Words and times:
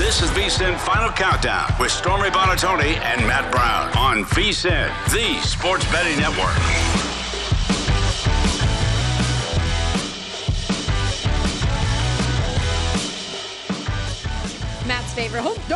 This 0.00 0.22
is 0.22 0.30
VSIN 0.30 0.78
Final 0.78 1.10
Countdown 1.10 1.70
with 1.78 1.90
Stormy 1.92 2.30
Buonantony 2.30 2.96
and 3.00 3.20
Matt 3.26 3.52
Brown 3.52 3.92
on 3.98 4.24
VSIN, 4.24 4.88
the 5.12 5.38
sports 5.46 5.84
betting 5.92 6.18
network. 6.18 6.56
Matt's 14.86 15.12
favorite 15.14 15.42
hump 15.42 15.58
day 15.68 15.74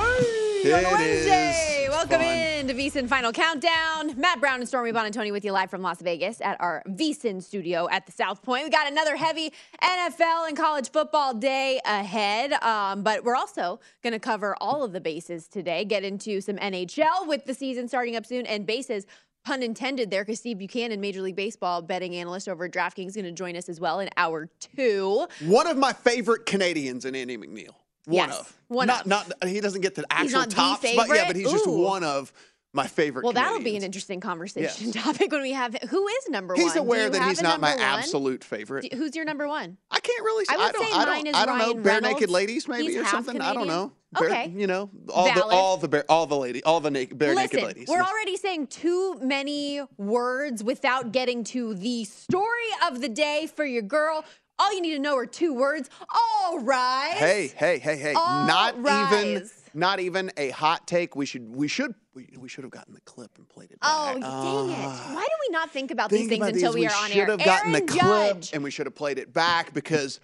on 0.72 0.80
It 0.80 0.84
a 0.84 0.90
Wednesday. 0.90 1.84
is 1.84 1.90
Welcome 1.90 2.20
fun. 2.20 2.24
in 2.24 2.43
to 2.68 2.74
VSIN 2.74 3.08
Final 3.08 3.30
Countdown. 3.30 4.18
Matt 4.18 4.40
Brown 4.40 4.60
and 4.60 4.66
Stormy 4.66 4.90
Buonantony 4.90 5.32
with 5.32 5.44
you 5.44 5.52
live 5.52 5.68
from 5.68 5.82
Las 5.82 6.00
Vegas 6.00 6.40
at 6.40 6.58
our 6.60 6.82
VSIN 6.88 7.42
studio 7.42 7.88
at 7.90 8.06
the 8.06 8.12
South 8.12 8.42
Point. 8.42 8.64
We 8.64 8.70
got 8.70 8.90
another 8.90 9.16
heavy 9.16 9.52
NFL 9.82 10.48
and 10.48 10.56
college 10.56 10.90
football 10.90 11.34
day 11.34 11.80
ahead, 11.84 12.54
um, 12.62 13.02
but 13.02 13.22
we're 13.22 13.36
also 13.36 13.80
going 14.02 14.14
to 14.14 14.18
cover 14.18 14.56
all 14.60 14.82
of 14.82 14.92
the 14.92 15.00
bases 15.00 15.46
today. 15.46 15.84
Get 15.84 16.04
into 16.04 16.40
some 16.40 16.56
NHL 16.56 17.26
with 17.26 17.44
the 17.44 17.52
season 17.52 17.86
starting 17.86 18.16
up 18.16 18.24
soon 18.24 18.46
and 18.46 18.64
bases. 18.64 19.04
Pun 19.44 19.62
intended 19.62 20.10
there, 20.10 20.22
because 20.22 20.38
Steve 20.38 20.56
Buchanan, 20.56 21.02
Major 21.02 21.20
League 21.20 21.36
Baseball 21.36 21.82
betting 21.82 22.14
analyst 22.16 22.48
over 22.48 22.64
at 22.64 22.70
DraftKings, 22.70 23.08
is 23.08 23.14
going 23.14 23.26
to 23.26 23.32
join 23.32 23.56
us 23.56 23.68
as 23.68 23.78
well 23.78 24.00
in 24.00 24.08
hour 24.16 24.48
two. 24.76 25.26
One 25.42 25.66
of 25.66 25.76
my 25.76 25.92
favorite 25.92 26.46
Canadians 26.46 27.04
in 27.04 27.14
Andy 27.14 27.36
McNeil. 27.36 27.74
One 28.06 28.28
Yes, 28.28 28.40
of. 28.40 28.56
one 28.68 28.86
not, 28.86 29.02
of. 29.02 29.06
Not, 29.06 29.32
he 29.46 29.60
doesn't 29.60 29.80
get 29.80 29.94
the 29.94 30.04
actual 30.10 30.44
tops, 30.44 30.82
but 30.94 31.08
yeah, 31.08 31.26
but 31.26 31.36
he's 31.36 31.50
just 31.50 31.66
one 31.66 32.04
of 32.04 32.32
my 32.74 32.86
favorite 32.86 33.22
Well, 33.24 33.32
that'll 33.32 33.60
be 33.60 33.76
an 33.76 33.82
interesting 33.82 34.20
conversation 34.20 34.90
Yes. 34.92 34.94
topic 35.04 35.30
when 35.32 35.42
we 35.42 35.52
have 35.52 35.74
who 35.88 36.06
is 36.08 36.28
number 36.28 36.54
one. 36.54 36.62
He's 36.62 36.76
aware 36.76 37.08
that 37.08 37.22
he's 37.28 37.40
not 37.40 37.60
my 37.60 37.72
one? 37.74 37.80
absolute 37.82 38.44
favorite. 38.44 38.90
Do- 38.90 38.96
Who's 38.96 39.14
your 39.16 39.24
number 39.24 39.46
one? 39.48 39.78
I 39.90 40.00
can't 40.00 40.22
really 40.24 40.44
say. 40.44 40.54
I 40.54 40.56
would 40.58 40.72
don't, 40.72 40.84
say 40.86 40.92
I 40.92 41.04
don't, 41.04 41.14
mine 41.14 41.26
is 41.28 41.34
I 41.36 41.46
don't 41.46 41.58
know. 41.58 41.64
Ryan 41.72 41.82
Bare 41.82 42.00
naked 42.00 42.30
ladies, 42.30 42.68
maybe 42.68 42.88
He's 42.88 42.96
or 42.96 43.04
something. 43.06 43.40
I 43.40 43.54
don't 43.54 43.66
know. 43.68 43.92
Bare- 44.12 44.28
Okay. 44.30 44.52
you 44.56 44.66
know, 44.68 44.90
all 45.12 45.24
the 45.26 45.32
Valid. 45.40 45.54
all 45.54 45.76
the 45.76 45.88
bare, 45.88 46.04
all 46.08 46.26
the 46.26 46.36
lady, 46.36 46.62
all 46.62 46.78
the 46.80 46.90
naked, 46.90 47.18
bare 47.18 47.34
Listen, 47.34 47.56
naked 47.56 47.76
ladies. 47.76 47.88
we're 47.88 48.00
already 48.02 48.36
saying 48.36 48.68
too 48.68 49.16
many 49.20 49.80
words 49.96 50.62
without 50.62 51.10
getting 51.10 51.42
to 51.44 51.74
the 51.74 52.04
story 52.04 52.46
of 52.86 53.00
the 53.00 53.08
day 53.08 53.48
for 53.56 53.64
your 53.64 53.82
girl. 53.82 54.24
All 54.58 54.72
you 54.72 54.80
need 54.82 54.92
to 54.94 55.00
know 55.00 55.16
are 55.16 55.26
two 55.26 55.52
words. 55.52 55.90
All 56.14 56.60
right. 56.60 57.14
Hey, 57.16 57.52
hey, 57.56 57.78
hey, 57.80 57.96
hey! 57.96 58.14
All 58.14 58.46
not 58.46 58.74
even, 58.74 58.84
rise. 58.84 59.63
Not 59.74 60.00
even 60.00 60.30
a 60.36 60.50
hot 60.50 60.86
take. 60.86 61.16
We 61.16 61.26
should, 61.26 61.54
we 61.54 61.68
should, 61.68 61.94
we, 62.14 62.28
we 62.38 62.48
should 62.48 62.64
have 62.64 62.70
gotten 62.70 62.94
the 62.94 63.00
clip 63.00 63.30
and 63.38 63.48
played 63.48 63.70
it. 63.70 63.80
Back. 63.80 64.16
Oh, 64.22 64.68
dang 64.68 64.70
it. 64.70 64.76
Ah. 64.78 65.10
Why 65.14 65.24
do 65.24 65.34
we 65.48 65.52
not 65.52 65.70
think 65.70 65.90
about 65.90 66.10
these 66.10 66.28
things 66.28 66.42
about 66.42 66.54
until 66.54 66.72
these. 66.72 66.82
we 66.82 66.86
are 66.86 67.04
on 67.04 67.10
air? 67.10 67.14
We 67.14 67.20
should 67.20 67.28
have 67.28 67.44
gotten 67.44 67.72
the 67.72 67.78
Aaron 67.78 68.40
clip 68.40 68.54
and 68.54 68.62
we 68.62 68.70
should 68.70 68.86
have 68.86 68.94
played 68.94 69.18
it 69.18 69.32
back 69.32 69.74
because 69.74 70.20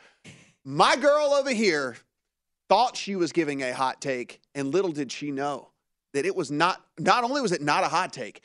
my 0.64 0.96
girl 0.96 1.34
over 1.34 1.52
here 1.52 1.96
thought 2.68 2.96
she 2.96 3.16
was 3.16 3.32
giving 3.32 3.62
a 3.62 3.74
hot 3.74 4.00
take, 4.00 4.40
and 4.54 4.72
little 4.72 4.92
did 4.92 5.10
she 5.10 5.30
know 5.30 5.70
that 6.14 6.24
it 6.24 6.34
was 6.34 6.50
not. 6.50 6.84
Not 6.98 7.24
only 7.24 7.40
was 7.40 7.52
it 7.52 7.60
not 7.60 7.84
a 7.84 7.88
hot 7.88 8.12
take, 8.12 8.42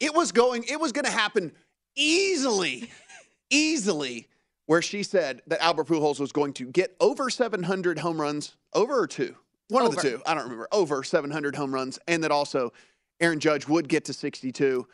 it 0.00 0.14
was 0.14 0.32
going. 0.32 0.64
It 0.64 0.80
was 0.80 0.92
going 0.92 1.04
to 1.04 1.10
happen 1.10 1.52
easily, 1.96 2.90
easily. 3.50 4.26
Where 4.66 4.82
she 4.82 5.02
said 5.02 5.42
that 5.48 5.60
Albert 5.60 5.88
Pujols 5.88 6.20
was 6.20 6.30
going 6.30 6.52
to 6.52 6.66
get 6.66 6.94
over 7.00 7.28
700 7.28 7.98
home 7.98 8.20
runs, 8.20 8.54
over 8.72 9.00
or 9.00 9.08
two, 9.08 9.34
one 9.70 9.86
of 9.86 9.94
the 9.94 10.02
two. 10.02 10.22
I 10.26 10.34
don't 10.34 10.44
remember. 10.44 10.68
Over 10.72 11.02
700 11.02 11.56
home 11.56 11.72
runs, 11.72 11.98
and 12.06 12.22
that 12.24 12.30
also 12.30 12.72
Aaron 13.20 13.40
Judge 13.40 13.68
would 13.68 13.88
get 13.88 14.04
to 14.06 14.12
62. 14.12 14.86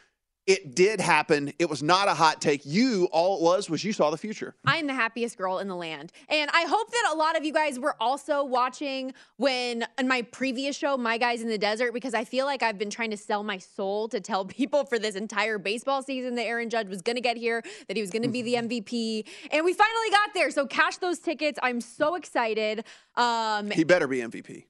It 0.47 0.77
did 0.77 1.01
happen. 1.01 1.53
It 1.59 1.69
was 1.69 1.83
not 1.83 2.07
a 2.07 2.15
hot 2.15 2.41
take. 2.41 2.65
You, 2.65 3.09
all 3.11 3.39
it 3.39 3.43
was, 3.43 3.69
was 3.69 3.83
you 3.83 3.93
saw 3.93 4.11
the 4.11 4.17
future. 4.17 4.55
I'm 4.65 4.87
the 4.87 4.95
happiest 4.95 5.37
girl 5.37 5.59
in 5.59 5.67
the 5.67 5.75
land. 5.75 6.12
And 6.29 6.49
I 6.55 6.62
hope 6.69 6.89
that 6.93 7.11
a 7.12 7.17
lot 7.17 7.37
of 7.37 7.45
you 7.45 7.53
guys 7.53 7.81
were 7.81 7.97
also 7.99 8.45
watching 8.45 9.12
when 9.39 9.85
in 9.99 10.06
my 10.06 10.23
previous 10.23 10.77
show, 10.77 10.97
My 10.97 11.19
Guys 11.19 11.43
in 11.43 11.49
the 11.49 11.59
Desert, 11.59 11.93
because 11.93 12.15
I 12.15 12.25
feel 12.25 12.47
like 12.47 12.62
I've 12.62 12.79
been 12.79 12.91
trying 12.91 13.11
to 13.11 13.17
sell 13.17 13.43
my 13.43 13.59
soul 13.59 14.09
to 14.09 14.21
tell 14.21 14.45
people 14.56 14.85
for 14.85 15.01
this 15.01 15.17
entire 15.17 15.59
baseball 15.59 16.01
season 16.03 16.37
that 16.37 16.45
Aaron 16.45 16.71
Judge 16.71 16.87
was 16.87 17.03
going 17.03 17.17
to 17.17 17.23
get 17.23 17.37
here, 17.37 17.62
that 17.89 17.97
he 17.97 18.01
was 18.01 18.11
going 18.11 18.23
to 18.23 18.29
be 18.29 18.43
the 18.43 18.55
MVP. 18.55 19.27
And 19.51 19.65
we 19.65 19.73
finally 19.73 20.11
got 20.11 20.33
there. 20.33 20.53
So 20.53 20.65
cash 20.65 20.99
those 20.99 21.19
tickets. 21.19 21.59
I'm 21.61 21.81
so 21.81 22.15
excited. 22.15 22.85
Um, 23.17 23.71
He 23.73 23.83
better 23.83 24.06
be 24.06 24.19
MVP. 24.19 24.65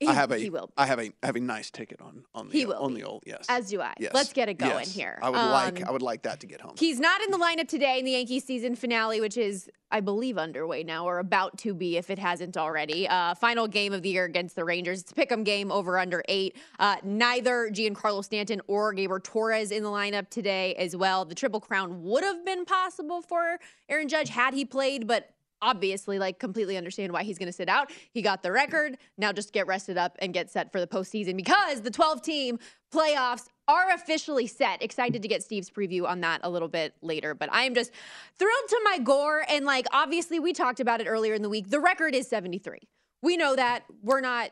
He, 0.00 0.08
I 0.08 0.12
have 0.12 0.32
a, 0.32 0.38
he 0.38 0.50
will. 0.50 0.70
I 0.76 0.86
have 0.86 0.98
a, 0.98 1.12
I 1.22 1.26
have 1.26 1.36
a 1.36 1.40
nice 1.40 1.70
ticket 1.70 2.00
on 2.00 2.24
on 2.34 2.48
the 2.48 2.52
He 2.58 2.66
will 2.66 2.74
on 2.82 2.94
the 2.94 3.04
old 3.04 3.22
yes. 3.26 3.46
As 3.48 3.70
do 3.70 3.80
I. 3.80 3.94
Yes. 3.98 4.12
Let's 4.12 4.32
get 4.32 4.48
it 4.48 4.54
going 4.58 4.72
Yes. 4.80 4.92
here. 4.94 5.18
I 5.22 5.30
would 5.30 5.36
like, 5.38 5.82
Um, 5.82 5.88
I 5.88 5.92
would 5.92 6.02
like 6.02 6.22
that 6.22 6.40
to 6.40 6.46
get 6.46 6.60
home. 6.60 6.74
He's 6.78 6.98
not 6.98 7.20
in 7.22 7.30
the 7.30 7.38
lineup 7.38 7.68
today 7.68 7.98
in 8.00 8.04
the 8.04 8.10
Yankees 8.12 8.44
season 8.44 8.74
finale, 8.74 9.20
which 9.20 9.36
is, 9.36 9.70
I 9.92 10.00
believe, 10.00 10.36
underway 10.36 10.82
now 10.82 11.06
or 11.06 11.20
about 11.20 11.58
to 11.58 11.74
be 11.74 11.96
if 11.96 12.10
it 12.10 12.18
hasn't 12.18 12.56
already. 12.56 13.06
Uh, 13.08 13.34
final 13.36 13.68
game 13.68 13.92
of 13.92 14.02
the 14.02 14.08
year 14.08 14.24
against 14.24 14.56
the 14.56 14.64
Rangers. 14.64 15.00
It's 15.02 15.12
a 15.12 15.14
pick 15.14 15.30
'em 15.30 15.44
game 15.44 15.70
over 15.70 15.96
under 15.98 16.24
eight. 16.28 16.56
Uh, 16.80 16.96
neither 17.04 17.70
Giancarlo 17.70 18.24
Stanton 18.24 18.60
or 18.66 18.92
Gleyber 18.94 19.22
Torres 19.22 19.70
in 19.70 19.84
the 19.84 19.90
lineup 19.90 20.28
today 20.28 20.74
as 20.74 20.96
well. 20.96 21.24
The 21.24 21.36
Triple 21.36 21.60
Crown 21.60 22.02
would 22.02 22.24
have 22.24 22.44
been 22.44 22.64
possible 22.64 23.22
for 23.22 23.58
Aaron 23.88 24.08
Judge 24.08 24.30
had 24.30 24.54
he 24.54 24.64
played, 24.64 25.06
but 25.06 25.30
obviously 25.64 26.18
like 26.18 26.38
completely 26.38 26.76
understand 26.76 27.12
why 27.12 27.22
he's 27.22 27.38
going 27.38 27.46
to 27.46 27.52
sit 27.52 27.68
out. 27.68 27.90
He 28.12 28.20
got 28.22 28.42
the 28.42 28.52
record. 28.52 28.98
Now 29.16 29.32
just 29.32 29.52
get 29.52 29.66
rested 29.66 29.96
up 29.96 30.16
and 30.20 30.34
get 30.34 30.50
set 30.50 30.70
for 30.70 30.80
the 30.80 30.86
postseason 30.86 31.36
because 31.36 31.80
the 31.80 31.90
12 31.90 32.22
team 32.22 32.58
playoffs 32.92 33.46
are 33.66 33.90
officially 33.94 34.46
set. 34.46 34.82
Excited 34.82 35.22
to 35.22 35.28
get 35.28 35.42
Steve's 35.42 35.70
preview 35.70 36.06
on 36.06 36.20
that 36.20 36.40
a 36.44 36.50
little 36.50 36.68
bit 36.68 36.94
later, 37.00 37.34
but 37.34 37.50
I 37.50 37.64
am 37.64 37.74
just 37.74 37.90
thrilled 38.38 38.68
to 38.68 38.80
my 38.84 38.98
gore 38.98 39.44
and 39.48 39.64
like 39.64 39.86
obviously 39.92 40.38
we 40.38 40.52
talked 40.52 40.80
about 40.80 41.00
it 41.00 41.06
earlier 41.06 41.32
in 41.34 41.42
the 41.42 41.48
week. 41.48 41.70
The 41.70 41.80
record 41.80 42.14
is 42.14 42.28
73. 42.28 42.78
we 43.22 43.36
know 43.38 43.56
that 43.56 43.84
we're 44.02 44.20
not 44.20 44.50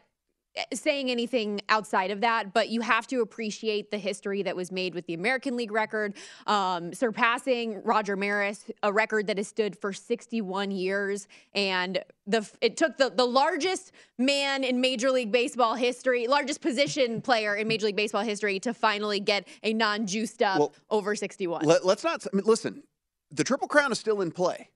saying 0.73 1.11
anything 1.11 1.61
outside 1.69 2.11
of 2.11 2.21
that, 2.21 2.53
but 2.53 2.69
you 2.69 2.81
have 2.81 3.07
to 3.09 3.21
appreciate 3.21 3.91
the 3.91 3.99
history 3.99 4.43
that 4.43 4.55
was 4.55 4.71
made 4.71 4.95
with 4.95 5.07
the 5.07 5.15
American 5.15 5.57
League 5.57 5.73
record, 5.73 6.15
um, 6.47 6.93
surpassing 6.93 7.83
Roger 7.83 8.17
Maris, 8.17 8.65
a 8.83 8.93
record 8.93 9.27
that 9.29 9.39
has 9.39 9.49
stood 9.49 9.77
for 9.79 9.93
61 9.93 10.71
years. 10.71 11.27
And 11.55 12.03
the 12.27 12.49
it 12.61 12.77
took 12.77 12.97
the, 12.99 13.11
the 13.11 13.25
largest 13.25 13.93
man 14.19 14.65
in 14.65 14.81
Major 14.81 15.11
League 15.11 15.33
Baseball 15.33 15.75
history, 15.75 16.27
largest 16.27 16.61
position 16.61 17.23
player 17.23 17.57
in 17.57 17.67
Major 17.67 17.87
League 17.87 17.97
Baseball 17.97 18.23
history 18.23 18.61
to 18.61 18.75
finally 18.75 19.21
get 19.21 19.47
a 19.63 19.73
non 19.73 20.07
juiced 20.07 20.43
up 20.43 20.59
Well, 20.59 20.75
over 20.91 21.15
61. 21.15 21.65
Let, 21.65 21.85
us 21.85 22.05
not 22.05 22.27
I 22.33 22.37
mean, 22.37 22.45
listen. 22.45 22.83
The 23.31 23.45
Triple 23.45 23.69
Crown 23.69 23.93
is 23.93 23.99
still 23.99 24.21
in 24.21 24.31
play. 24.31 24.69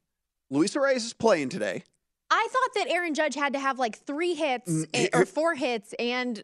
Luis 0.50 0.74
Arraez 0.74 0.96
is 0.96 1.12
playing 1.12 1.50
today. 1.50 1.84
I 2.30 2.48
thought 2.50 2.74
that 2.74 2.88
Aaron 2.92 3.14
Judge 3.14 3.34
had 3.34 3.52
to 3.52 3.58
have 3.58 3.78
like 3.78 3.98
three 3.98 4.34
hits 4.34 4.70
Mm, 4.70 4.96
here- 4.96 5.08
or 5.14 5.26
four 5.26 5.54
hits, 5.54 5.94
and 5.98 6.42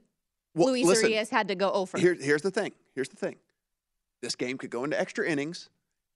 Well, 0.54 0.68
Luis 0.68 0.86
listen, 0.86 1.10
Arraez 1.10 1.28
had 1.30 1.48
to 1.48 1.54
go 1.54 1.70
over. 1.72 1.98
Here, 1.98 2.14
here's 2.14 2.42
the 2.42 2.50
thing. 2.50 2.72
Here's 2.94 3.08
the 3.08 3.16
thing. 3.16 3.36
This 4.20 4.36
game 4.36 4.58
could 4.58 4.70
go 4.70 4.84
into 4.84 4.98
extra 5.00 5.26
innings. 5.28 5.68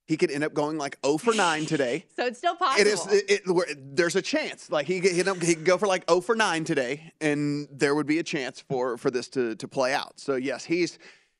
He 0.05 0.15
could 0.15 0.31
end 0.31 0.45
up 0.45 0.53
going 0.53 0.77
like 0.77 0.97
0 1.05 1.17
for 1.17 1.33
9 1.33 1.65
today. 1.75 2.05
so 2.15 2.25
it's 2.27 2.37
still 2.37 2.55
possible. 2.55 2.79
It 2.81 2.87
is. 2.87 3.05
It, 3.07 3.41
it- 3.45 3.95
there's 3.95 4.15
a 4.15 4.21
chance. 4.21 4.71
Like 4.71 4.87
he 4.87 5.01
could, 5.01 5.11
he 5.11 5.21
could 5.23 5.43
he 5.43 5.55
could 5.55 5.65
go 5.65 5.77
for 5.77 5.87
like 5.87 6.09
0 6.09 6.21
for 6.21 6.35
9 6.35 6.63
today, 6.63 7.11
and 7.19 7.67
there 7.71 7.93
would 7.93 8.07
be 8.07 8.19
a 8.19 8.23
chance 8.23 8.61
for 8.61 8.97
for 8.97 9.11
this 9.11 9.27
to 9.29 9.55
to 9.55 9.67
play 9.67 9.93
out. 9.93 10.17
So 10.19 10.35
yes, 10.35 10.63
he's 10.63 10.97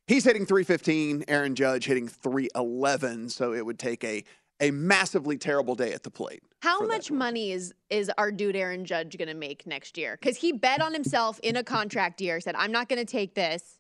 he's 0.08 0.26
hitting 0.26 0.46
315. 0.46 1.24
Aaron 1.30 1.56
Judge 1.56 1.86
hitting 1.86 2.10
311. 2.10 3.30
So 3.30 3.54
it 3.54 3.66
would 3.66 3.80
take 3.80 4.04
a 4.04 4.26
a 4.60 4.72
massively 4.72 5.38
terrible 5.38 5.76
day 5.76 5.94
at 5.94 6.04
the 6.04 6.10
plate. 6.10 6.42
How 6.62 6.82
much 6.82 7.12
money 7.12 7.52
is 7.52 7.74
is 7.90 8.12
our 8.18 8.32
dude 8.32 8.56
Aaron 8.56 8.86
Judge 8.86 9.18
going 9.18 9.28
to 9.28 9.36
make 9.36 9.68
next 9.68 9.98
year? 9.98 10.18
Because 10.20 10.38
he 10.38 10.52
bet 10.52 10.82
on 10.82 10.94
himself 10.94 11.40
in 11.44 11.56
a 11.56 11.64
contract 11.64 12.20
year. 12.22 12.40
Said, 12.40 12.56
"I'm 12.56 12.72
not 12.72 12.90
going 12.90 13.00
to 13.00 13.06
take 13.06 13.36
this." 13.36 13.80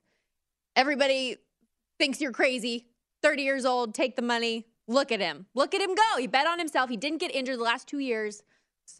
Everybody 0.76 1.38
thinks 2.00 2.22
you're 2.22 2.32
crazy. 2.32 2.88
30 3.24 3.42
years 3.42 3.66
old, 3.66 3.96
take 3.96 4.16
the 4.16 4.22
money. 4.22 4.68
Look 4.88 5.12
at 5.12 5.20
him. 5.20 5.48
Look 5.56 5.74
at 5.74 5.82
him 5.82 5.96
go. 5.96 6.18
He 6.20 6.28
bet 6.28 6.46
on 6.48 6.60
himself. 6.60 6.90
He 6.90 6.98
didn't 6.98 7.18
get 7.18 7.34
injured 7.34 7.58
the 7.58 7.64
last 7.64 7.88
two 7.88 8.00
years. 8.00 8.44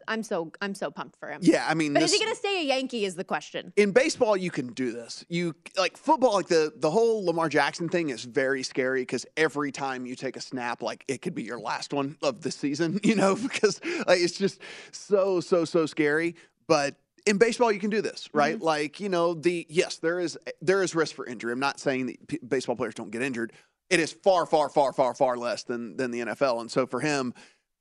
I'm 0.08 0.24
so 0.24 0.52
I'm 0.62 0.76
so 0.76 0.92
pumped 0.92 1.18
for 1.20 1.30
him. 1.30 1.40
Yeah, 1.44 1.66
I 1.68 1.74
mean, 1.74 1.94
But 1.94 2.02
this, 2.02 2.12
is 2.12 2.20
he 2.20 2.24
going 2.24 2.34
to 2.34 2.40
stay 2.40 2.62
a 2.62 2.64
Yankee? 2.64 3.06
Is 3.06 3.16
the 3.16 3.24
question. 3.24 3.74
in 3.76 3.92
baseball 3.92 4.38
you 4.38 4.50
can 4.50 4.68
do 4.74 4.92
this 4.92 5.26
you 5.30 5.54
like 5.78 5.98
football 5.98 6.34
like 6.34 6.48
the 6.48 6.74
the 6.78 6.90
whole 6.90 7.26
lamar 7.26 7.50
jackson 7.50 7.90
thing 7.90 8.10
is 8.10 8.24
very 8.24 8.64
scary 8.64 9.02
because 9.02 9.26
every 9.36 9.72
time 9.72 10.06
you 10.06 10.16
take 10.16 10.36
a 10.36 10.42
snap 10.42 10.82
like 10.82 11.04
it 11.08 11.22
could 11.22 11.36
be 11.36 11.44
your 11.44 11.60
last 11.60 11.94
one 11.94 12.18
of 12.24 12.42
the 12.42 12.52
season 12.52 13.00
you 13.04 13.16
know 13.16 13.36
because 13.36 13.82
like, 14.08 14.20
it's 14.20 14.38
just 14.38 14.62
so 14.92 15.40
so 15.40 15.66
so 15.66 15.86
scary 15.86 16.36
but 16.68 16.96
in 17.26 17.38
baseball 17.38 17.72
you 17.72 17.80
can 17.80 17.90
do 17.90 18.02
this 18.02 18.30
right 18.34 18.56
mm-hmm. 18.56 18.66
like 18.66 19.00
you 19.00 19.10
know 19.10 19.34
the 19.34 19.66
yes 19.70 19.98
there 19.98 20.20
is 20.20 20.38
there 20.62 20.82
is 20.82 20.96
risk 20.96 21.16
for 21.16 21.26
injury 21.26 21.52
i'm 21.52 21.60
not 21.60 21.80
saying 21.80 22.08
that 22.08 22.28
p- 22.28 22.40
baseball 22.48 22.76
players 22.76 22.96
don't 22.96 23.12
get 23.12 23.22
injured 23.22 23.52
it 23.90 24.00
is 24.00 24.12
far 24.12 24.46
far 24.46 24.70
far 24.70 24.94
far 24.94 25.14
far 25.14 25.38
less 25.38 25.64
than 25.64 25.98
than 25.98 26.12
the 26.12 26.20
nfl 26.22 26.62
and 26.62 26.72
so 26.72 26.86
for 26.86 27.00
him 27.00 27.34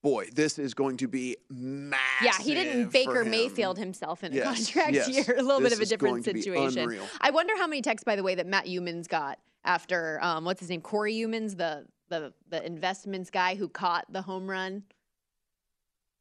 boy 0.07 0.29
this 0.35 0.59
is 0.59 0.73
going 0.75 0.97
to 0.99 1.09
be 1.09 1.37
massive 1.51 1.99
Yeah, 2.23 2.39
he 2.41 2.55
didn't 2.55 2.93
Baker 2.93 3.25
Mayfield 3.25 3.77
himself 3.79 4.23
in 4.23 4.33
a 4.33 4.37
Yes, 4.37 4.47
contract 4.71 4.93
yes. 4.95 5.09
year. 5.09 5.37
A 5.39 5.43
little 5.43 5.61
This 5.61 5.71
bit 5.71 5.79
of 5.79 5.83
a 5.83 5.87
different 5.87 6.13
going 6.15 6.23
to 6.25 6.33
be 6.35 6.43
situation. 6.43 7.01
I 7.21 7.31
wonder 7.31 7.57
how 7.57 7.67
many 7.67 7.83
texts, 7.83 8.05
by 8.05 8.15
the 8.17 8.23
way, 8.23 8.35
that 8.37 8.47
Matt 8.47 8.67
Youmans 8.67 9.09
got 9.09 9.39
after 9.65 10.21
um, 10.23 10.45
what's 10.45 10.61
his 10.61 10.71
name, 10.71 10.81
Corey 10.81 11.15
Youmans, 11.15 11.57
the 11.57 11.87
the 12.09 12.33
the 12.49 12.65
investments 12.65 13.31
guy 13.31 13.57
who 13.57 13.69
caught 13.69 14.05
the 14.13 14.23
home 14.23 14.49
run. 14.49 14.85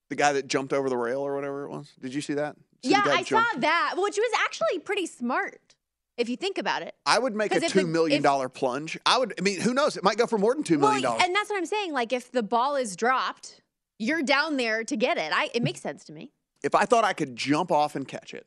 The 0.10 0.16
guy 0.16 0.34
that 0.34 0.48
jumped 0.48 0.74
over 0.74 0.90
the 0.90 0.98
rail 0.98 1.22
or 1.22 1.36
whatever 1.36 1.66
it 1.66 1.70
was. 1.70 1.92
Did 2.02 2.14
you 2.14 2.22
see 2.22 2.34
that? 2.36 2.56
Yeah, 2.82 3.02
I 3.06 3.24
jump- 3.24 3.48
saw 3.54 3.60
that, 3.60 3.94
which 3.98 4.18
was 4.18 4.32
actually 4.44 4.80
pretty 4.80 5.06
smart 5.08 5.60
if 6.18 6.30
you 6.30 6.36
think 6.38 6.58
about 6.58 6.82
it. 6.84 6.94
I 7.06 7.20
would 7.20 7.36
make 7.36 7.54
a 7.54 7.60
two 7.60 7.86
million 7.88 8.22
dollar 8.22 8.50
plunge. 8.50 8.98
I 9.06 9.18
would. 9.20 9.34
I 9.38 9.42
mean, 9.42 9.60
who 9.62 9.74
knows? 9.74 9.98
It 9.98 10.04
might 10.04 10.18
go 10.18 10.26
for 10.28 10.38
more 10.38 10.54
than 10.56 10.64
two 10.64 10.78
million 10.78 11.02
Well, 11.02 11.12
dollars. 11.14 11.24
and 11.26 11.36
that's 11.36 11.50
what 11.50 11.58
I'm 11.58 11.66
saying. 11.66 11.94
Like, 11.94 12.14
if 12.14 12.32
the 12.32 12.44
ball 12.44 12.76
is 12.76 12.96
dropped, 12.96 13.62
you're 14.00 14.24
down 14.24 14.58
there 14.58 14.84
to 14.84 14.96
get 14.96 15.18
it. 15.18 15.32
I 15.34 15.50
it 15.54 15.64
makes 15.64 15.82
sense 15.82 16.04
to 16.06 16.14
me. 16.14 16.32
if 16.64 16.76
I 16.76 16.86
thought 16.86 17.04
I 17.04 17.14
could 17.14 17.36
jump 17.36 17.72
off 17.72 17.96
and 17.96 18.08
catch 18.08 18.34
it, 18.34 18.46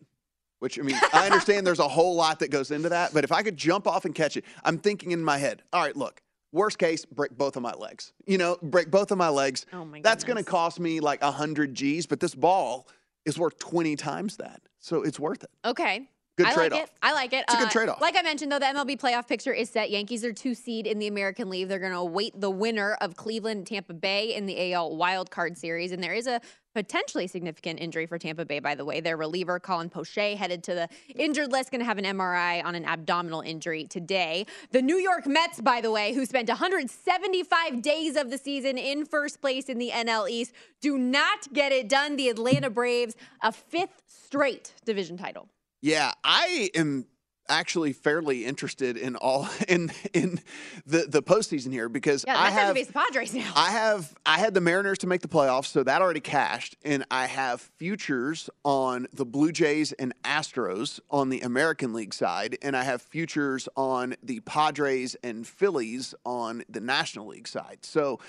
which 0.59 0.79
I 0.79 0.83
mean, 0.83 0.97
I 1.13 1.27
understand 1.27 1.67
there's 1.67 1.79
a 1.79 1.89
whole 1.89 2.15
lot 2.15 2.41
that 2.41 2.51
goes 2.51 2.71
into 2.71 2.89
that, 2.89 3.15
but 3.15 3.25
if 3.25 3.33
I 3.33 3.43
could 3.43 3.57
jump 3.57 3.87
off 3.87 4.05
and 4.05 4.15
catch 4.15 4.37
it, 4.37 4.45
I'm 4.65 4.79
thinking 4.79 5.13
in 5.13 5.23
my 5.23 5.39
head, 5.39 5.63
all 5.73 5.83
right, 5.83 5.95
look, 5.97 6.21
worst 6.53 6.79
case, 6.79 7.05
break 7.05 7.37
both 7.37 7.57
of 7.57 7.63
my 7.63 7.73
legs. 7.73 8.13
You 8.27 8.39
know, 8.39 8.57
break 8.63 8.91
both 8.91 9.11
of 9.11 9.19
my 9.19 9.29
legs. 9.29 9.67
Oh 9.73 9.85
my 9.85 10.01
That's 10.03 10.25
going 10.25 10.37
to 10.37 10.43
cost 10.45 10.81
me 10.81 11.01
like 11.01 11.23
a 11.23 11.31
hundred 11.31 11.75
G's, 11.75 12.07
but 12.07 12.19
this 12.21 12.35
ball 12.35 12.89
is 13.25 13.39
worth 13.39 13.59
20 13.59 13.95
times 13.97 14.37
that, 14.39 14.63
so 14.79 15.03
it's 15.03 15.21
worth 15.21 15.45
it. 15.45 15.51
Okay. 15.65 16.09
Good 16.39 16.47
I 16.47 16.51
like 16.51 16.57
trade-off. 16.71 16.81
it. 16.85 16.91
I 17.03 17.13
like 17.13 17.33
it. 17.33 17.45
It's 17.49 17.55
a 17.55 17.57
good 17.57 17.67
Uh, 17.67 17.71
trade-off. 17.71 18.01
Like 18.01 18.17
I 18.17 18.23
mentioned, 18.23 18.53
though, 18.53 18.61
the 18.61 18.67
MLB 18.67 18.97
playoff 18.97 19.27
picture 19.27 19.53
is 19.53 19.69
set. 19.69 19.91
Yankees 19.91 20.25
are 20.25 20.33
two 20.33 20.55
seed 20.55 20.87
in 20.87 21.01
the 21.01 21.09
American 21.09 21.51
League. 21.51 21.67
They're 21.69 21.81
going 21.81 21.91
to 21.93 21.99
await 21.99 22.41
the 22.41 22.49
winner 22.49 22.95
of 23.01 23.17
Cleveland 23.17 23.67
Tampa 23.67 23.93
Bay 23.93 24.35
in 24.37 24.47
the 24.47 24.73
AL 24.73 24.95
wild 24.97 25.33
card 25.33 25.59
series. 25.59 25.91
And 25.91 26.01
there 26.01 26.15
is 26.15 26.29
a 26.29 26.41
potentially 26.75 27.27
significant 27.27 27.81
injury 27.81 28.07
for 28.07 28.19
Tampa 28.21 28.45
Bay, 28.45 28.61
by 28.61 28.77
the 28.77 28.85
way. 28.85 29.01
Their 29.01 29.17
reliever, 29.17 29.59
Colin 29.59 29.91
Poche, 29.91 30.37
headed 30.37 30.63
to 30.65 30.75
the 30.75 30.89
injured 31.17 31.51
list, 31.51 31.73
going 31.73 31.81
to 31.81 31.85
have 31.85 31.99
an 31.99 32.05
MRI 32.05 32.65
on 32.65 32.77
an 32.77 32.85
abdominal 32.85 33.41
injury 33.41 33.85
today. 33.87 34.47
The 34.71 34.81
New 34.81 34.99
York 34.99 35.27
Mets, 35.27 35.61
by 35.61 35.81
the 35.81 35.91
way, 35.91 36.15
who 36.15 36.25
spent 36.25 36.49
175 36.49 37.83
days 37.83 38.15
of 38.15 38.31
the 38.31 38.39
season 38.39 38.79
in 38.79 39.05
first 39.07 39.41
place 39.41 39.69
in 39.69 39.79
the 39.79 39.91
NL 39.91 40.29
East, 40.31 40.53
do 40.81 40.97
not 40.99 41.53
get 41.53 41.73
it 41.73 41.89
done. 41.89 42.15
The 42.15 42.29
Atlanta 42.29 42.71
Braves, 42.71 43.17
a 43.43 43.51
fifth 43.51 44.03
straight 44.07 44.73
division 44.85 45.17
title. 45.17 45.49
Yeah, 45.81 46.13
I 46.25 46.71
am 46.75 47.07
actually 47.49 47.93
fairly 47.93 48.45
interested 48.45 48.97
in 48.97 49.17
all 49.17 49.49
in 49.69 49.91
in 50.13 50.41
the 50.87 51.07
the 51.09 51.23
postseason 51.23 51.73
here 51.73 51.89
because 51.89 52.25
Yeah, 52.27 52.39
I 52.39 52.51
have 52.51 52.75
the 52.75 52.85
Padres 52.85 53.35
now. 53.35 53.53
I 53.57 53.71
have 53.71 54.15
I 54.25 54.39
had 54.39 54.55
the 54.55 54.61
Mariners 54.61 54.99
to 54.99 55.07
make 55.07 55.23
the 55.23 55.29
playoffs, 55.29 55.67
so 55.67 55.83
that 55.83 56.03
already 56.03 56.21
cashed, 56.21 56.77
and 56.85 57.05
I 57.11 57.27
have 57.27 57.61
futures 57.61 58.51
on 58.65 59.07
the 59.13 59.25
Blue 59.25 59.53
Jays 59.53 59.93
and 59.93 60.15
Astros 60.25 61.01
on 61.11 61.31
the 61.31 61.41
American 61.41 61.93
League 61.93 62.15
side, 62.15 62.59
and 62.63 62.77
I 62.77 62.85
have 62.85 63.03
futures 63.03 63.69
on 63.77 64.15
the 64.23 64.41
Padres 64.41 65.17
and 65.23 65.47
Phillies 65.47 66.15
on 66.25 66.65
the 66.69 66.81
National 66.81 67.27
League 67.27 67.49
side. 67.49 67.79
So. 67.83 68.21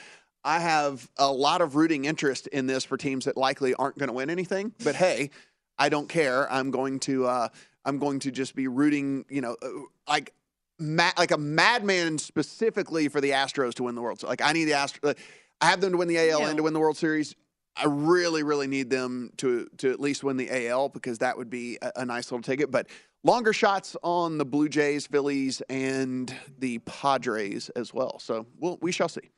I 0.41 0.59
have 0.59 1.09
a 1.17 1.29
lot 1.29 1.59
of 1.59 1.75
rooting 1.75 2.05
interest 2.05 2.47
in 2.47 2.65
this 2.65 2.85
for 2.85 2.95
teams 2.95 3.25
that 3.25 3.35
likely 3.35 3.73
aren't 3.73 3.97
going 3.97 4.07
to 4.07 4.13
win 4.13 4.29
anything, 4.29 4.73
but 4.85 4.95
hey, 4.95 5.31
I 5.79 5.89
don't 5.89 6.07
care. 6.09 6.51
I'm 6.51 6.69
going 6.69 6.99
to 7.01 7.25
uh, 7.25 7.47
I'm 7.85 7.97
going 7.97 8.19
to 8.19 8.31
just 8.31 8.55
be 8.55 8.67
rooting, 8.67 9.25
you 9.29 9.41
know, 9.41 9.55
uh, 9.61 9.67
like 10.07 10.33
ma- 10.77 11.13
like 11.17 11.31
a 11.31 11.37
madman 11.37 12.17
specifically 12.17 13.07
for 13.07 13.21
the 13.21 13.31
Astros 13.31 13.73
to 13.75 13.83
win 13.83 13.95
the 13.95 14.01
World 14.01 14.19
Series. 14.19 14.29
Like 14.29 14.41
I 14.41 14.51
need 14.51 14.65
the 14.65 14.73
Astros. 14.73 15.15
I 15.61 15.65
have 15.65 15.81
them 15.81 15.91
to 15.91 15.97
win 15.97 16.07
the 16.07 16.17
AL 16.29 16.45
and 16.45 16.57
to 16.57 16.63
win 16.63 16.73
the 16.73 16.79
World 16.79 16.97
Series. 16.97 17.35
I 17.75 17.85
really, 17.85 18.43
really 18.43 18.67
need 18.67 18.89
them 18.89 19.31
to 19.37 19.69
to 19.77 19.91
at 19.91 19.99
least 19.99 20.23
win 20.23 20.37
the 20.37 20.67
AL 20.67 20.89
because 20.89 21.19
that 21.19 21.37
would 21.37 21.49
be 21.49 21.77
a, 21.81 21.91
a 21.97 22.05
nice 22.05 22.31
little 22.31 22.43
ticket. 22.43 22.71
But 22.71 22.87
longer 23.23 23.53
shots 23.53 23.95
on 24.03 24.37
the 24.37 24.45
Blue 24.45 24.67
Jays, 24.69 25.07
Phillies, 25.07 25.61
and 25.69 26.33
the 26.57 26.79
Padres 26.79 27.69
as 27.69 27.93
well. 27.93 28.19
So 28.19 28.45
we'll, 28.59 28.77
we 28.81 28.91
shall 28.91 29.09
see. 29.09 29.29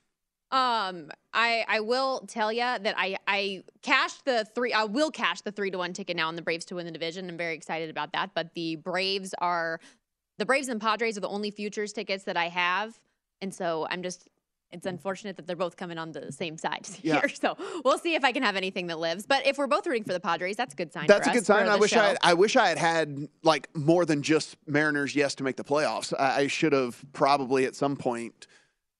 Um, 0.52 1.10
I 1.34 1.64
I 1.68 1.80
will 1.80 2.26
tell 2.28 2.52
you 2.52 2.60
that 2.60 2.96
I 2.98 3.18
I 3.28 3.64
cashed 3.82 4.26
the 4.26 4.46
three. 4.54 4.74
I 4.74 4.84
will 4.84 5.10
cash 5.12 5.42
the 5.42 5.52
three 5.52 5.72
to 5.72 5.78
one 5.78 5.94
ticket 5.94 6.18
now 6.18 6.28
on 6.28 6.36
the 6.36 6.42
Braves 6.42 6.66
to 6.66 6.76
win 6.76 6.86
the 6.86 6.92
division. 6.92 7.30
I'm 7.30 7.38
very 7.38 7.56
excited 7.56 7.90
about 7.90 8.12
that. 8.14 8.32
But 8.36 8.54
the 8.54 8.76
Braves 8.76 9.34
are 9.38 9.80
the 10.38 10.46
Braves 10.46 10.68
and 10.68 10.82
Padres 10.82 11.18
are 11.18 11.22
the 11.22 11.30
only 11.30 11.52
futures 11.52 11.94
tickets 11.94 12.26
that 12.26 12.36
I 12.36 12.50
have, 12.50 13.00
and 13.42 13.54
so 13.54 13.88
I'm 13.90 14.04
just. 14.04 14.28
It's 14.74 14.86
unfortunate 14.86 15.36
that 15.36 15.48
they're 15.48 15.58
both 15.58 15.76
coming 15.76 15.98
on 15.98 16.14
the 16.14 16.32
same 16.32 16.58
side 16.58 16.88
Yeah. 17.02 17.20
here. 17.20 17.28
So 17.28 17.58
we'll 17.84 17.98
see 17.98 18.16
if 18.16 18.24
I 18.24 18.32
can 18.32 18.42
have 18.42 18.56
anything 18.56 18.88
that 18.88 19.00
lives. 19.00 19.26
But 19.26 19.46
if 19.46 19.58
we're 19.58 19.68
both 19.68 19.86
rooting 19.86 20.06
for 20.06 20.14
the 20.14 20.20
Padres, 20.22 20.56
that's 20.56 20.74
a 20.74 20.78
good 20.78 20.94
sign. 20.94 21.08
That's 21.08 21.28
a 21.28 21.32
good 21.32 21.46
sign. 21.46 21.68
I 21.68 21.76
wish 21.76 21.92
show. 21.92 22.00
I 22.00 22.08
had, 22.08 22.18
I 22.22 22.34
wish 22.36 22.56
I 22.56 22.70
had 22.70 22.78
had 22.78 23.28
like 23.44 23.68
more 23.76 24.06
than 24.06 24.22
just 24.22 24.56
Mariners 24.68 25.14
yes 25.14 25.36
to 25.36 25.44
make 25.44 25.58
the 25.58 25.66
playoffs. 25.66 26.14
I, 26.18 26.44
I 26.44 26.48
should 26.48 26.72
have 26.72 27.04
probably 27.12 27.66
at 27.66 27.76
some 27.76 27.98
point 27.98 28.48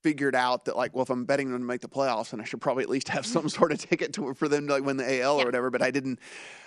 figured 0.02 0.36
out 0.36 0.66
that 0.66 0.76
like, 0.76 0.94
well, 0.96 1.04
if 1.04 1.10
I'm 1.10 1.26
betting 1.26 1.52
them 1.52 1.60
to 1.62 1.66
make 1.66 1.82
the 1.82 1.90
playoffs, 1.90 2.32
then 2.32 2.42
I 2.42 2.44
should 2.44 2.62
probably 2.62 2.84
at 2.84 2.90
least 2.90 3.08
have 3.10 3.26
some 3.26 3.50
sort 3.50 3.72
of 3.72 3.80
ticket 3.80 4.14
to 4.14 4.34
for 4.34 4.48
them 4.48 4.68
to 4.68 4.74
like 4.74 4.84
win 4.84 4.98
the 4.98 5.22
AL 5.22 5.38
Yeah. 5.38 5.44
or 5.44 5.46
whatever. 5.46 5.70
But 5.70 5.82
I 5.82 5.92
didn't. 5.92 6.20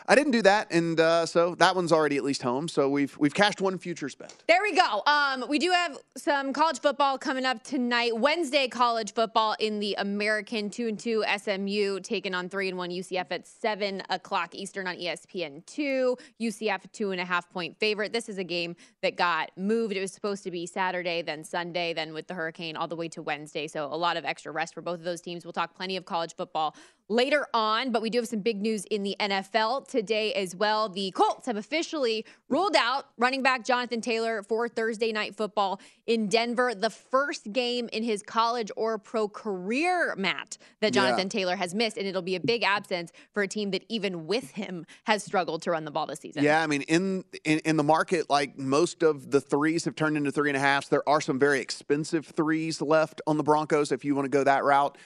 I 0.06 0.14
didn't 0.14 0.32
do 0.32 0.42
that, 0.42 0.70
and 0.70 1.00
uh, 1.00 1.24
so 1.24 1.54
that 1.54 1.74
one's 1.74 1.90
already 1.90 2.18
at 2.18 2.24
least 2.24 2.42
home. 2.42 2.68
So 2.68 2.90
we've 2.90 3.16
we've 3.16 3.32
cashed 3.32 3.62
one 3.62 3.78
futures 3.78 4.14
bet. 4.14 4.34
There 4.46 4.58
we 4.62 4.74
go. 4.76 5.02
Um, 5.06 5.46
we 5.48 5.58
do 5.58 5.70
have 5.70 5.96
some 6.14 6.52
college 6.52 6.78
football 6.80 7.16
coming 7.16 7.46
up 7.46 7.62
tonight. 7.64 8.14
Wednesday 8.14 8.68
college 8.68 9.14
football 9.14 9.56
in 9.60 9.80
the 9.80 9.94
American 9.96 10.68
two 10.68 10.88
and 10.88 10.98
two 10.98 11.24
SMU 11.38 12.00
taking 12.00 12.34
on 12.34 12.50
three 12.50 12.68
and 12.68 12.76
one 12.76 12.90
UCF 12.90 13.28
at 13.30 13.46
seven 13.48 14.02
o'clock 14.10 14.54
Eastern 14.54 14.86
on 14.86 14.96
ESPN 14.96 15.64
two. 15.64 16.18
UCF 16.38 16.82
two 16.92 17.12
and 17.12 17.20
a 17.20 17.24
half 17.24 17.48
point 17.48 17.74
favorite. 17.80 18.12
This 18.12 18.28
is 18.28 18.36
a 18.36 18.44
game 18.44 18.76
that 19.00 19.16
got 19.16 19.52
moved. 19.56 19.96
It 19.96 20.00
was 20.02 20.12
supposed 20.12 20.44
to 20.44 20.50
be 20.50 20.66
Saturday, 20.66 21.22
then 21.22 21.42
Sunday, 21.44 21.94
then 21.94 22.12
with 22.12 22.26
the 22.26 22.34
hurricane 22.34 22.76
all 22.76 22.88
the 22.88 22.96
way 22.96 23.08
to 23.08 23.22
Wednesday. 23.24 23.66
So 23.66 23.86
a 23.86 23.96
lot 23.96 24.16
of 24.16 24.24
extra 24.24 24.52
rest 24.52 24.74
for 24.74 24.82
both 24.82 24.98
of 24.98 25.04
those 25.04 25.20
teams. 25.20 25.44
We'll 25.44 25.52
talk 25.52 25.74
plenty 25.74 25.96
of 25.96 26.04
college 26.04 26.34
football 26.36 26.74
later 27.08 27.46
on, 27.52 27.92
but 27.92 28.00
we 28.00 28.08
do 28.08 28.18
have 28.18 28.28
some 28.28 28.40
big 28.40 28.62
news 28.62 28.84
in 28.86 29.02
the 29.02 29.14
NFL 29.20 29.86
today 29.88 30.32
as 30.32 30.56
well. 30.56 30.88
The 30.88 31.10
Colts 31.10 31.46
have 31.46 31.56
officially 31.56 32.24
ruled 32.48 32.76
out 32.76 33.06
running 33.18 33.42
back 33.42 33.64
Jonathan 33.64 34.00
Taylor 34.00 34.42
for 34.42 34.68
Thursday 34.68 35.12
night 35.12 35.36
football 35.36 35.80
in 36.06 36.28
Denver, 36.28 36.74
the 36.74 36.90
first 36.90 37.52
game 37.52 37.88
in 37.92 38.02
his 38.02 38.22
college 38.22 38.70
or 38.76 38.98
pro 38.98 39.28
career, 39.28 40.14
Matt, 40.16 40.56
that 40.80 40.92
Jonathan 40.92 41.26
Yeah. 41.26 41.40
Taylor 41.40 41.56
has 41.56 41.74
missed. 41.74 41.98
And 41.98 42.06
it'll 42.06 42.22
be 42.22 42.36
a 42.36 42.40
big 42.40 42.62
absence 42.62 43.12
for 43.32 43.42
a 43.42 43.48
team 43.48 43.70
that 43.72 43.84
even 43.88 44.26
with 44.26 44.50
him 44.52 44.86
has 45.04 45.22
struggled 45.22 45.62
to 45.62 45.70
run 45.70 45.84
the 45.84 45.90
ball 45.90 46.06
this 46.06 46.20
season. 46.20 46.42
Yeah, 46.42 46.62
I 46.62 46.66
mean, 46.66 46.82
in, 46.82 47.24
in 47.44 47.58
in 47.60 47.76
the 47.76 47.82
market, 47.84 48.30
like 48.30 48.58
most 48.58 49.02
of 49.02 49.30
the 49.30 49.40
threes 49.40 49.84
have 49.84 49.94
turned 49.94 50.16
into 50.16 50.32
three 50.32 50.48
and 50.50 50.56
a 50.56 50.60
halfs. 50.60 50.88
There 50.88 51.06
are 51.08 51.20
some 51.20 51.38
very 51.38 51.60
expensive 51.60 52.26
threes 52.26 52.80
left 52.80 53.20
on 53.26 53.36
the 53.36 53.42
Broncos 53.42 53.92
if 53.92 54.04
you 54.04 54.14
want 54.14 54.24
to 54.24 54.30
go 54.30 54.44
that 54.44 54.64
route. 54.64 54.96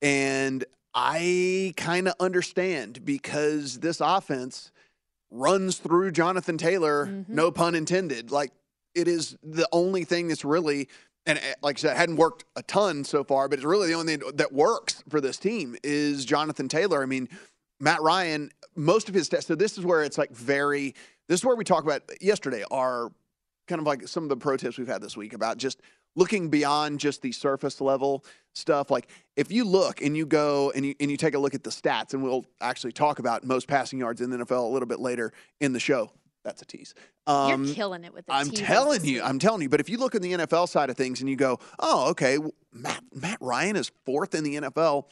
And 0.00 0.64
I 0.94 1.72
kind 1.76 2.08
of 2.08 2.14
understand 2.20 3.04
because 3.04 3.78
this 3.80 4.00
offense 4.00 4.70
runs 5.30 5.78
through 5.78 6.12
Jonathan 6.12 6.58
Taylor, 6.58 7.06
Mm-hmm. 7.06 7.34
no 7.34 7.50
pun 7.50 7.74
intended. 7.74 8.30
Like 8.30 8.52
it 8.94 9.08
is 9.08 9.36
the 9.42 9.66
only 9.72 10.04
thing 10.04 10.28
that's 10.28 10.44
really 10.44 10.88
and 11.24 11.38
uh, 11.38 11.42
like 11.62 11.78
I 11.78 11.80
said, 11.80 11.96
hadn't 11.96 12.16
worked 12.16 12.44
a 12.56 12.62
ton 12.64 13.04
so 13.04 13.22
far, 13.22 13.48
but 13.48 13.58
it's 13.60 13.64
really 13.64 13.86
the 13.88 13.94
only 13.94 14.16
thing 14.16 14.30
that 14.34 14.52
works 14.52 15.04
for 15.08 15.20
this 15.20 15.38
team 15.38 15.76
is 15.84 16.24
Jonathan 16.24 16.68
Taylor. 16.68 17.00
I 17.00 17.06
mean, 17.06 17.28
Matt 17.78 18.02
Ryan, 18.02 18.50
most 18.74 19.08
of 19.08 19.14
his 19.14 19.28
tests. 19.28 19.46
So 19.46 19.54
this 19.54 19.78
is 19.78 19.84
where 19.84 20.02
it's 20.02 20.18
like 20.18 20.32
very. 20.32 20.94
This 21.28 21.40
is 21.40 21.44
where 21.46 21.54
we 21.56 21.62
talk 21.64 21.84
about 21.84 22.02
yesterday. 22.20 22.64
Are 22.72 23.10
kind 23.68 23.80
of 23.80 23.86
like 23.86 24.08
some 24.08 24.24
of 24.24 24.28
the 24.30 24.36
pro 24.36 24.56
tips 24.56 24.76
we've 24.78 24.88
had 24.88 25.00
this 25.00 25.16
week 25.16 25.32
about 25.32 25.56
just 25.58 25.80
looking 26.16 26.48
beyond 26.48 27.00
just 27.00 27.22
the 27.22 27.32
surface 27.32 27.80
level 27.80 28.24
stuff. 28.54 28.90
Like 28.90 29.08
if 29.36 29.50
you 29.50 29.64
look 29.64 30.02
and 30.02 30.16
you 30.16 30.26
go 30.26 30.72
and 30.74 30.84
you 30.84 30.94
and 31.00 31.10
you 31.10 31.16
take 31.16 31.34
a 31.34 31.38
look 31.38 31.54
at 31.54 31.64
the 31.64 31.70
stats, 31.70 32.14
and 32.14 32.22
we'll 32.22 32.44
actually 32.60 32.92
talk 32.92 33.18
about 33.18 33.44
most 33.44 33.68
passing 33.68 33.98
yards 33.98 34.20
in 34.20 34.30
the 34.30 34.38
NFL 34.38 34.64
a 34.64 34.72
little 34.72 34.88
bit 34.88 35.00
later 35.00 35.32
in 35.60 35.72
the 35.72 35.80
show. 35.80 36.10
That's 36.44 36.60
a 36.60 36.64
tease. 36.64 36.94
Um, 37.26 37.64
You're 37.64 37.74
killing 37.74 38.04
it 38.04 38.12
with 38.12 38.26
the 38.26 38.34
I'm 38.34 38.50
teases 38.50 38.66
telling 38.66 39.04
you. 39.04 39.22
I'm 39.22 39.38
telling 39.38 39.62
you. 39.62 39.68
But 39.68 39.80
if 39.80 39.88
you 39.88 39.98
look 39.98 40.14
at 40.14 40.22
the 40.22 40.32
NFL 40.32 40.68
side 40.68 40.90
of 40.90 40.96
things 40.96 41.20
and 41.20 41.30
you 41.30 41.36
go, 41.36 41.60
oh, 41.78 42.10
okay, 42.10 42.38
Matt 42.72 43.02
Matt 43.14 43.38
Ryan 43.40 43.76
is 43.76 43.92
fourth 44.04 44.34
in 44.34 44.42
the 44.42 44.56
NFL 44.56 45.04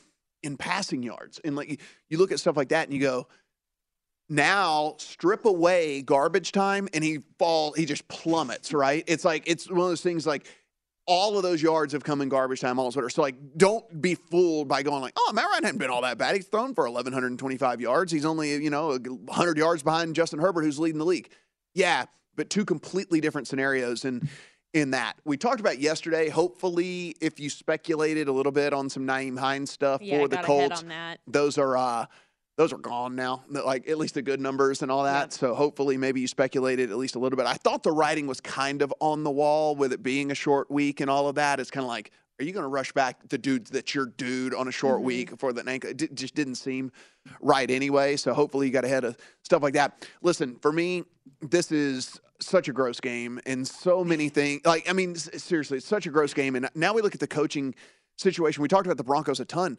in 0.42 0.56
passing 0.56 1.02
yards, 1.02 1.40
and 1.44 1.54
like 1.54 1.70
you, 1.70 1.76
you 2.08 2.18
look 2.18 2.32
at 2.32 2.40
stuff 2.40 2.56
like 2.56 2.70
that 2.70 2.86
and 2.86 2.94
you 2.94 3.00
go, 3.00 3.28
now 4.28 4.96
strip 4.98 5.44
away 5.44 6.02
garbage 6.02 6.50
time 6.52 6.88
and 6.92 7.04
he 7.04 7.20
fall, 7.38 7.72
he 7.72 7.84
just 7.84 8.08
plummets. 8.08 8.72
Right? 8.72 9.04
It's 9.06 9.24
like 9.24 9.44
it's 9.46 9.70
one 9.70 9.80
of 9.80 9.88
those 9.88 10.02
things 10.02 10.26
like. 10.26 10.46
All 11.06 11.36
of 11.36 11.42
those 11.42 11.60
yards 11.60 11.92
have 11.92 12.04
come 12.04 12.20
in 12.20 12.28
garbage 12.28 12.60
time, 12.60 12.78
all 12.78 12.92
sort 12.92 13.10
So, 13.12 13.22
like, 13.22 13.34
don't 13.56 14.00
be 14.00 14.14
fooled 14.14 14.68
by 14.68 14.82
going 14.82 15.02
like, 15.02 15.14
"Oh, 15.16 15.32
Matt 15.34 15.46
Ryan 15.50 15.64
hadn't 15.64 15.78
been 15.78 15.90
all 15.90 16.02
that 16.02 16.18
bad. 16.18 16.36
He's 16.36 16.46
thrown 16.46 16.74
for 16.74 16.84
1,125 16.84 17.80
yards. 17.80 18.12
He's 18.12 18.24
only, 18.24 18.62
you 18.62 18.70
know, 18.70 18.96
100 18.96 19.58
yards 19.58 19.82
behind 19.82 20.14
Justin 20.14 20.38
Herbert, 20.38 20.62
who's 20.62 20.78
leading 20.78 20.98
the 20.98 21.04
league." 21.04 21.30
Yeah, 21.74 22.04
but 22.36 22.50
two 22.50 22.64
completely 22.64 23.20
different 23.20 23.48
scenarios 23.48 24.04
in 24.04 24.28
in 24.72 24.92
that. 24.92 25.16
We 25.24 25.36
talked 25.36 25.60
about 25.60 25.78
yesterday. 25.80 26.28
Hopefully, 26.28 27.16
if 27.20 27.40
you 27.40 27.50
speculated 27.50 28.28
a 28.28 28.32
little 28.32 28.52
bit 28.52 28.72
on 28.72 28.88
some 28.88 29.06
Nyheim 29.06 29.38
Hines 29.38 29.70
stuff 29.70 30.00
Yeah, 30.00 30.18
for 30.18 30.28
the 30.28 30.36
got 30.36 30.44
a 30.44 30.48
head 30.48 30.70
Colts, 30.70 30.82
those 31.26 31.58
are 31.58 31.76
uh 31.76 32.06
those 32.56 32.72
are 32.72 32.78
gone 32.78 33.16
now. 33.16 33.44
Like 33.48 33.88
at 33.88 33.98
least 33.98 34.14
the 34.14 34.22
good 34.22 34.40
numbers 34.40 34.82
and 34.82 34.90
all 34.90 35.04
that. 35.04 35.32
So 35.32 35.54
hopefully 35.54 35.96
maybe 35.96 36.20
you 36.20 36.26
speculated 36.26 36.90
at 36.90 36.98
least 36.98 37.14
a 37.14 37.18
little 37.18 37.36
bit. 37.36 37.46
I 37.46 37.54
thought 37.54 37.82
the 37.82 37.92
writing 37.92 38.26
was 38.26 38.40
kind 38.40 38.82
of 38.82 38.92
on 39.00 39.24
the 39.24 39.30
wall 39.30 39.74
with 39.76 39.92
it 39.92 40.02
being 40.02 40.30
a 40.30 40.34
short 40.34 40.70
week 40.70 41.00
and 41.00 41.10
all 41.10 41.28
of 41.28 41.36
that. 41.36 41.60
It's 41.60 41.70
kind 41.70 41.84
of 41.84 41.88
like 41.88 42.12
are 42.40 42.44
you 42.44 42.52
going 42.52 42.64
to 42.64 42.68
rush 42.68 42.90
back 42.92 43.28
the 43.28 43.36
dude 43.36 43.66
that's 43.66 43.94
your 43.94 44.06
dude 44.06 44.54
on 44.54 44.66
a 44.66 44.72
short 44.72 44.96
mm-hmm. 44.96 45.04
week 45.04 45.38
for 45.38 45.52
the 45.52 45.62
ankle? 45.68 45.90
It 45.90 46.14
just 46.14 46.34
didn't 46.34 46.54
seem 46.54 46.90
right 47.40 47.70
anyway. 47.70 48.16
So 48.16 48.32
hopefully 48.32 48.66
you 48.66 48.72
got 48.72 48.86
ahead 48.86 49.04
of 49.04 49.18
stuff 49.44 49.62
like 49.62 49.74
that. 49.74 50.08
Listen, 50.22 50.56
for 50.62 50.72
me, 50.72 51.04
this 51.42 51.70
is 51.70 52.18
such 52.40 52.68
a 52.68 52.72
gross 52.72 52.98
game 52.98 53.40
and 53.44 53.68
so 53.68 54.02
many 54.02 54.28
things. 54.30 54.62
Like, 54.64 54.88
I 54.88 54.94
mean, 54.94 55.14
seriously, 55.16 55.76
it's 55.76 55.86
such 55.86 56.06
a 56.06 56.10
gross 56.10 56.32
game. 56.32 56.56
And 56.56 56.66
now 56.74 56.94
we 56.94 57.02
look 57.02 57.14
at 57.14 57.20
the 57.20 57.26
coaching 57.26 57.74
situation. 58.16 58.62
We 58.62 58.68
talked 58.68 58.86
about 58.86 58.96
the 58.96 59.04
Broncos 59.04 59.40
a 59.40 59.44
ton. 59.44 59.76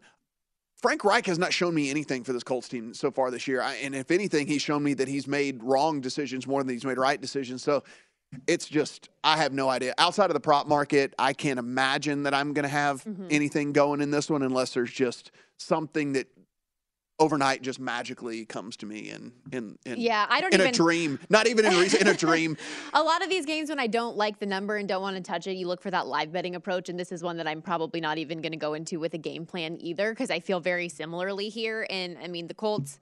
Frank 0.82 1.04
Reich 1.04 1.26
has 1.26 1.38
not 1.38 1.52
shown 1.52 1.74
me 1.74 1.90
anything 1.90 2.24
for 2.24 2.32
this 2.32 2.42
Colts 2.42 2.68
team 2.68 2.92
so 2.92 3.12
far 3.12 3.30
this 3.30 3.46
year. 3.46 3.62
I, 3.62 3.74
and 3.76 3.94
if 3.94 4.10
anything, 4.10 4.48
he's 4.48 4.62
shown 4.62 4.82
me 4.82 4.94
that 4.94 5.06
he's 5.06 5.28
made 5.28 5.62
wrong 5.62 6.00
decisions 6.00 6.44
more 6.44 6.62
than 6.64 6.74
he's 6.74 6.84
made 6.84 6.98
right 6.98 7.20
decisions. 7.20 7.62
So 7.62 7.84
it's 8.48 8.66
just, 8.66 9.08
I 9.22 9.36
have 9.36 9.52
no 9.52 9.68
idea. 9.68 9.94
Outside 9.98 10.28
of 10.28 10.34
the 10.34 10.40
prop 10.40 10.66
market, 10.66 11.14
I 11.20 11.34
can't 11.34 11.60
imagine 11.60 12.24
that 12.24 12.34
I'm 12.34 12.52
going 12.52 12.64
to 12.64 12.68
have 12.68 13.04
mm-hmm. 13.04 13.28
anything 13.30 13.72
going 13.72 14.00
in 14.00 14.10
this 14.10 14.28
one 14.28 14.42
unless 14.42 14.74
there's 14.74 14.90
just 14.90 15.30
something 15.56 16.14
that 16.14 16.26
overnight 17.22 17.62
just 17.62 17.78
magically 17.78 18.44
comes 18.44 18.76
to 18.78 18.86
me 18.86 19.08
in 19.10 19.32
in, 19.52 19.78
in 19.86 20.00
Yeah, 20.00 20.26
I 20.28 20.40
don't 20.40 20.52
in 20.52 20.60
even- 20.60 20.72
a 20.74 20.76
dream. 20.76 21.18
Not 21.30 21.46
even 21.46 21.64
in 21.64 21.72
in 22.00 22.08
a 22.08 22.14
dream. 22.14 22.56
A 22.94 23.02
lot 23.02 23.22
of 23.22 23.30
these 23.30 23.46
games, 23.46 23.68
when 23.70 23.78
I 23.78 23.86
don't 23.86 24.16
like 24.16 24.38
the 24.40 24.46
number 24.46 24.76
and 24.76 24.88
don't 24.88 25.00
want 25.02 25.16
to 25.16 25.22
touch 25.22 25.46
it, 25.46 25.52
you 25.54 25.66
look 25.68 25.80
for 25.80 25.90
that 25.90 26.06
live 26.06 26.32
betting 26.32 26.54
approach. 26.56 26.88
And 26.88 26.98
this 26.98 27.12
is 27.12 27.22
one 27.22 27.36
that 27.36 27.46
I'm 27.46 27.62
probably 27.62 28.00
not 28.00 28.18
even 28.18 28.40
going 28.40 28.52
to 28.52 28.58
go 28.58 28.74
into 28.74 28.98
with 28.98 29.14
a 29.14 29.18
game 29.18 29.46
plan 29.46 29.76
either, 29.80 30.10
because 30.12 30.30
I 30.30 30.40
feel 30.40 30.60
very 30.60 30.88
similarly 30.88 31.48
here. 31.48 31.86
And 31.88 32.18
I 32.18 32.26
mean, 32.28 32.48
the 32.48 32.54
Colts. 32.54 32.98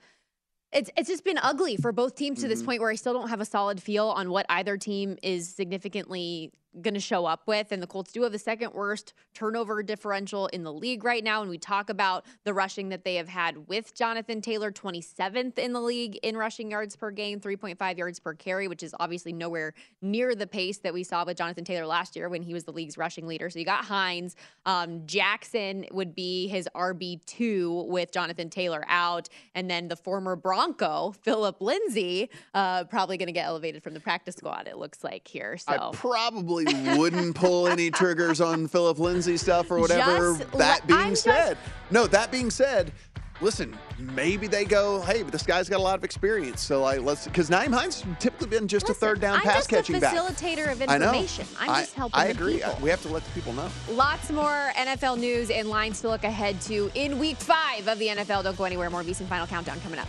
It's 0.72 0.88
it's 0.96 1.08
just 1.08 1.24
been 1.24 1.38
ugly 1.38 1.76
for 1.76 1.90
both 1.90 2.14
teams 2.14 2.38
to 2.38 2.44
Mm-hmm. 2.44 2.50
this 2.50 2.62
point 2.62 2.80
where 2.80 2.90
I 2.90 2.94
still 2.94 3.12
don't 3.12 3.28
have 3.28 3.40
a 3.40 3.44
solid 3.44 3.82
feel 3.82 4.06
on 4.10 4.30
what 4.30 4.46
either 4.48 4.76
team 4.76 5.16
is 5.20 5.48
significantly 5.52 6.52
going 6.80 6.94
to 6.94 7.00
show 7.00 7.26
up 7.26 7.42
with. 7.46 7.72
And 7.72 7.82
the 7.82 7.86
Colts 7.86 8.12
do 8.12 8.22
have 8.22 8.32
the 8.32 8.38
second 8.38 8.72
worst 8.72 9.12
turnover 9.34 9.82
differential 9.82 10.46
in 10.48 10.62
the 10.62 10.72
league 10.72 11.04
right 11.04 11.22
now. 11.22 11.40
And 11.40 11.50
we 11.50 11.58
talk 11.58 11.90
about 11.90 12.24
the 12.44 12.54
rushing 12.54 12.90
that 12.90 13.04
they 13.04 13.16
have 13.16 13.28
had 13.28 13.68
with 13.68 13.94
Jonathan 13.94 14.40
Taylor, 14.40 14.70
27th 14.70 15.58
in 15.58 15.72
the 15.72 15.80
league 15.80 16.18
in 16.22 16.36
rushing 16.36 16.70
yards 16.70 16.96
per 16.96 17.10
game, 17.10 17.40
3.5 17.40 17.98
yards 17.98 18.20
per 18.20 18.34
carry, 18.34 18.68
which 18.68 18.82
is 18.82 18.94
obviously 19.00 19.32
nowhere 19.32 19.74
near 20.00 20.34
the 20.34 20.46
pace 20.46 20.78
that 20.78 20.94
we 20.94 21.02
saw 21.02 21.24
with 21.24 21.36
Jonathan 21.36 21.64
Taylor 21.64 21.86
last 21.86 22.14
year 22.14 22.28
when 22.28 22.42
he 22.42 22.54
was 22.54 22.64
the 22.64 22.72
league's 22.72 22.96
rushing 22.96 23.26
leader. 23.26 23.50
So 23.50 23.58
you 23.58 23.64
got 23.64 23.84
Hines. 23.84 24.36
Um, 24.66 25.06
Jackson 25.06 25.86
would 25.90 26.14
be 26.14 26.48
his 26.48 26.68
RB2 26.74 27.88
with 27.88 28.12
Jonathan 28.12 28.50
Taylor 28.50 28.84
out. 28.88 29.28
And 29.54 29.70
then 29.70 29.88
the 29.88 29.96
former 29.96 30.36
Bronco, 30.36 31.14
Phillip 31.22 31.60
Lindsay, 31.60 32.30
uh, 32.54 32.84
probably 32.84 33.16
going 33.16 33.26
to 33.26 33.32
get 33.32 33.46
elevated 33.46 33.82
from 33.82 33.94
the 33.94 34.00
practice 34.00 34.36
squad, 34.36 34.68
it 34.68 34.78
looks 34.78 35.02
like 35.02 35.26
here. 35.26 35.56
So. 35.56 35.72
I 35.72 35.90
probably 35.92 36.59
wouldn't 36.96 37.34
pull 37.34 37.68
any 37.68 37.90
triggers 37.90 38.40
on 38.40 38.68
Phillip 38.68 38.98
Lindsay 38.98 39.36
stuff 39.36 39.70
or 39.70 39.78
whatever. 39.78 40.36
Just 40.38 40.52
that 40.52 40.86
being 40.86 40.98
I'm 40.98 41.10
just- 41.10 41.24
said, 41.24 41.56
no, 41.90 42.06
that 42.06 42.30
being 42.30 42.50
said, 42.50 42.92
listen, 43.40 43.76
maybe 43.98 44.46
they 44.46 44.64
go, 44.64 45.00
hey, 45.00 45.22
but 45.22 45.32
this 45.32 45.42
guy's 45.42 45.68
got 45.68 45.78
a 45.78 45.82
lot 45.82 45.96
of 45.96 46.04
experience. 46.04 46.60
So 46.60 46.82
like, 46.82 47.00
let's 47.00 47.24
because 47.26 47.48
Nyheim 47.50 47.72
Hines 47.72 48.04
typically 48.18 48.48
been 48.48 48.68
just 48.68 48.88
a 48.90 48.94
third 48.94 49.20
down 49.20 49.36
I'm 49.36 49.40
pass 49.42 49.66
just 49.66 49.72
a 49.72 49.76
catching 49.76 50.00
back. 50.00 50.14
facilitator 50.14 50.70
of 50.70 50.82
I 50.88 50.98
know. 50.98 51.10
I'm 51.58 51.70
I- 51.70 51.86
helping 51.96 52.20
I 52.20 52.26
agree. 52.26 52.54
people. 52.58 52.76
We 52.82 52.90
have 52.90 53.02
to 53.02 53.08
let 53.08 53.24
the 53.24 53.30
people 53.30 53.52
know. 53.54 53.68
Lots 53.90 54.30
more 54.30 54.72
NFL 54.76 55.18
news 55.18 55.50
and 55.50 55.68
lines 55.70 56.00
to 56.02 56.08
look 56.08 56.24
ahead 56.24 56.60
to 56.62 56.90
in 56.94 57.18
week 57.18 57.38
five 57.38 57.88
of 57.88 57.98
the 57.98 58.08
NFL. 58.08 58.42
Don't 58.44 58.56
go 58.58 58.64
anywhere. 58.64 58.90
More 58.90 59.02
VSiN 59.02 59.26
Final 59.26 59.46
Countdown 59.46 59.80
coming 59.80 59.98
up. 59.98 60.08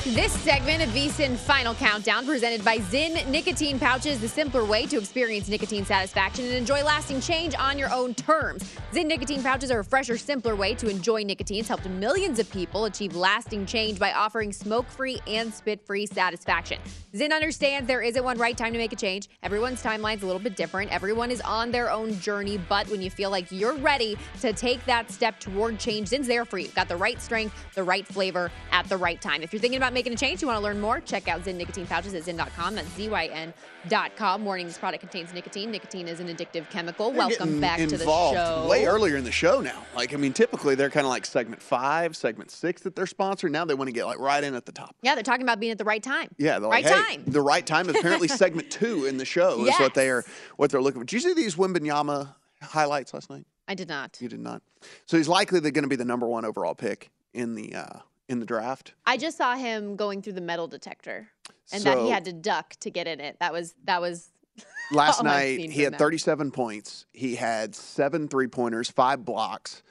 This 0.03 0.31
segment 0.31 0.81
of 0.81 0.89
VSIN 0.89 1.37
Final 1.37 1.75
Countdown 1.75 2.25
presented 2.25 2.65
by 2.65 2.79
Zyn 2.79 3.27
Nicotine 3.27 3.77
Pouches, 3.77 4.19
the 4.19 4.27
simpler 4.27 4.65
way 4.65 4.87
to 4.87 4.97
experience 4.97 5.47
nicotine 5.47 5.85
satisfaction 5.85 6.43
and 6.45 6.55
enjoy 6.55 6.83
lasting 6.83 7.21
change 7.21 7.53
on 7.53 7.77
your 7.77 7.93
own 7.93 8.15
terms. 8.15 8.63
Zyn 8.91 9.05
Nicotine 9.05 9.43
Pouches 9.43 9.69
are 9.69 9.81
a 9.81 9.85
fresher, 9.85 10.17
simpler 10.17 10.55
way 10.55 10.73
to 10.73 10.89
enjoy 10.89 11.21
nicotine. 11.21 11.59
It's 11.59 11.67
helped 11.67 11.87
millions 11.87 12.39
of 12.39 12.49
people 12.49 12.85
achieve 12.85 13.15
lasting 13.15 13.67
change 13.67 13.99
by 13.99 14.11
offering 14.11 14.51
smoke-free 14.51 15.19
and 15.27 15.53
spit-free 15.53 16.07
satisfaction. 16.07 16.79
Zyn 17.13 17.31
understands 17.31 17.87
there 17.87 18.01
isn't 18.01 18.23
one 18.23 18.39
right 18.39 18.57
time 18.57 18.73
to 18.73 18.79
make 18.79 18.93
a 18.93 18.95
change. 18.95 19.29
Everyone's 19.43 19.83
timeline's 19.83 20.23
a 20.23 20.25
little 20.25 20.41
bit 20.41 20.55
different. 20.55 20.91
Everyone 20.91 21.29
is 21.29 21.41
on 21.41 21.69
their 21.69 21.91
own 21.91 22.19
journey, 22.19 22.57
but 22.57 22.89
when 22.89 23.03
you 23.03 23.11
feel 23.11 23.29
like 23.29 23.51
you're 23.51 23.75
ready 23.75 24.17
to 24.39 24.51
take 24.51 24.83
that 24.85 25.11
step 25.11 25.39
toward 25.39 25.77
change, 25.77 26.09
Zyn's 26.09 26.25
there 26.25 26.43
for 26.43 26.57
you. 26.57 26.69
Got 26.69 26.87
the 26.87 26.97
right 26.97 27.21
strength, 27.21 27.53
the 27.75 27.83
right 27.83 28.07
flavor 28.07 28.51
at 28.71 28.89
the 28.89 28.97
right 28.97 29.21
time. 29.21 29.43
If 29.43 29.53
you're 29.53 29.59
thinking 29.59 29.77
about 29.77 29.90
making 29.93 30.13
a 30.13 30.15
change, 30.15 30.41
you 30.41 30.47
want 30.47 30.57
to 30.57 30.63
learn 30.63 30.79
more, 30.79 30.99
check 31.01 31.27
out 31.27 31.43
Zyn 31.43 31.55
Nicotine 31.55 31.85
Pouches 31.85 32.13
at 32.13 32.23
Zyn.com. 32.23 32.75
That's 32.75 32.89
Z-Y-N.com. 32.95 34.45
Warning, 34.45 34.67
this 34.67 34.77
product 34.77 35.01
contains 35.01 35.33
nicotine. 35.33 35.71
Nicotine 35.71 36.07
is 36.07 36.19
an 36.19 36.27
addictive 36.27 36.69
chemical. 36.69 37.11
They're 37.11 37.27
Welcome 37.27 37.59
back 37.59 37.79
to 37.79 37.97
the 37.97 38.05
show. 38.05 38.67
Way 38.69 38.85
earlier 38.85 39.17
in 39.17 39.23
the 39.23 39.31
show 39.31 39.61
now. 39.61 39.85
Like, 39.95 40.13
I 40.13 40.17
mean, 40.17 40.33
typically 40.33 40.75
they're 40.75 40.89
kind 40.89 41.05
of 41.05 41.09
like 41.09 41.25
segment 41.25 41.61
five, 41.61 42.15
segment 42.15 42.51
six 42.51 42.81
that 42.83 42.95
they're 42.95 43.05
sponsoring. 43.05 43.51
Now 43.51 43.65
they 43.65 43.73
want 43.73 43.87
to 43.87 43.93
get 43.93 44.05
like 44.05 44.19
right 44.19 44.43
in 44.43 44.55
at 44.55 44.65
the 44.65 44.71
top. 44.71 44.95
Yeah, 45.01 45.15
they're 45.15 45.23
talking 45.23 45.43
about 45.43 45.59
being 45.59 45.71
at 45.71 45.77
the 45.77 45.85
right 45.85 46.01
time. 46.01 46.29
Yeah, 46.37 46.59
they're 46.59 46.69
right 46.69 46.85
hey, 46.85 46.91
time. 46.91 47.23
the 47.27 47.41
right 47.41 47.65
time. 47.65 47.89
Apparently, 47.89 48.27
segment 48.29 48.71
two 48.71 49.05
in 49.05 49.17
the 49.17 49.25
show 49.25 49.65
is 49.65 49.79
what 49.79 49.93
they 49.93 50.09
are, 50.09 50.23
what 50.57 50.71
they're 50.71 50.81
looking 50.81 51.01
for. 51.01 51.05
Did 51.05 51.13
you 51.13 51.19
see 51.19 51.33
these 51.33 51.55
Wembanyama 51.55 52.33
highlights 52.61 53.13
last 53.13 53.29
night? 53.29 53.45
I 53.67 53.75
did 53.75 53.87
not. 53.87 54.17
You 54.19 54.27
did 54.27 54.39
not. 54.39 54.61
So 55.05 55.17
he's 55.17 55.27
likely 55.27 55.59
going 55.61 55.83
to 55.83 55.87
be 55.87 55.95
the 55.95 56.05
number 56.05 56.27
one 56.27 56.45
overall 56.45 56.75
pick 56.75 57.09
in 57.33 57.55
the 57.55 57.75
uh, 57.75 57.99
in 58.31 58.39
the 58.39 58.45
draft. 58.45 58.93
I 59.05 59.17
just 59.17 59.37
saw 59.37 59.55
him 59.55 59.95
going 59.95 60.21
through 60.21 60.33
the 60.33 60.41
metal 60.41 60.67
detector, 60.67 61.29
and 61.71 61.83
that 61.83 61.99
he 61.99 62.09
had 62.09 62.25
to 62.25 62.33
duck 62.33 62.75
to 62.81 62.89
get 62.89 63.07
in 63.07 63.19
it. 63.19 63.37
That 63.39 63.53
was 63.53 63.75
that 63.85 64.01
was 64.01 64.31
Last 64.91 65.23
night 65.23 65.59
he 65.59 65.83
had 65.83 65.93
him. 65.93 65.99
37 65.99 66.51
37 66.51 66.51
points. 66.51 67.05
He 67.13 67.35
had 67.35 67.75
seven 67.75 68.27
three 68.27 68.47
pointers, 68.47 68.89
five 68.89 69.23
blocks, 69.23 69.83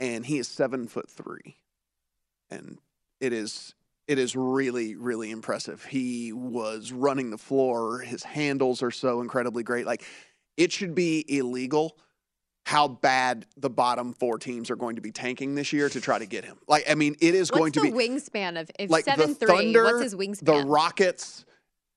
and 0.00 0.24
he 0.24 0.38
is 0.38 0.48
seven 0.48 0.88
foot 0.88 1.10
three. 1.10 1.56
And 2.50 2.78
it 3.20 3.32
is 3.32 3.74
it 4.06 4.18
is 4.18 4.36
really 4.36 4.96
really 4.96 5.30
impressive. 5.30 5.84
He 5.84 6.32
was 6.32 6.92
running 6.92 7.30
the 7.30 7.38
floor. 7.38 8.00
His 8.00 8.22
handles 8.22 8.82
are 8.82 8.90
so 8.90 9.20
incredibly 9.20 9.62
great. 9.62 9.86
Like 9.86 10.04
it 10.56 10.72
should 10.72 10.94
be 10.94 11.24
illegal 11.28 11.98
how 12.66 12.88
bad 12.88 13.46
the 13.56 13.70
bottom 13.70 14.12
four 14.12 14.38
teams 14.40 14.72
are 14.72 14.76
going 14.76 14.96
to 14.96 15.00
be 15.00 15.12
tanking 15.12 15.54
this 15.54 15.72
year 15.72 15.88
to 15.88 16.00
try 16.00 16.18
to 16.18 16.26
get 16.26 16.44
him. 16.44 16.58
Like 16.66 16.84
I 16.90 16.96
mean, 16.96 17.14
it 17.20 17.32
is 17.32 17.48
What's 17.52 17.60
going 17.60 17.72
to 17.72 17.80
the 17.80 17.90
be 17.92 17.96
wingspan 17.96 18.60
of 18.60 18.68
if 18.76 18.90
like 18.90 19.04
seven 19.04 19.28
the 19.28 19.34
three? 19.36 19.46
Thunder, 19.46 19.84
What's 19.84 20.02
his 20.02 20.14
wingspan? 20.16 20.44
the? 20.44 20.66
Rockets, 20.66 21.44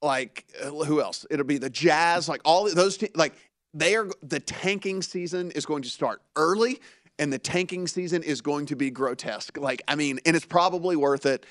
like 0.03 0.45
uh, 0.63 0.69
who 0.69 1.01
else? 1.01 1.25
It'll 1.31 1.43
be 1.43 1.57
the 1.57 1.71
Jazz, 1.71 2.29
like 2.29 2.41
all 2.45 2.71
those. 2.71 2.97
Te- 2.97 3.09
like 3.15 3.33
they 3.73 3.95
are. 3.95 4.09
The 4.21 4.39
tanking 4.41 5.01
season 5.01 5.49
is 5.51 5.65
going 5.65 5.81
to 5.81 5.89
start 5.89 6.21
early, 6.35 6.79
and 7.17 7.33
the 7.33 7.39
tanking 7.39 7.87
season 7.87 8.21
is 8.21 8.39
going 8.39 8.67
to 8.67 8.75
be 8.75 8.91
grotesque. 8.91 9.57
Like 9.57 9.81
I 9.87 9.95
mean, 9.95 10.19
and 10.27 10.35
it's 10.35 10.45
probably 10.45 10.95
worth 10.95 11.25
it 11.25 11.47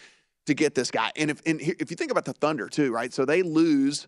to 0.48 0.54
get 0.54 0.74
this 0.74 0.90
guy. 0.90 1.12
And 1.16 1.30
if 1.30 1.40
and 1.46 1.60
if 1.60 1.90
you 1.90 1.96
think 1.96 2.10
about 2.10 2.24
the 2.24 2.32
Thunder 2.32 2.68
too, 2.68 2.92
right? 2.92 3.12
So 3.12 3.24
they 3.24 3.42
lose. 3.42 4.06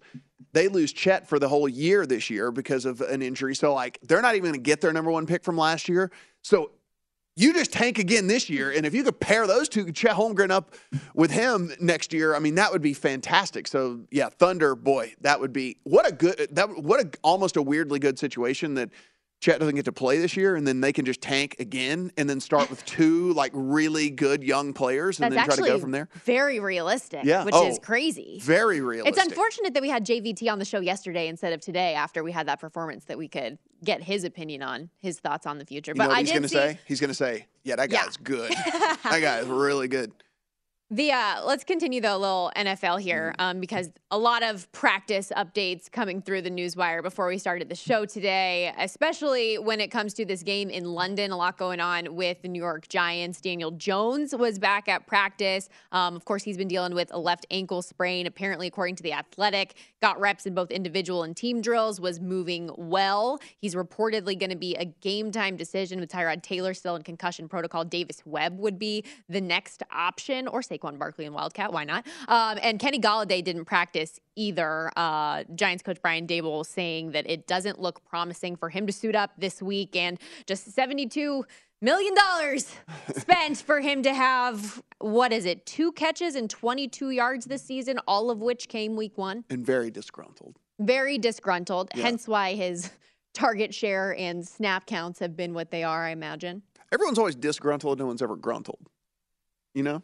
They 0.52 0.66
lose 0.66 0.92
Chet 0.92 1.28
for 1.28 1.38
the 1.38 1.48
whole 1.48 1.68
year 1.68 2.06
this 2.06 2.28
year 2.28 2.50
because 2.50 2.84
of 2.84 3.00
an 3.02 3.22
injury. 3.22 3.54
So 3.54 3.72
like 3.72 4.00
they're 4.02 4.20
not 4.20 4.34
even 4.34 4.50
going 4.50 4.60
to 4.60 4.60
get 4.60 4.80
their 4.80 4.92
number 4.92 5.12
one 5.12 5.24
pick 5.24 5.44
from 5.44 5.56
last 5.56 5.88
year. 5.88 6.10
So 6.42 6.72
you 7.36 7.54
just 7.54 7.72
tank 7.72 7.98
again 7.98 8.26
this 8.26 8.50
year, 8.50 8.72
and 8.72 8.84
if 8.84 8.92
you 8.92 9.04
could 9.04 9.20
pair 9.20 9.46
those 9.46 9.68
two, 9.68 9.92
Chet 9.92 10.16
Holmgren 10.16 10.50
up 10.50 10.74
with 11.14 11.30
him 11.30 11.72
next 11.80 12.12
year, 12.12 12.34
I 12.34 12.40
mean 12.40 12.56
that 12.56 12.72
would 12.72 12.82
be 12.82 12.92
fantastic. 12.92 13.68
So 13.68 14.00
yeah, 14.10 14.28
Thunder, 14.28 14.74
boy, 14.74 15.14
that 15.20 15.40
would 15.40 15.52
be 15.52 15.76
what 15.84 16.08
a 16.08 16.12
good 16.12 16.48
that 16.52 16.68
what 16.82 17.00
a 17.00 17.10
almost 17.22 17.56
a 17.56 17.62
weirdly 17.62 18.00
good 18.00 18.18
situation 18.18 18.74
that 18.74 18.90
Chet 19.40 19.58
doesn't 19.58 19.74
get 19.74 19.86
to 19.86 19.92
play 19.92 20.18
this 20.18 20.36
year, 20.36 20.54
and 20.54 20.66
then 20.66 20.82
they 20.82 20.92
can 20.92 21.06
just 21.06 21.22
tank 21.22 21.56
again, 21.58 22.12
and 22.18 22.28
then 22.28 22.40
start 22.40 22.68
with 22.68 22.84
two 22.86 23.32
like 23.32 23.52
really 23.54 24.10
good 24.10 24.42
young 24.44 24.72
players, 24.74 25.18
and 25.18 25.32
That's 25.32 25.48
then 25.48 25.56
try 25.58 25.66
to 25.66 25.72
go 25.72 25.78
from 25.78 25.92
there. 25.92 26.08
very 26.24 26.60
realistic. 26.60 27.24
Yeah. 27.24 27.44
which 27.44 27.54
Oh, 27.54 27.66
is 27.66 27.78
crazy. 27.78 28.38
Very 28.42 28.80
realistic. 28.82 29.16
It's 29.16 29.26
unfortunate 29.26 29.72
that 29.74 29.82
we 29.82 29.88
had 29.88 30.04
JVT 30.04 30.50
on 30.52 30.58
the 30.58 30.64
show 30.66 30.80
yesterday 30.80 31.26
instead 31.28 31.52
of 31.54 31.60
today 31.62 31.94
after 31.94 32.22
we 32.22 32.32
had 32.32 32.48
that 32.48 32.60
performance 32.60 33.06
that 33.06 33.16
we 33.16 33.28
could 33.28 33.56
get 33.82 34.02
his 34.02 34.24
opinion 34.24 34.62
on 34.62 34.90
his 34.98 35.18
thoughts 35.20 35.46
on 35.46 35.56
the 35.56 35.64
future. 35.64 35.92
You 35.92 35.96
but 35.96 36.04
know 36.04 36.08
what 36.10 36.18
I 36.18 36.20
he's 36.20 36.30
going 36.30 36.42
to 36.42 36.48
see 36.48 36.54
say? 36.54 36.78
He's 36.84 37.00
going 37.00 37.08
to 37.08 37.14
say, 37.14 37.46
"Yeah, 37.64 37.76
that 37.76 37.90
Yeah. 37.90 38.04
guy's 38.04 38.18
good. 38.18 38.50
that 39.04 39.20
guy 39.22 39.38
is 39.38 39.46
really 39.46 39.88
good." 39.88 40.12
The 40.92 41.12
uh, 41.12 41.44
let's 41.44 41.62
continue 41.62 42.00
the 42.00 42.18
little 42.18 42.50
NFL 42.56 43.00
here 43.00 43.20
Mm-hmm. 43.20 43.40
um, 43.40 43.60
because 43.60 43.90
a 44.10 44.18
lot 44.18 44.42
of 44.42 44.70
practice 44.72 45.30
updates 45.36 45.90
coming 45.90 46.20
through 46.22 46.42
the 46.42 46.50
newswire 46.50 47.02
before 47.02 47.28
we 47.28 47.38
started 47.38 47.68
the 47.68 47.76
show 47.76 48.04
today, 48.04 48.72
especially 48.78 49.58
when 49.58 49.80
it 49.80 49.88
comes 49.88 50.14
to 50.14 50.24
this 50.24 50.42
game 50.42 50.68
in 50.70 50.84
London. 50.84 51.30
A 51.30 51.36
lot 51.36 51.56
going 51.56 51.80
on 51.80 52.16
with 52.16 52.42
the 52.42 52.48
New 52.48 52.60
York 52.60 52.88
Giants. 52.88 53.40
Daniel 53.40 53.70
Jones 53.72 54.34
was 54.34 54.58
back 54.58 54.88
at 54.88 55.06
practice. 55.06 55.68
Um, 55.92 56.16
of 56.16 56.24
course, 56.24 56.42
he's 56.42 56.56
been 56.56 56.66
dealing 56.66 56.94
with 56.94 57.12
a 57.12 57.18
left 57.18 57.46
ankle 57.50 57.82
sprain. 57.82 58.26
Apparently, 58.26 58.66
according 58.66 58.96
to 58.96 59.02
the 59.02 59.12
Athletic, 59.12 59.74
got 60.00 60.18
reps 60.18 60.46
in 60.46 60.54
both 60.54 60.70
individual 60.70 61.22
and 61.22 61.36
team 61.36 61.60
drills. 61.60 62.00
Was 62.00 62.18
moving 62.20 62.70
well. 62.76 63.38
He's 63.58 63.74
reportedly 63.76 64.38
going 64.38 64.50
to 64.50 64.56
be 64.56 64.74
a 64.74 64.86
game 64.86 65.30
time 65.30 65.56
decision 65.56 66.00
with 66.00 66.10
Tyrod 66.10 66.42
Taylor 66.42 66.74
still 66.74 66.96
in 66.96 67.02
concussion 67.02 67.48
protocol. 67.48 67.84
Davis 67.84 68.22
Webb 68.24 68.58
would 68.58 68.78
be 68.78 69.04
the 69.28 69.40
next 69.40 69.82
option, 69.92 70.48
or 70.48 70.62
Saquon 70.80 70.98
Barkley 70.98 71.26
and 71.26 71.34
Wildcat. 71.34 71.72
Why 71.72 71.84
not? 71.84 72.06
Um, 72.28 72.58
and 72.62 72.78
Kenny 72.78 73.00
Golladay 73.00 73.42
didn't 73.42 73.64
practice 73.64 74.20
either. 74.36 74.90
Uh, 74.96 75.44
Giants 75.54 75.82
coach 75.82 75.98
Brian 76.02 76.26
Daboll 76.26 76.64
saying 76.64 77.12
that 77.12 77.28
it 77.28 77.46
doesn't 77.46 77.80
look 77.80 78.04
promising 78.04 78.56
for 78.56 78.68
him 78.68 78.86
to 78.86 78.92
suit 78.92 79.14
up 79.14 79.32
this 79.38 79.62
week, 79.62 79.96
and 79.96 80.18
just 80.46 80.72
seventy-two 80.72 81.44
million 81.82 82.14
dollars 82.14 82.74
spent 83.16 83.58
for 83.58 83.80
him 83.80 84.02
to 84.02 84.12
have 84.14 84.82
what 84.98 85.32
is 85.32 85.46
it? 85.46 85.66
Two 85.66 85.92
catches 85.92 86.34
and 86.34 86.48
twenty-two 86.48 87.10
yards 87.10 87.46
this 87.46 87.62
season, 87.62 87.98
all 88.06 88.30
of 88.30 88.40
which 88.40 88.68
came 88.68 88.96
week 88.96 89.16
one. 89.16 89.44
And 89.50 89.64
very 89.64 89.90
disgruntled. 89.90 90.58
Very 90.78 91.18
disgruntled. 91.18 91.90
Yeah. 91.94 92.04
Hence 92.04 92.26
why 92.26 92.54
his 92.54 92.90
target 93.34 93.74
share 93.74 94.16
and 94.16 94.46
snap 94.46 94.86
counts 94.86 95.18
have 95.20 95.36
been 95.36 95.54
what 95.54 95.70
they 95.70 95.84
are. 95.84 96.06
I 96.06 96.10
imagine. 96.10 96.62
Everyone's 96.92 97.18
always 97.18 97.36
disgruntled. 97.36 97.98
No 97.98 98.06
one's 98.06 98.22
ever 98.22 98.36
gruntled. 98.36 98.88
You 99.74 99.84
know? 99.84 100.02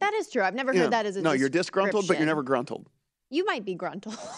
That 0.00 0.14
is 0.14 0.28
true. 0.28 0.42
I've 0.42 0.54
never 0.54 0.72
Yeah. 0.74 0.82
heard 0.82 0.92
that 0.92 1.06
as 1.06 1.16
a 1.16 1.22
no. 1.22 1.32
You're 1.32 1.48
disgruntled, 1.48 2.06
but 2.08 2.18
you're 2.18 2.26
never 2.26 2.42
gruntled. 2.42 2.88
You 3.30 3.44
might 3.44 3.64
be 3.64 3.74
gruntled. 3.74 4.18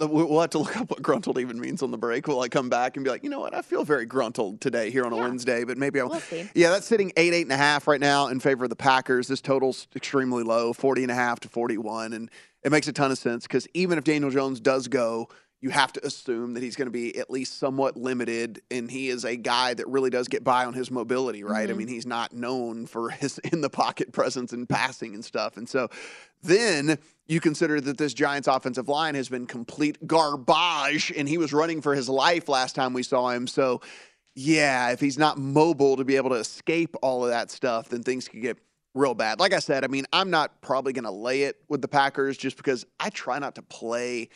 We'll 0.00 0.40
have 0.40 0.50
to 0.50 0.58
look 0.58 0.76
up 0.76 0.90
what 0.90 1.00
gruntled 1.02 1.38
even 1.38 1.58
means 1.60 1.80
on 1.80 1.92
the 1.92 1.96
break. 1.96 2.26
We'll 2.26 2.36
like 2.36 2.50
come 2.50 2.68
back 2.68 2.96
and 2.96 3.04
be 3.04 3.10
like, 3.10 3.22
you 3.22 3.30
know 3.30 3.38
what? 3.38 3.54
I 3.54 3.62
feel 3.62 3.84
very 3.84 4.04
gruntled 4.06 4.60
today 4.60 4.90
here 4.90 5.04
on 5.06 5.12
a 5.12 5.16
Yeah. 5.16 5.22
Wednesday, 5.22 5.62
but 5.62 5.78
maybe 5.78 6.00
I'll. 6.00 6.08
We'll 6.08 6.18
see. 6.18 6.50
Yeah, 6.52 6.70
that's 6.70 6.84
sitting 6.84 7.12
eight, 7.16 7.32
eight 7.32 7.42
and 7.44 7.52
a 7.52 7.56
half 7.56 7.86
right 7.86 8.00
now 8.00 8.26
in 8.26 8.40
favor 8.40 8.64
of 8.64 8.70
the 8.70 8.76
Packers. 8.76 9.28
This 9.28 9.40
total's 9.40 9.86
extremely 9.94 10.42
low, 10.42 10.72
40 10.72 11.04
and 11.04 11.12
a 11.12 11.14
half 11.14 11.38
to 11.40 11.48
41. 11.48 12.12
And 12.12 12.28
it 12.64 12.72
makes 12.72 12.88
a 12.88 12.92
ton 12.92 13.12
of 13.12 13.18
sense 13.18 13.44
because 13.44 13.68
even 13.72 13.96
if 13.96 14.02
Daniel 14.02 14.32
Jones 14.32 14.58
does 14.58 14.88
go, 14.88 15.28
you 15.64 15.70
have 15.70 15.94
to 15.94 16.06
assume 16.06 16.52
that 16.52 16.62
he's 16.62 16.76
going 16.76 16.84
to 16.88 16.92
be 16.92 17.16
at 17.16 17.30
least 17.30 17.58
somewhat 17.58 17.96
limited. 17.96 18.60
And 18.70 18.90
he 18.90 19.08
is 19.08 19.24
a 19.24 19.34
guy 19.34 19.72
that 19.72 19.88
really 19.88 20.10
does 20.10 20.28
get 20.28 20.44
by 20.44 20.66
on 20.66 20.74
his 20.74 20.90
mobility, 20.90 21.42
right? 21.42 21.70
I 21.70 21.72
Mhm. 21.72 21.76
mean, 21.78 21.88
he's 21.88 22.04
not 22.04 22.34
known 22.34 22.84
for 22.84 23.08
his 23.08 23.38
in 23.50 23.62
the 23.62 23.70
pocket 23.70 24.12
presence 24.12 24.52
and 24.52 24.68
passing 24.68 25.14
and 25.14 25.24
stuff. 25.24 25.56
And 25.56 25.66
so 25.66 25.88
then 26.42 26.98
you 27.28 27.40
consider 27.40 27.80
that 27.80 27.96
this 27.96 28.12
Giants 28.12 28.46
offensive 28.46 28.90
line 28.90 29.14
has 29.14 29.30
been 29.30 29.46
complete 29.46 30.06
garbage 30.06 31.10
and 31.16 31.26
he 31.26 31.38
was 31.38 31.54
running 31.54 31.80
for 31.80 31.94
his 31.94 32.10
life 32.10 32.46
last 32.50 32.74
time 32.74 32.92
we 32.92 33.02
saw 33.02 33.30
him. 33.30 33.46
So, 33.46 33.80
yeah, 34.34 34.90
if 34.90 35.00
he's 35.00 35.16
not 35.16 35.38
mobile 35.38 35.96
to 35.96 36.04
be 36.04 36.16
able 36.16 36.28
to 36.28 36.36
escape 36.36 36.94
all 37.00 37.24
of 37.24 37.30
that 37.30 37.50
stuff, 37.50 37.88
then 37.88 38.02
things 38.02 38.28
could 38.28 38.42
get 38.42 38.58
real 38.94 39.14
bad. 39.14 39.40
Like 39.40 39.54
I 39.54 39.60
said, 39.60 39.82
I 39.82 39.86
mean, 39.86 40.04
I'm 40.12 40.28
not 40.28 40.60
probably 40.60 40.92
going 40.92 41.04
to 41.04 41.10
lay 41.10 41.44
it 41.44 41.56
with 41.70 41.80
the 41.80 41.88
Packers 41.88 42.36
just 42.36 42.58
because 42.58 42.84
I 43.00 43.08
try 43.08 43.38
not 43.38 43.54
to 43.54 43.62
play. 43.62 44.28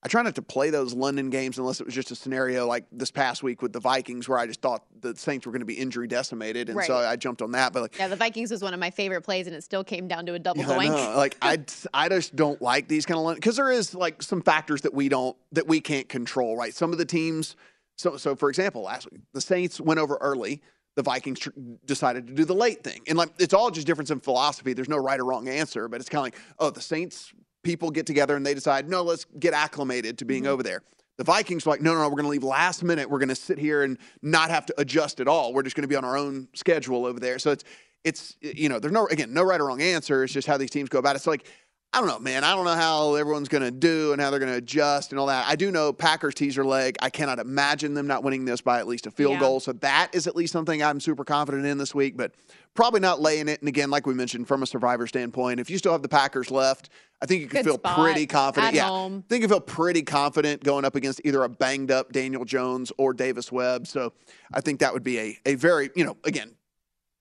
I 0.00 0.06
try 0.06 0.22
not 0.22 0.36
to 0.36 0.42
play 0.42 0.70
those 0.70 0.94
London 0.94 1.28
games 1.28 1.58
unless 1.58 1.80
it 1.80 1.86
was 1.86 1.94
just 1.94 2.12
a 2.12 2.14
scenario 2.14 2.66
like 2.66 2.84
this 2.92 3.10
past 3.10 3.42
week 3.42 3.62
with 3.62 3.72
the 3.72 3.80
Vikings 3.80 4.28
where 4.28 4.38
I 4.38 4.46
just 4.46 4.60
thought 4.60 4.84
the 5.00 5.16
Saints 5.16 5.44
were 5.44 5.50
going 5.50 5.60
to 5.60 5.66
be 5.66 5.74
injury 5.74 6.06
decimated, 6.06 6.68
and 6.68 6.80
so 6.84 6.96
I 6.96 7.16
jumped 7.16 7.42
on 7.42 7.50
that. 7.52 7.72
But 7.72 7.82
like, 7.82 7.98
Yeah, 7.98 8.06
the 8.06 8.14
Vikings 8.14 8.52
was 8.52 8.62
one 8.62 8.72
of 8.74 8.78
my 8.80 8.90
favorite 8.90 9.22
plays, 9.22 9.48
and 9.48 9.56
it 9.56 9.64
still 9.64 9.82
came 9.82 10.06
down 10.06 10.24
to 10.26 10.34
a 10.34 10.38
double 10.38 10.60
yeah, 10.60 10.70
I 10.70 10.86
doink. 10.86 10.90
know. 10.90 11.16
Like 11.16 11.36
I, 11.42 11.58
I 11.94 12.08
just 12.08 12.36
don't 12.36 12.62
like 12.62 12.86
these 12.86 13.06
kind 13.06 13.18
of 13.18 13.24
London. 13.24 13.40
because 13.40 13.56
there 13.56 13.72
is 13.72 13.92
like 13.92 14.22
some 14.22 14.40
factors 14.40 14.82
that 14.82 14.94
we 14.94 15.08
don't 15.08 15.36
that 15.52 15.66
we 15.66 15.80
can't 15.80 16.08
control. 16.08 16.56
Right, 16.56 16.72
some 16.72 16.92
of 16.92 16.98
the 16.98 17.04
teams. 17.04 17.56
So, 17.96 18.16
so 18.16 18.36
for 18.36 18.48
example, 18.48 18.82
last 18.82 19.10
week 19.10 19.22
the 19.34 19.40
Saints 19.40 19.80
went 19.80 19.98
over 19.98 20.16
early. 20.20 20.62
The 20.94 21.02
Vikings 21.02 21.40
tr- 21.40 21.50
decided 21.86 22.26
to 22.28 22.32
do 22.32 22.44
the 22.44 22.54
late 22.54 22.82
thing, 22.84 23.02
and 23.08 23.18
like 23.18 23.30
it's 23.38 23.54
all 23.54 23.70
just 23.70 23.86
difference 23.86 24.10
in 24.10 24.20
philosophy. 24.20 24.72
There's 24.74 24.88
no 24.88 24.96
right 24.96 25.18
or 25.18 25.24
wrong 25.24 25.48
answer, 25.48 25.88
but 25.88 26.00
it's 26.00 26.08
kind 26.08 26.20
of 26.20 26.24
like, 26.24 26.36
oh, 26.60 26.70
the 26.70 26.80
Saints 26.80 27.32
people 27.68 27.90
get 27.90 28.06
together 28.06 28.34
and 28.34 28.46
they 28.46 28.54
decide, 28.54 28.88
no, 28.88 29.02
let's 29.02 29.26
get 29.38 29.52
acclimated 29.52 30.16
to 30.16 30.24
being 30.24 30.44
mm-hmm. 30.44 30.52
over 30.52 30.62
there. 30.62 30.80
The 31.18 31.24
Vikings 31.24 31.66
were 31.66 31.72
like, 31.72 31.82
no, 31.82 31.92
no, 31.92 32.00
no, 32.00 32.04
we're 32.08 32.12
going 32.12 32.24
to 32.24 32.30
leave 32.30 32.42
last 32.42 32.82
minute. 32.82 33.10
We're 33.10 33.18
going 33.18 33.28
to 33.28 33.34
sit 33.34 33.58
here 33.58 33.82
and 33.82 33.98
not 34.22 34.48
have 34.48 34.64
to 34.66 34.74
adjust 34.80 35.20
at 35.20 35.28
all. 35.28 35.52
We're 35.52 35.64
just 35.64 35.76
going 35.76 35.82
to 35.82 35.88
be 35.88 35.96
on 35.96 36.02
our 36.04 36.16
own 36.16 36.48
schedule 36.54 37.04
over 37.04 37.20
there. 37.20 37.38
So 37.38 37.50
it's, 37.50 37.64
it's, 38.04 38.36
you 38.40 38.70
know, 38.70 38.78
there's 38.78 38.92
no, 38.92 39.06
again, 39.08 39.34
no 39.34 39.42
right 39.42 39.60
or 39.60 39.66
wrong 39.66 39.82
answer. 39.82 40.24
It's 40.24 40.32
just 40.32 40.48
how 40.48 40.56
these 40.56 40.70
teams 40.70 40.88
go 40.88 40.98
about 40.98 41.14
it. 41.14 41.18
So 41.18 41.30
like, 41.30 41.46
I 41.92 41.98
don't 41.98 42.08
know, 42.08 42.18
man. 42.18 42.42
I 42.42 42.54
don't 42.54 42.64
know 42.64 42.74
how 42.74 43.16
everyone's 43.16 43.48
going 43.48 43.64
to 43.64 43.70
do 43.70 44.12
and 44.12 44.20
how 44.20 44.30
they're 44.30 44.40
going 44.40 44.52
to 44.52 44.58
adjust 44.58 45.12
and 45.12 45.18
all 45.18 45.26
that. 45.26 45.46
I 45.46 45.56
do 45.56 45.70
know 45.70 45.92
Packers 45.92 46.34
teaser 46.34 46.64
leg. 46.64 46.96
I 47.02 47.10
cannot 47.10 47.38
imagine 47.38 47.92
them 47.92 48.06
not 48.06 48.22
winning 48.24 48.46
this 48.46 48.62
by 48.62 48.78
at 48.78 48.86
least 48.86 49.06
a 49.06 49.10
field 49.10 49.34
Yeah. 49.34 49.40
goal. 49.40 49.60
So 49.60 49.72
that 49.74 50.14
is 50.14 50.26
at 50.26 50.36
least 50.36 50.52
something 50.54 50.82
I'm 50.82 51.00
super 51.00 51.24
confident 51.24 51.66
in 51.66 51.76
this 51.76 51.94
week, 51.94 52.16
but 52.16 52.32
probably 52.78 53.00
not 53.00 53.20
laying 53.20 53.48
it. 53.48 53.60
And 53.60 53.68
again, 53.68 53.90
like 53.90 54.06
we 54.06 54.14
mentioned, 54.14 54.46
from 54.46 54.62
a 54.62 54.66
survivor 54.66 55.08
standpoint, 55.08 55.58
if 55.58 55.68
you 55.68 55.78
still 55.78 55.90
have 55.90 56.00
the 56.00 56.08
Packers 56.08 56.48
left, 56.48 56.90
I 57.20 57.26
think 57.26 57.40
you 57.40 57.48
can 57.48 57.58
Good 57.58 57.64
feel 57.64 57.74
spot 57.74 57.98
pretty 57.98 58.24
confident. 58.24 58.68
at 58.68 58.74
yeah, 58.74 58.86
home. 58.86 59.24
I 59.26 59.28
think 59.28 59.42
you 59.42 59.48
feel 59.48 59.58
pretty 59.58 60.02
confident 60.02 60.62
going 60.62 60.84
up 60.84 60.94
against 60.94 61.20
either 61.24 61.42
a 61.42 61.48
banged 61.48 61.90
up 61.90 62.12
Daniel 62.12 62.44
Jones 62.44 62.92
or 62.96 63.14
Davis 63.14 63.50
Webb. 63.50 63.88
So 63.88 64.12
I 64.54 64.60
think 64.60 64.78
that 64.78 64.92
would 64.92 65.02
be 65.02 65.18
a, 65.18 65.38
a 65.44 65.54
very, 65.56 65.90
you 65.96 66.04
know, 66.04 66.16
again, 66.22 66.54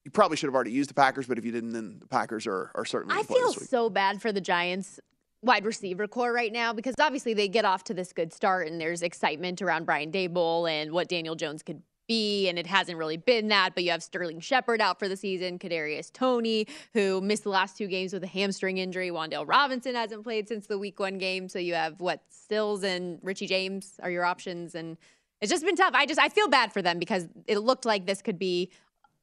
you 0.06 0.12
probably 0.12 0.38
should 0.38 0.46
have 0.46 0.54
already 0.54 0.70
used 0.70 0.92
the 0.92 0.94
Packers, 0.94 1.26
but 1.26 1.40
if 1.40 1.44
you 1.44 1.52
didn't, 1.52 1.72
then 1.72 1.98
the 2.02 2.08
Packers 2.08 2.46
are, 2.46 2.70
are 2.76 2.86
certainly 2.86 3.16
I 3.18 3.24
feel 3.24 3.52
so 3.52 3.90
bad 3.90 4.22
for 4.22 4.32
the 4.32 4.40
Giants 4.40 5.00
wide 5.42 5.66
receiver 5.66 6.08
core 6.08 6.34
right 6.34 6.54
now 6.54 6.72
because 6.72 6.94
obviously 7.00 7.34
they 7.34 7.48
get 7.48 7.66
off 7.66 7.84
to 7.86 7.96
this 7.96 8.14
good 8.14 8.32
start 8.32 8.68
and 8.68 8.80
there's 8.80 9.02
excitement 9.02 9.64
around 9.64 9.88
Brian 9.88 10.12
Daboll 10.12 10.70
and 10.70 10.92
what 10.92 11.08
Daniel 11.08 11.34
Jones 11.34 11.64
could 11.64 11.82
be, 12.08 12.48
and 12.48 12.58
it 12.58 12.68
hasn't 12.68 12.98
really 12.98 13.18
been 13.18 13.50
that. 13.50 13.76
But 13.76 13.84
you 13.84 13.92
have 13.92 14.02
Sterling 14.02 14.40
Shepard 14.40 14.82
out 14.82 15.00
for 15.00 15.08
the 15.08 15.18
season, 15.18 15.60
Kadarius 15.60 16.12
Toney, 16.12 16.68
who 16.94 17.22
missed 17.22 17.44
the 17.44 17.50
last 17.50 17.78
two 17.78 17.88
games 17.88 18.14
with 18.14 18.24
a 18.24 18.28
hamstring 18.28 18.78
injury. 18.78 19.10
Wan'Dale 19.10 19.48
Robinson 19.48 19.96
hasn't 19.96 20.24
played 20.24 20.48
since 20.48 20.68
the 20.68 20.78
Week 20.78 21.00
One 21.00 21.18
game, 21.18 21.50
so 21.50 21.60
you 21.60 21.74
have 21.74 22.00
what 22.00 22.22
Sills 22.30 22.84
and 22.84 23.20
Richie 23.22 23.48
James 23.48 24.00
are 24.02 24.10
your 24.10 24.26
options, 24.26 24.76
and 24.76 24.98
it's 25.42 25.52
just 25.52 25.66
been 25.66 25.76
tough. 25.76 25.94
I 25.94 26.06
just 26.06 26.20
I 26.20 26.30
feel 26.30 26.48
bad 26.48 26.74
for 26.74 26.82
them 26.82 27.00
because 27.00 27.28
it 27.46 27.60
looked 27.60 27.86
like 27.86 28.06
this 28.06 28.22
could 28.22 28.40
be 28.40 28.72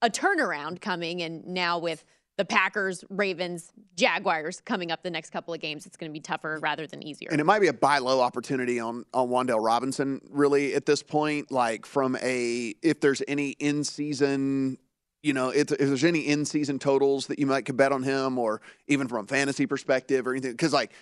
a 0.02 0.10
turnaround 0.10 0.80
coming, 0.80 1.22
and 1.22 1.46
now 1.46 1.78
with 1.78 2.04
the 2.36 2.44
Packers, 2.44 3.04
Ravens, 3.10 3.72
Jaguars 3.96 4.60
coming 4.60 4.90
up 4.90 5.02
the 5.02 5.10
next 5.10 5.30
couple 5.30 5.54
of 5.54 5.60
games, 5.60 5.86
it's 5.86 5.96
going 5.96 6.10
to 6.10 6.12
be 6.12 6.20
tougher 6.20 6.58
rather 6.60 6.86
than 6.86 7.02
easier. 7.02 7.28
And 7.30 7.40
it 7.40 7.44
might 7.44 7.60
be 7.60 7.68
a 7.68 7.72
buy 7.72 7.98
low 7.98 8.20
opportunity 8.20 8.80
on 8.80 9.04
on 9.14 9.28
Wan'Dale 9.28 9.64
Robinson, 9.64 10.20
really, 10.30 10.74
at 10.74 10.86
this 10.86 11.02
point. 11.02 11.52
Like 11.52 11.86
from 11.86 12.16
a 12.22 12.74
if 12.82 13.00
there's 13.00 13.22
any 13.28 13.50
in 13.50 13.84
season, 13.84 14.78
you 15.22 15.32
know, 15.32 15.50
if, 15.50 15.70
if 15.70 15.78
there's 15.78 16.04
any 16.04 16.20
in 16.20 16.44
season 16.44 16.78
totals 16.78 17.28
that 17.28 17.38
you 17.38 17.46
might 17.46 17.66
could 17.66 17.76
bet 17.76 17.92
on 17.92 18.02
him, 18.02 18.38
or 18.38 18.60
even 18.88 19.06
from 19.06 19.24
a 19.24 19.28
fantasy 19.28 19.66
perspective 19.66 20.26
or 20.26 20.32
anything, 20.32 20.52
because 20.52 20.72
like 20.72 20.92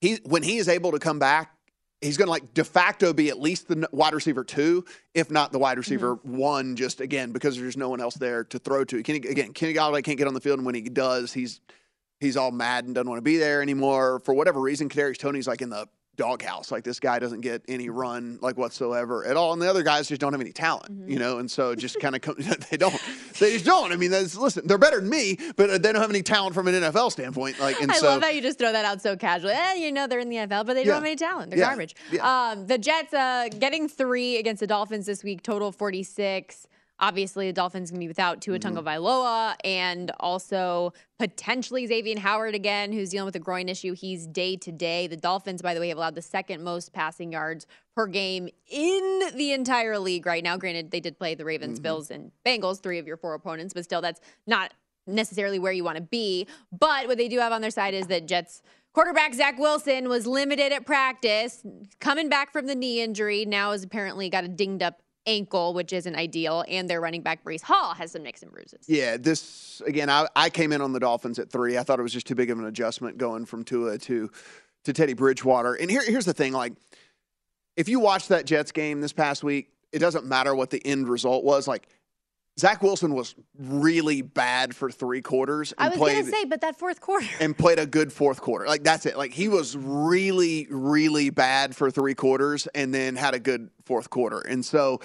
he 0.00 0.18
when 0.24 0.42
he 0.42 0.56
is 0.56 0.68
able 0.68 0.92
to 0.92 0.98
come 0.98 1.18
back. 1.18 1.54
He's 2.00 2.16
going 2.16 2.26
to 2.26 2.30
like 2.30 2.54
de 2.54 2.64
facto 2.64 3.12
be 3.12 3.28
at 3.28 3.40
least 3.40 3.66
the 3.68 3.88
wide 3.90 4.14
receiver 4.14 4.44
two, 4.44 4.84
if 5.14 5.30
not 5.30 5.50
the 5.50 5.58
wide 5.58 5.78
receiver 5.78 6.16
mm-hmm. 6.16 6.36
one, 6.36 6.76
just 6.76 7.00
again 7.00 7.32
because 7.32 7.56
there's 7.56 7.76
no 7.76 7.88
one 7.88 8.00
else 8.00 8.14
there 8.14 8.44
to 8.44 8.58
throw 8.58 8.84
to. 8.84 9.02
Kenny, 9.02 9.18
again, 9.18 9.52
Kenny 9.52 9.74
Golladay 9.74 10.04
can't 10.04 10.16
get 10.16 10.28
on 10.28 10.34
the 10.34 10.40
field, 10.40 10.58
and 10.58 10.66
when 10.66 10.76
he 10.76 10.82
does, 10.82 11.32
he's 11.32 11.60
he's 12.20 12.36
all 12.36 12.52
mad 12.52 12.84
and 12.84 12.94
doesn't 12.94 13.08
want 13.08 13.18
to 13.18 13.22
be 13.22 13.36
there 13.36 13.62
anymore 13.62 14.20
for 14.20 14.32
whatever 14.34 14.60
reason. 14.60 14.88
Kadarius 14.88 15.18
Toney's 15.18 15.48
like 15.48 15.62
in 15.62 15.70
the 15.70 15.88
doghouse. 16.18 16.70
Like 16.70 16.84
this 16.84 17.00
guy 17.00 17.18
doesn't 17.18 17.40
get 17.40 17.62
any 17.68 17.88
run 17.88 18.38
like 18.42 18.58
whatsoever 18.58 19.24
at 19.24 19.36
all, 19.38 19.54
and 19.54 19.62
the 19.62 19.70
other 19.70 19.82
guys 19.82 20.08
just 20.08 20.20
don't 20.20 20.34
have 20.34 20.40
any 20.42 20.52
talent, 20.52 21.08
you 21.08 21.18
know. 21.18 21.38
And 21.38 21.50
so 21.50 21.74
just 21.74 21.98
kind 22.00 22.14
of 22.14 22.20
come, 22.20 22.34
they 22.70 22.76
don't, 22.76 23.00
they 23.38 23.52
just 23.52 23.64
don't. 23.64 23.90
I 23.92 23.96
mean, 23.96 24.10
that's, 24.10 24.36
listen, 24.36 24.66
they're 24.66 24.76
better 24.76 25.00
than 25.00 25.08
me, 25.08 25.38
but 25.56 25.82
they 25.82 25.92
don't 25.92 26.02
have 26.02 26.10
any 26.10 26.22
talent 26.22 26.54
from 26.54 26.68
an 26.68 26.74
NFL 26.74 27.10
standpoint. 27.12 27.58
Like, 27.58 27.80
and 27.80 27.90
I 27.90 27.94
so 27.94 28.08
love 28.08 28.22
how 28.22 28.28
you 28.28 28.42
just 28.42 28.58
throw 28.58 28.72
that 28.72 28.84
out 28.84 29.00
so 29.00 29.16
casually. 29.16 29.54
Eh, 29.54 29.74
you 29.76 29.92
know 29.92 30.06
they're 30.06 30.18
in 30.20 30.28
the 30.28 30.36
NFL, 30.36 30.66
but 30.66 30.74
they 30.74 30.82
don't 30.84 30.88
Yeah. 30.88 30.94
have 30.94 31.04
any 31.04 31.16
talent. 31.16 31.50
They're 31.50 31.60
Yeah. 31.60 31.68
garbage. 31.68 31.96
Yeah. 32.12 32.50
Um, 32.50 32.66
the 32.66 32.76
Jets 32.76 33.14
uh, 33.14 33.48
getting 33.58 33.88
three 33.88 34.36
against 34.36 34.60
the 34.60 34.66
Dolphins 34.66 35.06
this 35.06 35.24
week, 35.24 35.42
total 35.42 35.72
46. 35.72 36.66
Obviously, 37.00 37.46
the 37.46 37.52
Dolphins 37.52 37.90
can 37.90 37.98
be 37.98 38.08
without 38.08 38.40
Tua 38.40 38.58
Mm-hmm. 38.58 38.76
Tagovailoa 38.78 39.54
and 39.64 40.10
also 40.18 40.92
potentially 41.18 41.86
Xavier 41.86 42.18
Howard 42.18 42.54
again, 42.54 42.92
who's 42.92 43.10
dealing 43.10 43.26
with 43.26 43.36
a 43.36 43.40
groin 43.40 43.68
issue. 43.68 43.94
He's 43.94 44.26
day 44.26 44.56
to 44.56 44.72
day. 44.72 45.06
The 45.06 45.16
Dolphins, 45.16 45.62
by 45.62 45.74
the 45.74 45.80
way, 45.80 45.88
have 45.88 45.98
allowed 45.98 46.14
the 46.16 46.22
second 46.22 46.62
most 46.64 46.92
passing 46.92 47.32
yards 47.32 47.66
per 47.94 48.06
game 48.06 48.48
in 48.68 49.20
the 49.34 49.52
entire 49.52 49.98
league 49.98 50.26
right 50.26 50.42
now. 50.42 50.56
Granted, 50.56 50.90
they 50.90 51.00
did 51.00 51.18
play 51.18 51.34
the 51.34 51.44
Ravens, 51.44 51.78
Mm-hmm. 51.78 51.82
Bills, 51.82 52.10
and 52.10 52.32
Bengals, 52.44 52.80
three 52.80 52.98
of 52.98 53.06
your 53.06 53.16
four 53.16 53.34
opponents, 53.34 53.74
but 53.74 53.84
still, 53.84 54.00
that's 54.00 54.20
not 54.46 54.72
necessarily 55.06 55.58
where 55.58 55.72
you 55.72 55.84
want 55.84 55.96
to 55.96 56.02
be. 56.02 56.46
But 56.76 57.06
what 57.06 57.16
they 57.16 57.28
do 57.28 57.38
have 57.38 57.52
on 57.52 57.60
their 57.60 57.70
side 57.70 57.94
is 57.94 58.08
that 58.08 58.26
Jets 58.26 58.62
quarterback 58.92 59.32
Zach 59.34 59.58
Wilson 59.58 60.08
was 60.08 60.26
limited 60.26 60.72
at 60.72 60.84
practice, 60.84 61.64
coming 62.00 62.28
back 62.28 62.52
from 62.52 62.66
the 62.66 62.74
knee 62.74 63.00
injury. 63.00 63.44
Now 63.44 63.72
has 63.72 63.82
apparently 63.84 64.28
got 64.28 64.44
a 64.44 64.48
dinged 64.48 64.82
up 64.82 65.00
ankle, 65.26 65.74
which 65.74 65.92
isn't 65.92 66.14
ideal. 66.14 66.64
And 66.68 66.88
their 66.88 67.00
running 67.00 67.22
back 67.22 67.44
Breece 67.44 67.62
Hall 67.62 67.94
has 67.94 68.12
some 68.12 68.22
nicks 68.22 68.42
and 68.42 68.50
bruises. 68.50 68.84
Yeah, 68.88 69.16
this 69.16 69.80
again. 69.86 70.10
I, 70.10 70.26
I 70.34 70.50
came 70.50 70.72
in 70.72 70.80
on 70.80 70.92
the 70.92 71.00
Dolphins 71.00 71.38
at 71.38 71.50
three. 71.50 71.78
I 71.78 71.82
thought 71.82 71.98
it 71.98 72.02
was 72.02 72.12
just 72.12 72.26
too 72.26 72.34
big 72.34 72.50
of 72.50 72.58
an 72.58 72.64
adjustment 72.64 73.18
going 73.18 73.44
from 73.44 73.64
Tua 73.64 73.98
to 73.98 74.30
to 74.84 74.92
Teddy 74.92 75.14
Bridgewater. 75.14 75.74
And 75.74 75.90
here, 75.90 76.02
here's 76.04 76.24
the 76.24 76.34
thing: 76.34 76.52
like, 76.52 76.72
if 77.76 77.88
you 77.88 78.00
watch 78.00 78.28
that 78.28 78.46
Jets 78.46 78.72
game 78.72 79.00
this 79.00 79.12
past 79.12 79.42
week, 79.44 79.70
it 79.92 79.98
doesn't 79.98 80.26
matter 80.26 80.54
what 80.54 80.70
the 80.70 80.84
end 80.86 81.08
result 81.08 81.44
was. 81.44 81.68
Like, 81.68 81.88
Zach 82.58 82.82
Wilson 82.82 83.14
was 83.14 83.34
really 83.56 84.22
bad 84.22 84.74
for 84.74 84.90
three 84.90 85.22
quarters 85.22 85.72
and 85.78 85.86
I 85.86 85.88
was 85.90 85.98
played 85.98 86.24
to 86.24 86.30
say, 86.30 86.44
but 86.44 86.60
that 86.62 86.76
fourth 86.76 87.00
quarter. 87.00 87.26
and 87.40 87.56
played 87.56 87.78
a 87.78 87.86
good 87.86 88.12
fourth 88.12 88.40
quarter. 88.40 88.66
Like 88.66 88.82
that's 88.82 89.06
it. 89.06 89.16
Like 89.16 89.32
he 89.32 89.48
was 89.48 89.76
really, 89.76 90.66
really 90.70 91.30
bad 91.30 91.76
for 91.76 91.90
three 91.90 92.14
quarters 92.14 92.66
and 92.74 92.92
then 92.92 93.14
had 93.14 93.34
a 93.34 93.38
good 93.38 93.70
fourth 93.84 94.10
quarter. 94.10 94.40
And 94.40 94.64
so 94.64 95.00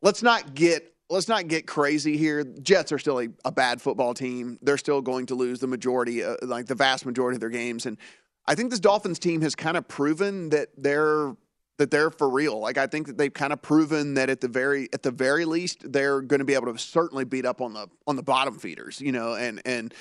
let's 0.00 0.22
not 0.22 0.54
get 0.54 0.94
let's 1.10 1.28
not 1.28 1.48
get 1.48 1.66
crazy 1.66 2.16
here. 2.16 2.44
Jets 2.44 2.92
are 2.92 2.98
still 2.98 3.20
a, 3.20 3.28
a 3.44 3.52
bad 3.52 3.82
football 3.82 4.14
team. 4.14 4.58
They're 4.62 4.78
still 4.78 5.02
going 5.02 5.26
to 5.26 5.34
lose 5.34 5.60
the 5.60 5.66
majority, 5.66 6.24
uh, 6.24 6.36
like 6.42 6.66
the 6.66 6.74
vast 6.74 7.04
majority 7.04 7.36
of 7.36 7.40
their 7.40 7.50
games. 7.50 7.84
And 7.84 7.98
I 8.46 8.54
think 8.54 8.70
this 8.70 8.80
Dolphins 8.80 9.18
team 9.18 9.42
has 9.42 9.54
kind 9.54 9.76
of 9.76 9.86
proven 9.86 10.48
that 10.50 10.68
they're 10.76 11.36
that 11.82 11.90
they're 11.90 12.10
for 12.10 12.30
real. 12.30 12.60
Like 12.60 12.78
I 12.78 12.86
think 12.86 13.08
that 13.08 13.18
they've 13.18 13.34
kind 13.34 13.52
of 13.52 13.60
proven 13.60 14.14
that 14.14 14.30
at 14.30 14.40
the 14.40 14.46
very 14.46 14.88
at 14.92 15.02
the 15.02 15.10
very 15.10 15.44
least 15.44 15.92
they're 15.92 16.20
going 16.20 16.38
to 16.38 16.44
be 16.44 16.54
able 16.54 16.72
to 16.72 16.78
certainly 16.78 17.24
beat 17.24 17.44
up 17.44 17.60
on 17.60 17.72
the 17.72 17.88
on 18.06 18.14
the 18.14 18.22
bottom 18.22 18.56
feeders, 18.56 19.00
you 19.00 19.10
know, 19.10 19.34
and 19.34 19.60
and 19.66 19.92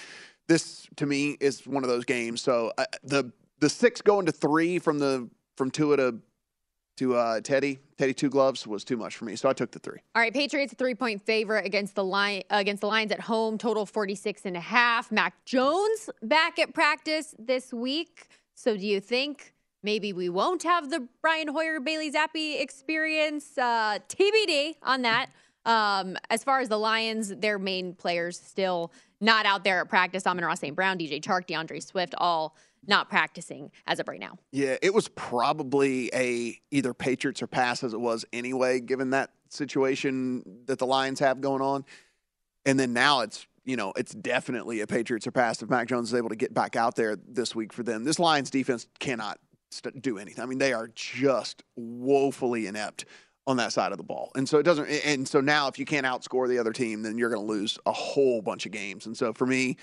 this 0.48 0.88
to 0.98 1.08
me 1.08 1.38
is 1.39 1.65
one 1.65 1.84
of 1.84 1.89
those 1.89 2.06
games. 2.06 2.39
So 2.39 2.72
uh, 2.78 2.86
the 3.04 3.32
the 3.62 3.67
six 3.67 4.00
going 4.00 4.28
to 4.28 4.32
three 4.32 4.78
from 4.78 5.00
the 5.00 5.28
from 5.58 5.72
Tua 5.72 5.98
to 5.98 6.20
to 6.98 7.15
uh, 7.15 7.41
Teddy 7.41 7.80
Teddy 7.98 8.13
two 8.13 8.30
gloves 8.30 8.67
was 8.67 8.84
too 8.84 8.98
much 8.98 9.15
for 9.15 9.26
me, 9.26 9.36
so 9.36 9.50
I 9.50 9.54
took 9.54 9.72
the 9.72 9.80
three. 9.80 10.02
All 10.13 10.22
right, 10.22 10.32
Patriots 10.32 10.74
a 10.74 10.76
three-point 10.76 11.24
favorite 11.24 11.65
against 11.65 11.96
the 11.96 12.04
line 12.04 12.44
against 12.52 12.82
the 12.82 12.88
Lions 12.88 13.12
at 13.12 13.22
home, 13.22 13.58
total 13.58 13.88
46 13.88 14.46
and 14.46 14.56
a 14.56 14.60
half. 14.60 15.12
Mac 15.12 15.44
Jones 15.46 16.12
back 16.22 16.60
at 16.60 16.76
practice 16.76 17.34
this 17.39 17.74
week. 17.74 18.28
So 18.54 18.78
do 18.78 18.86
you 18.86 19.00
think 19.00 19.56
maybe 19.84 20.13
we 20.13 20.30
won't 20.30 20.63
have 20.63 20.89
the 20.89 21.08
Brian 21.22 21.48
Hoyer 21.48 21.80
Bailey 21.80 22.12
Zappe 22.12 22.62
experience. 22.62 23.58
Uh, 23.58 24.00
TBD 24.08 24.76
on 24.84 25.02
that. 25.04 25.28
Um, 25.65 26.17
as 26.30 26.44
far 26.44 26.60
as 26.60 26.70
the 26.70 26.78
Lions, 26.78 27.30
their 27.36 27.60
main 27.60 27.94
players 27.94 28.39
still 28.39 28.91
not 29.20 29.46
out 29.46 29.63
there 29.63 29.82
at 29.82 29.89
practice. 29.89 30.26
Amon-Ra 30.26 30.56
St. 30.56 30.76
Brown, 30.76 30.98
DJ 30.98 31.22
Chark, 31.22 31.46
D'Andre 31.46 31.80
Swift, 31.80 32.15
all 32.17 32.56
not 32.88 33.10
practicing 33.10 33.72
as 33.86 34.00
of 34.00 34.08
right 34.08 34.20
now. 34.20 34.38
Yeah, 34.52 34.78
it 34.82 34.94
was 34.94 35.08
probably 35.10 36.10
a 36.13 36.60
either 36.72 36.94
Patriots 36.94 37.41
or 37.41 37.48
pass 37.48 37.84
as 37.84 37.94
it 37.94 38.00
was 38.00 38.26
anyway, 38.34 38.80
given 38.80 39.12
that 39.12 39.32
situation 39.50 40.44
that 40.65 40.80
the 40.80 40.88
Lions 40.88 41.20
have 41.20 41.41
going 41.41 41.62
on. 41.62 41.86
And 42.65 42.80
then 42.80 42.94
now 42.94 43.22
it's 43.22 43.46
you 43.63 43.76
know 43.76 43.94
it's 43.96 44.13
definitely 44.13 44.82
a 44.82 44.88
Patriots 44.88 45.28
or 45.28 45.32
pass 45.32 45.62
if 45.62 45.70
Mac 45.70 45.88
Jones 45.88 46.10
is 46.12 46.15
able 46.15 46.30
to 46.30 46.36
get 46.36 46.54
back 46.56 46.76
out 46.76 46.96
there 46.96 47.15
this 47.15 47.56
week 47.56 47.72
for 47.72 47.84
them. 47.84 48.04
This 48.04 48.17
Lions 48.17 48.50
defense 48.50 48.88
cannot 49.00 49.39
do 49.80 50.18
anything. 50.18 50.44
I 50.44 50.48
mean, 50.48 50.58
they 50.58 50.74
are 50.74 50.90
just 50.94 51.64
woefully 51.76 52.68
inept 52.68 53.06
on 53.48 53.58
that 53.58 53.74
side 53.74 53.92
of 53.92 53.98
the 53.98 54.04
ball. 54.04 54.32
And 54.36 54.48
so 54.48 54.60
it 54.60 54.64
doesn't 54.64 54.88
and 54.88 55.28
so 55.28 55.42
now 55.42 55.68
if 55.68 55.80
you 55.80 55.86
can't 55.86 56.06
outscore 56.06 56.48
the 56.48 56.60
other 56.60 56.74
team, 56.74 57.02
then 57.02 57.18
you're 57.18 57.30
going 57.30 57.42
to 57.42 57.52
lose 57.52 57.78
a 57.86 57.92
whole 57.92 58.42
bunch 58.42 58.66
of 58.66 58.72
games. 58.72 59.06
And 59.06 59.18
so 59.18 59.34
for 59.34 59.46
me, 59.48 59.78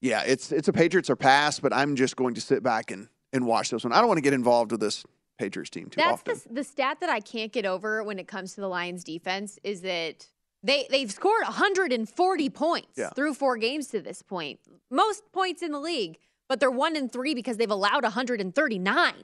yeah, 0.00 0.22
it's 0.26 0.52
it's 0.52 0.68
a 0.68 0.72
Patriots 0.72 1.08
or 1.10 1.16
pass, 1.16 1.60
but 1.60 1.72
I'm 1.72 1.96
just 1.96 2.16
going 2.16 2.34
to 2.34 2.40
sit 2.40 2.62
back 2.62 2.90
and 2.90 3.08
and 3.32 3.46
watch 3.46 3.70
this 3.70 3.84
one. 3.84 3.92
I 3.92 3.98
don't 3.98 4.08
want 4.08 4.18
to 4.18 4.22
get 4.22 4.32
involved 4.34 4.72
with 4.72 4.80
this 4.80 5.04
Patriots 5.38 5.70
team 5.70 5.88
too 5.88 5.96
That's 6.00 6.20
often. 6.20 6.40
the, 6.48 6.54
the 6.54 6.64
stat 6.64 6.98
that 7.00 7.10
I 7.10 7.20
can't 7.20 7.52
get 7.52 7.66
over 7.66 8.02
when 8.02 8.18
it 8.18 8.26
comes 8.26 8.54
to 8.54 8.60
the 8.60 8.68
Lions 8.68 9.04
defense 9.04 9.58
is 9.62 9.82
that 9.82 10.26
they 10.62 10.86
they've 10.90 11.10
scored 11.10 11.44
140 11.44 12.48
points 12.50 12.88
Yeah. 12.96 13.10
through 13.10 13.34
four 13.34 13.56
games 13.56 13.88
to 13.88 14.00
this 14.00 14.22
point, 14.22 14.58
most 14.90 15.30
points 15.32 15.62
in 15.62 15.70
the 15.72 15.80
league, 15.80 16.18
but 16.48 16.60
they're 16.60 16.70
one 16.70 16.96
and 16.96 17.10
three 17.10 17.34
because 17.34 17.56
they've 17.56 17.70
allowed 17.70 18.02
139. 18.02 19.14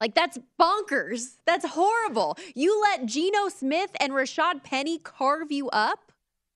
Like 0.00 0.14
that's 0.14 0.38
bonkers. 0.58 1.36
That's 1.46 1.66
horrible. 1.66 2.38
You 2.54 2.80
let 2.80 3.06
Geno 3.06 3.48
Smith 3.48 3.90
and 4.00 4.12
Rashad 4.12 4.62
Penny 4.64 4.98
carve 4.98 5.52
you 5.52 5.68
up. 5.70 6.12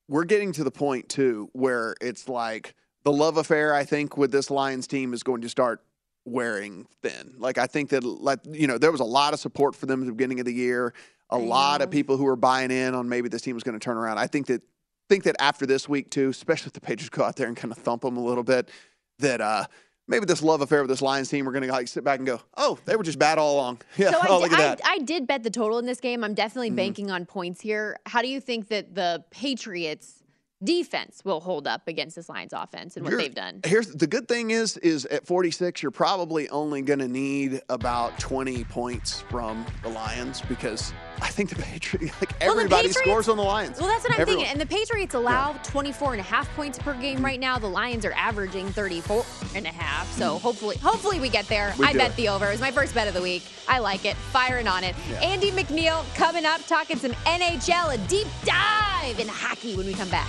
We're 0.09 0.25
getting 0.25 0.53
to 0.53 0.65
the 0.65 0.71
point 0.71 1.09
too 1.09 1.51
where 1.53 1.95
it's 2.01 2.29
like 2.29 2.75
the 3.05 3.13
love 3.13 3.37
affair 3.37 3.75
I 3.75 3.85
think 3.85 4.17
with 4.17 4.33
this 4.33 4.51
Lions 4.51 4.87
team 4.87 5.13
is 5.13 5.23
going 5.23 5.43
to 5.43 5.49
start 5.49 5.83
wearing 6.25 6.87
thin. 7.03 7.35
Like 7.39 7.59
I 7.59 7.67
think 7.67 7.91
that 7.91 8.03
like 8.03 8.41
you 8.51 8.67
know 8.67 8.79
there 8.79 8.93
was 8.93 9.01
a 9.01 9.05
lot 9.05 9.35
of 9.35 9.41
support 9.41 9.75
for 9.75 9.87
them 9.87 10.01
at 10.01 10.07
the 10.07 10.13
beginning 10.13 10.41
of 10.41 10.47
the 10.47 10.55
year. 10.55 10.95
A 11.31 11.39
lot 11.39 11.83
of 11.83 11.91
people 11.91 12.17
who 12.17 12.25
were 12.25 12.37
buying 12.37 12.71
in 12.71 12.95
on 12.95 13.09
maybe 13.09 13.29
this 13.29 13.43
team 13.43 13.55
was 13.57 13.65
going 13.65 13.79
to 13.79 13.85
turn 13.85 13.97
around. 13.97 14.19
I 14.19 14.27
think 14.27 14.47
that 14.47 14.63
think 15.09 15.25
that 15.25 15.37
after 15.39 15.67
this 15.67 15.89
week 15.89 16.11
too, 16.11 16.31
especially 16.31 16.69
if 16.69 16.73
the 16.75 16.81
Patriots 16.81 17.11
go 17.11 17.25
out 17.25 17.37
there 17.37 17.49
and 17.49 17.57
kind 17.57 17.73
of 17.73 17.79
thump 17.79 18.03
them 18.03 18.17
a 18.17 18.23
little 18.25 18.45
bit, 18.45 18.71
that 19.19 19.41
uh 19.41 19.65
maybe 20.07 20.27
this 20.27 20.43
love 20.43 20.61
affair 20.61 20.81
with 20.83 20.91
this 20.91 21.01
Lions 21.03 21.29
team, 21.31 21.47
we're 21.47 21.53
going 21.53 21.63
to 21.65 21.73
like 21.73 21.89
sit 21.89 22.05
back 22.05 22.19
and 22.19 22.27
go, 22.27 22.39
oh, 22.59 22.79
they 22.85 22.95
were 22.95 23.03
just 23.03 23.19
bad 23.19 23.39
all 23.39 23.55
along. 23.55 23.81
Yeah, 23.97 24.11
So 24.11 24.19
oh 24.29 24.43
I, 24.43 24.47
at 24.47 24.53
I, 24.53 24.57
that. 24.57 24.81
I 24.85 24.99
did 24.99 25.27
bet 25.27 25.43
the 25.43 25.51
total 25.51 25.79
in 25.79 25.87
this 25.87 26.01
game. 26.01 26.23
I'm 26.23 26.35
definitely 26.35 26.71
Mhm. 26.73 26.77
banking 26.77 27.11
on 27.11 27.25
points 27.25 27.61
here. 27.63 27.97
How 28.07 28.21
do 28.21 28.29
you 28.29 28.41
think 28.41 28.69
that 28.69 28.95
the 28.95 29.25
Patriots 29.31 30.21
defense 30.63 31.23
will 31.25 31.41
hold 31.41 31.67
up 31.67 31.89
against 31.89 32.17
this 32.17 32.29
Lions 32.29 32.53
offense 32.55 32.97
and 32.97 33.05
what 33.05 33.11
You're- 33.13 33.23
they've 33.25 33.35
done? 33.35 33.61
Here's 33.65 33.89
the 33.89 34.07
good 34.07 34.29
thing 34.29 34.51
is 34.51 34.77
is 34.79 35.05
at 35.07 35.27
46 35.27 35.83
you're 35.83 35.91
probably 35.91 36.49
only 36.51 36.83
going 36.83 36.99
to 37.01 37.09
need 37.09 37.61
about 37.71 38.19
20 38.19 38.65
points 38.65 39.21
from 39.31 39.65
the 39.83 39.89
Lions 39.89 40.43
because 40.49 40.93
I 41.23 41.29
think 41.29 41.51
the 41.51 41.57
Patriots 41.63 42.15
like 42.21 42.31
Well, 42.41 42.51
everybody 42.53 42.89
Patriots- 42.89 42.99
scores 42.99 43.29
on 43.29 43.37
the 43.37 43.43
Lions. 43.43 43.79
Well, 43.79 43.89
that's 43.89 44.05
what 44.05 44.15
I'm 44.15 44.21
Everyone. 44.21 44.45
thinking. 44.45 44.61
And 44.61 44.61
the 44.71 44.75
Patriots 44.75 45.15
allow 45.15 45.53
24 45.65 46.13
and 46.13 46.21
a 46.21 46.25
half 46.25 46.49
points 46.55 46.79
per 46.79 46.93
game 46.95 47.25
right 47.25 47.41
now. 47.41 47.59
The 47.59 47.69
Lions 47.69 48.05
are 48.05 48.13
averaging 48.13 48.69
34 48.73 49.25
and 49.55 49.67
a 49.67 49.71
half. 49.71 50.11
So 50.19 50.39
hopefully, 50.39 50.77
hopefully 50.79 51.21
we 51.21 51.29
get 51.29 51.47
there. 51.49 51.75
We 51.79 51.87
I 51.87 51.93
bet 51.93 52.11
it. 52.11 52.17
the 52.17 52.29
over. 52.29 52.47
It 52.47 52.53
was 52.53 52.61
my 52.61 52.71
first 52.71 52.95
bet 52.95 53.09
of 53.09 53.15
the 53.15 53.23
week. 53.23 53.43
I 53.69 53.79
like 53.79 54.05
it. 54.05 54.17
Firing 54.17 54.69
on 54.69 54.85
it. 54.85 54.95
Yeah. 55.11 55.21
Andy 55.21 55.51
McNeil 55.51 56.05
coming 56.15 56.45
up, 56.45 56.65
talking 56.67 56.99
some 56.99 57.13
NHL, 57.27 57.95
a 57.95 57.99
deep 58.09 58.29
dive 58.45 59.19
in 59.19 59.29
hockey 59.29 59.77
when 59.77 59.87
we 59.87 59.95
come 59.95 60.09
back. 60.11 60.29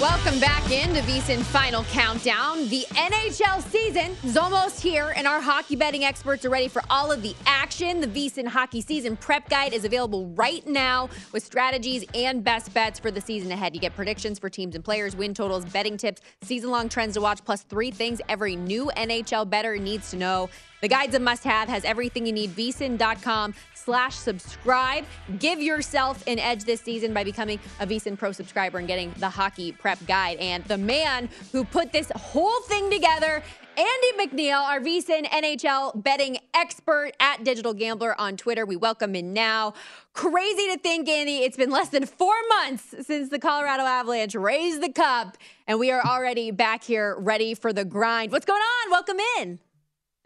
Welcome 0.00 0.38
back 0.38 0.62
into 0.70 1.00
VSIN 1.00 1.42
Final 1.42 1.82
Countdown. 1.82 2.68
The 2.68 2.86
NHL 2.92 3.60
season 3.68 4.14
is 4.22 4.36
almost 4.36 4.80
here, 4.80 5.12
and 5.16 5.26
our 5.26 5.40
hockey 5.40 5.74
betting 5.74 6.04
experts 6.04 6.44
are 6.44 6.50
ready 6.50 6.68
for 6.68 6.82
all 6.88 7.10
of 7.10 7.20
the 7.20 7.34
action. 7.46 8.00
The 8.00 8.06
VSIN 8.06 8.46
Hockey 8.46 8.80
Season 8.80 9.16
Prep 9.16 9.48
Guide 9.48 9.72
is 9.72 9.84
available 9.84 10.28
right 10.36 10.64
now 10.68 11.08
with 11.32 11.44
strategies 11.44 12.04
and 12.14 12.44
best 12.44 12.72
bets 12.72 13.00
for 13.00 13.10
the 13.10 13.20
season 13.20 13.50
ahead. 13.50 13.74
You 13.74 13.80
get 13.80 13.96
predictions 13.96 14.38
for 14.38 14.48
teams 14.48 14.76
and 14.76 14.84
players, 14.84 15.16
win 15.16 15.34
totals, 15.34 15.64
betting 15.64 15.96
tips, 15.96 16.22
season 16.42 16.70
long 16.70 16.88
trends 16.88 17.14
to 17.14 17.20
watch, 17.20 17.44
plus 17.44 17.62
three 17.62 17.90
things 17.90 18.20
every 18.28 18.54
new 18.54 18.92
NHL 18.96 19.50
better 19.50 19.76
needs 19.78 20.12
to 20.12 20.16
know. 20.16 20.48
The 20.80 20.86
guide's 20.86 21.16
a 21.16 21.18
must 21.18 21.42
have, 21.42 21.68
has 21.68 21.84
everything 21.84 22.24
you 22.24 22.32
need. 22.32 22.50
VSIN.com 22.50 23.52
slash 23.88 24.16
subscribe. 24.16 25.06
Give 25.38 25.62
yourself 25.62 26.22
an 26.26 26.38
edge 26.38 26.64
this 26.64 26.82
season 26.82 27.14
by 27.14 27.24
becoming 27.24 27.58
a 27.80 27.86
VSIN 27.86 28.18
Pro 28.18 28.32
subscriber 28.32 28.76
and 28.76 28.86
getting 28.86 29.14
the 29.16 29.30
hockey 29.30 29.72
prep 29.72 29.98
guide. 30.06 30.36
And 30.36 30.62
the 30.64 30.76
man 30.76 31.30
who 31.52 31.64
put 31.64 31.90
this 31.90 32.12
whole 32.14 32.60
thing 32.64 32.90
together, 32.90 33.42
Andy 33.78 34.12
McNeil, 34.18 34.60
our 34.60 34.78
VSIN 34.80 35.24
NHL 35.30 36.02
betting 36.02 36.36
expert 36.52 37.12
at 37.18 37.44
Digital 37.44 37.72
Gambler 37.72 38.14
on 38.20 38.36
Twitter. 38.36 38.66
We 38.66 38.76
welcome 38.76 39.14
him 39.14 39.32
now. 39.32 39.72
Crazy 40.12 40.66
to 40.66 40.76
think, 40.76 41.08
Andy, 41.08 41.38
it's 41.38 41.56
been 41.56 41.70
less 41.70 41.88
than 41.88 42.04
four 42.04 42.34
months 42.50 42.94
since 43.06 43.30
the 43.30 43.38
Colorado 43.38 43.84
Avalanche 43.84 44.34
raised 44.34 44.82
the 44.82 44.92
cup, 44.92 45.38
and 45.66 45.78
we 45.78 45.90
are 45.90 46.04
already 46.04 46.50
back 46.50 46.84
here 46.84 47.16
ready 47.18 47.54
for 47.54 47.72
the 47.72 47.86
grind. 47.86 48.32
What's 48.32 48.44
going 48.44 48.60
on? 48.60 48.90
Welcome 48.90 49.16
in. 49.38 49.60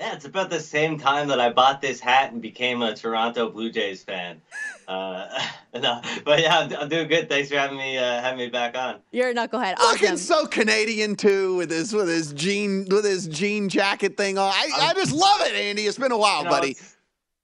Yeah, 0.00 0.14
it's 0.14 0.24
about 0.24 0.50
the 0.50 0.58
same 0.58 0.98
time 0.98 1.28
that 1.28 1.38
I 1.38 1.50
bought 1.50 1.80
this 1.80 2.00
hat 2.00 2.32
and 2.32 2.42
became 2.42 2.82
a 2.82 2.92
Toronto 2.94 3.50
Blue 3.50 3.70
Jays 3.70 4.02
fan. 4.02 4.40
Uh, 4.88 5.28
no, 5.74 6.00
but 6.24 6.40
yeah, 6.40 6.58
I'm, 6.58 6.72
I'm 6.74 6.88
doing 6.88 7.06
good. 7.06 7.28
Thanks 7.28 7.50
for 7.50 7.56
having 7.56 7.76
me 7.76 7.98
uh, 7.98 8.20
having 8.20 8.38
me 8.38 8.48
back 8.48 8.76
on. 8.76 8.96
You're 9.12 9.28
a 9.30 9.34
knucklehead. 9.34 9.78
Looking 9.78 10.16
so 10.16 10.46
Canadian 10.46 11.14
too 11.14 11.54
with 11.56 11.70
his 11.70 11.92
with 11.94 12.08
his 12.08 12.32
jean 12.32 12.86
with 12.90 13.04
his 13.04 13.28
jean 13.28 13.68
jacket 13.68 14.16
thing 14.16 14.38
on. 14.38 14.50
I, 14.52 14.70
I 14.88 14.94
just 14.94 15.12
love 15.12 15.40
it, 15.42 15.54
Andy. 15.54 15.82
It's 15.86 15.98
been 15.98 16.10
a 16.10 16.18
while, 16.18 16.38
You 16.38 16.44
know, 16.44 16.50
buddy. 16.50 16.70
it's- 16.72 16.91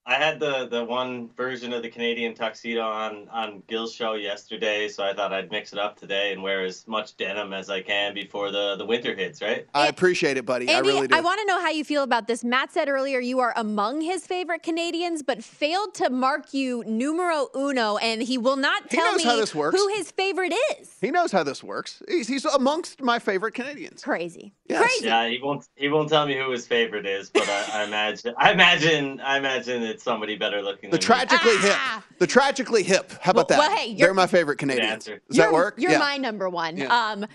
I 0.08 0.14
had 0.14 0.40
the, 0.40 0.66
the 0.68 0.82
one 0.82 1.28
version 1.36 1.74
of 1.74 1.82
the 1.82 1.90
Canadian 1.90 2.32
tuxedo 2.34 2.80
on 2.80 3.28
on 3.30 3.62
Gil's 3.68 3.92
show 3.94 4.14
yesterday, 4.14 4.88
so 4.88 5.04
I 5.04 5.12
thought 5.12 5.34
I'd 5.34 5.50
mix 5.50 5.74
it 5.74 5.78
up 5.78 5.98
today 6.00 6.32
and 6.32 6.42
wear 6.42 6.64
as 6.64 6.88
much 6.88 7.14
denim 7.18 7.52
as 7.52 7.68
I 7.68 7.82
can 7.82 8.14
before 8.14 8.50
the, 8.50 8.76
the 8.76 8.86
winter 8.86 9.14
hits, 9.14 9.42
right? 9.42 9.66
I 9.74 9.88
appreciate 9.88 10.38
it, 10.38 10.46
buddy. 10.46 10.66
Andy, 10.66 10.88
I 10.88 10.92
really 10.94 11.08
do. 11.08 11.14
I 11.14 11.20
want 11.20 11.40
to 11.40 11.46
know 11.46 11.60
how 11.60 11.68
you 11.68 11.84
feel 11.84 12.02
about 12.04 12.26
this. 12.26 12.42
Matt 12.42 12.72
said 12.72 12.88
earlier 12.88 13.20
you 13.20 13.38
are 13.40 13.52
among 13.56 14.00
his 14.00 14.26
favorite 14.26 14.62
Canadians, 14.62 15.22
but 15.22 15.44
failed 15.44 15.92
to 15.96 16.08
mark 16.08 16.54
you 16.54 16.82
numero 16.86 17.48
uno, 17.54 17.98
and 17.98 18.22
he 18.22 18.38
will 18.38 18.56
not 18.56 18.84
He 18.90 18.96
tell 18.96 19.12
knows 19.12 19.18
me 19.18 19.24
how 19.24 19.36
this 19.36 19.54
works. 19.54 19.78
who 19.78 19.88
his 19.88 20.10
favorite 20.10 20.54
is. 20.80 20.96
he 21.02 21.10
knows 21.10 21.32
how 21.32 21.42
this 21.42 21.62
works. 21.62 22.02
He's, 22.08 22.28
he's 22.28 22.46
amongst 22.46 23.02
my 23.02 23.18
favorite 23.18 23.52
Canadians. 23.52 24.02
Crazy. 24.02 24.54
Yes. 24.70 24.80
Crazy. 24.80 25.04
Yeah, 25.06 25.28
he 25.28 25.38
won't 25.42 25.66
he 25.76 25.88
won't 25.90 26.08
tell 26.08 26.26
me 26.26 26.36
who 26.38 26.50
his 26.50 26.66
favorite 26.66 27.04
is, 27.04 27.28
but 27.28 27.46
I, 27.48 27.82
I 27.82 27.84
imagine 27.84 28.34
I 28.38 28.52
imagine 28.52 29.20
I 29.20 29.36
imagine 29.36 29.82
it's 29.98 30.04
somebody 30.04 30.36
better 30.36 30.62
looking 30.62 30.90
The 30.90 30.96
than 30.96 31.00
me. 31.00 31.04
tragically 31.06 31.52
Ah! 31.56 32.04
hip. 32.08 32.18
The 32.20 32.26
tragically 32.28 32.84
hip. 32.84 33.12
How 33.20 33.32
about 33.32 33.50
Well- 33.50 33.58
that? 33.58 33.68
well, 33.68 33.76
hey, 33.76 33.86
you're- 33.88 33.98
They're 33.98 34.14
my 34.14 34.28
favorite 34.28 34.56
Canadians. 34.58 35.06
Does 35.06 35.18
you're, 35.30 35.46
that 35.46 35.52
work? 35.52 35.74
You're 35.78 35.90
yeah. 35.92 35.98
my 35.98 36.16
number 36.18 36.48
one. 36.48 36.76
Yeah. 36.76 36.86
Um, 36.96 37.26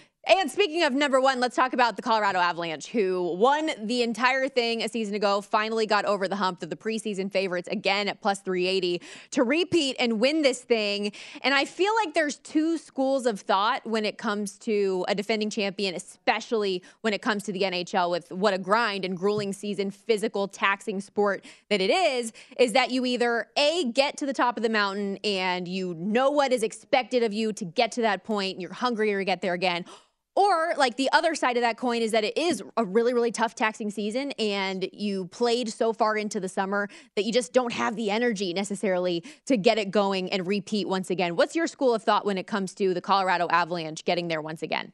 and 0.43 0.51
speaking 0.51 0.83
of 0.83 0.93
number 0.93 1.21
one, 1.21 1.39
let's 1.39 1.55
talk 1.55 1.71
about 1.71 1.95
the 1.95 2.01
Colorado 2.01 2.39
Avalanche, 2.39 2.87
who 2.87 3.33
won 3.37 3.71
the 3.81 4.03
entire 4.03 4.49
thing 4.49 4.81
a 4.81 4.89
season 4.89 5.15
ago, 5.15 5.39
finally 5.39 5.85
got 5.85 6.03
over 6.03 6.27
the 6.27 6.35
hump 6.35 6.61
of 6.63 6.69
the 6.69 6.75
preseason 6.75 7.31
favorites 7.31 7.69
again 7.71 8.09
at 8.09 8.19
plus 8.19 8.39
380 8.39 9.01
to 9.31 9.43
repeat 9.43 9.95
and 9.99 10.19
win 10.19 10.41
this 10.41 10.61
thing. 10.61 11.13
And 11.41 11.53
I 11.53 11.63
feel 11.63 11.93
like 11.95 12.13
there's 12.13 12.37
two 12.37 12.77
schools 12.77 13.25
of 13.25 13.39
thought 13.39 13.85
when 13.85 14.03
it 14.03 14.17
comes 14.17 14.57
to 14.59 15.05
a 15.07 15.15
defending 15.15 15.49
champion, 15.49 15.95
especially 15.95 16.83
when 17.01 17.13
it 17.13 17.21
comes 17.21 17.43
to 17.43 17.53
the 17.53 17.61
NHL 17.61 18.09
with 18.09 18.29
what 18.31 18.53
a 18.53 18.57
grind 18.57 19.05
and 19.05 19.17
grueling 19.17 19.53
season, 19.53 19.91
physical, 19.91 20.49
taxing 20.49 20.99
sport 20.99 21.45
that 21.69 21.79
it 21.79 21.89
is, 21.89 22.33
is 22.59 22.73
that 22.73 22.91
you 22.91 23.05
either 23.05 23.47
A, 23.55 23.91
get 23.93 24.17
to 24.17 24.25
the 24.25 24.33
top 24.33 24.57
of 24.57 24.63
the 24.63 24.69
mountain 24.69 25.19
and 25.23 25.69
you 25.69 25.93
know 25.93 26.31
what 26.31 26.51
is 26.51 26.63
expected 26.63 27.23
of 27.23 27.31
you 27.31 27.53
to 27.53 27.63
get 27.63 27.93
to 27.93 28.01
that 28.01 28.25
point 28.25 28.55
and 28.55 28.61
you're 28.61 28.73
hungrier 28.73 29.19
to 29.19 29.25
get 29.25 29.41
there 29.41 29.53
again. 29.53 29.85
Or, 30.35 30.73
like 30.77 30.97
the 30.97 31.09
other 31.13 31.35
side 31.35 31.57
of 31.57 31.61
that 31.61 31.77
coin 31.77 32.01
is 32.01 32.11
that 32.11 32.23
it 32.23 32.35
is 32.35 32.63
a 32.75 32.83
really, 32.83 33.13
really 33.13 33.31
tough 33.31 33.53
taxing 33.53 33.91
season, 33.91 34.31
and 34.39 34.89
you 34.91 35.27
played 35.27 35.71
so 35.71 35.93
far 35.93 36.17
into 36.17 36.39
the 36.39 36.49
summer 36.49 36.89
that 37.15 37.23
you 37.23 37.31
just 37.31 37.53
don't 37.53 37.71
have 37.71 37.95
the 37.95 38.09
energy 38.09 38.51
necessarily 38.51 39.23
to 39.45 39.57
get 39.57 39.77
it 39.77 39.91
going 39.91 40.31
and 40.31 40.47
repeat 40.47 40.87
once 40.87 41.11
again. 41.11 41.35
What's 41.35 41.55
your 41.55 41.67
school 41.67 41.93
of 41.93 42.01
thought 42.01 42.25
when 42.25 42.39
it 42.39 42.47
comes 42.47 42.73
to 42.75 42.95
the 42.95 43.01
Colorado 43.01 43.47
Avalanche 43.49 44.03
getting 44.05 44.27
there 44.27 44.41
once 44.41 44.63
again? 44.63 44.91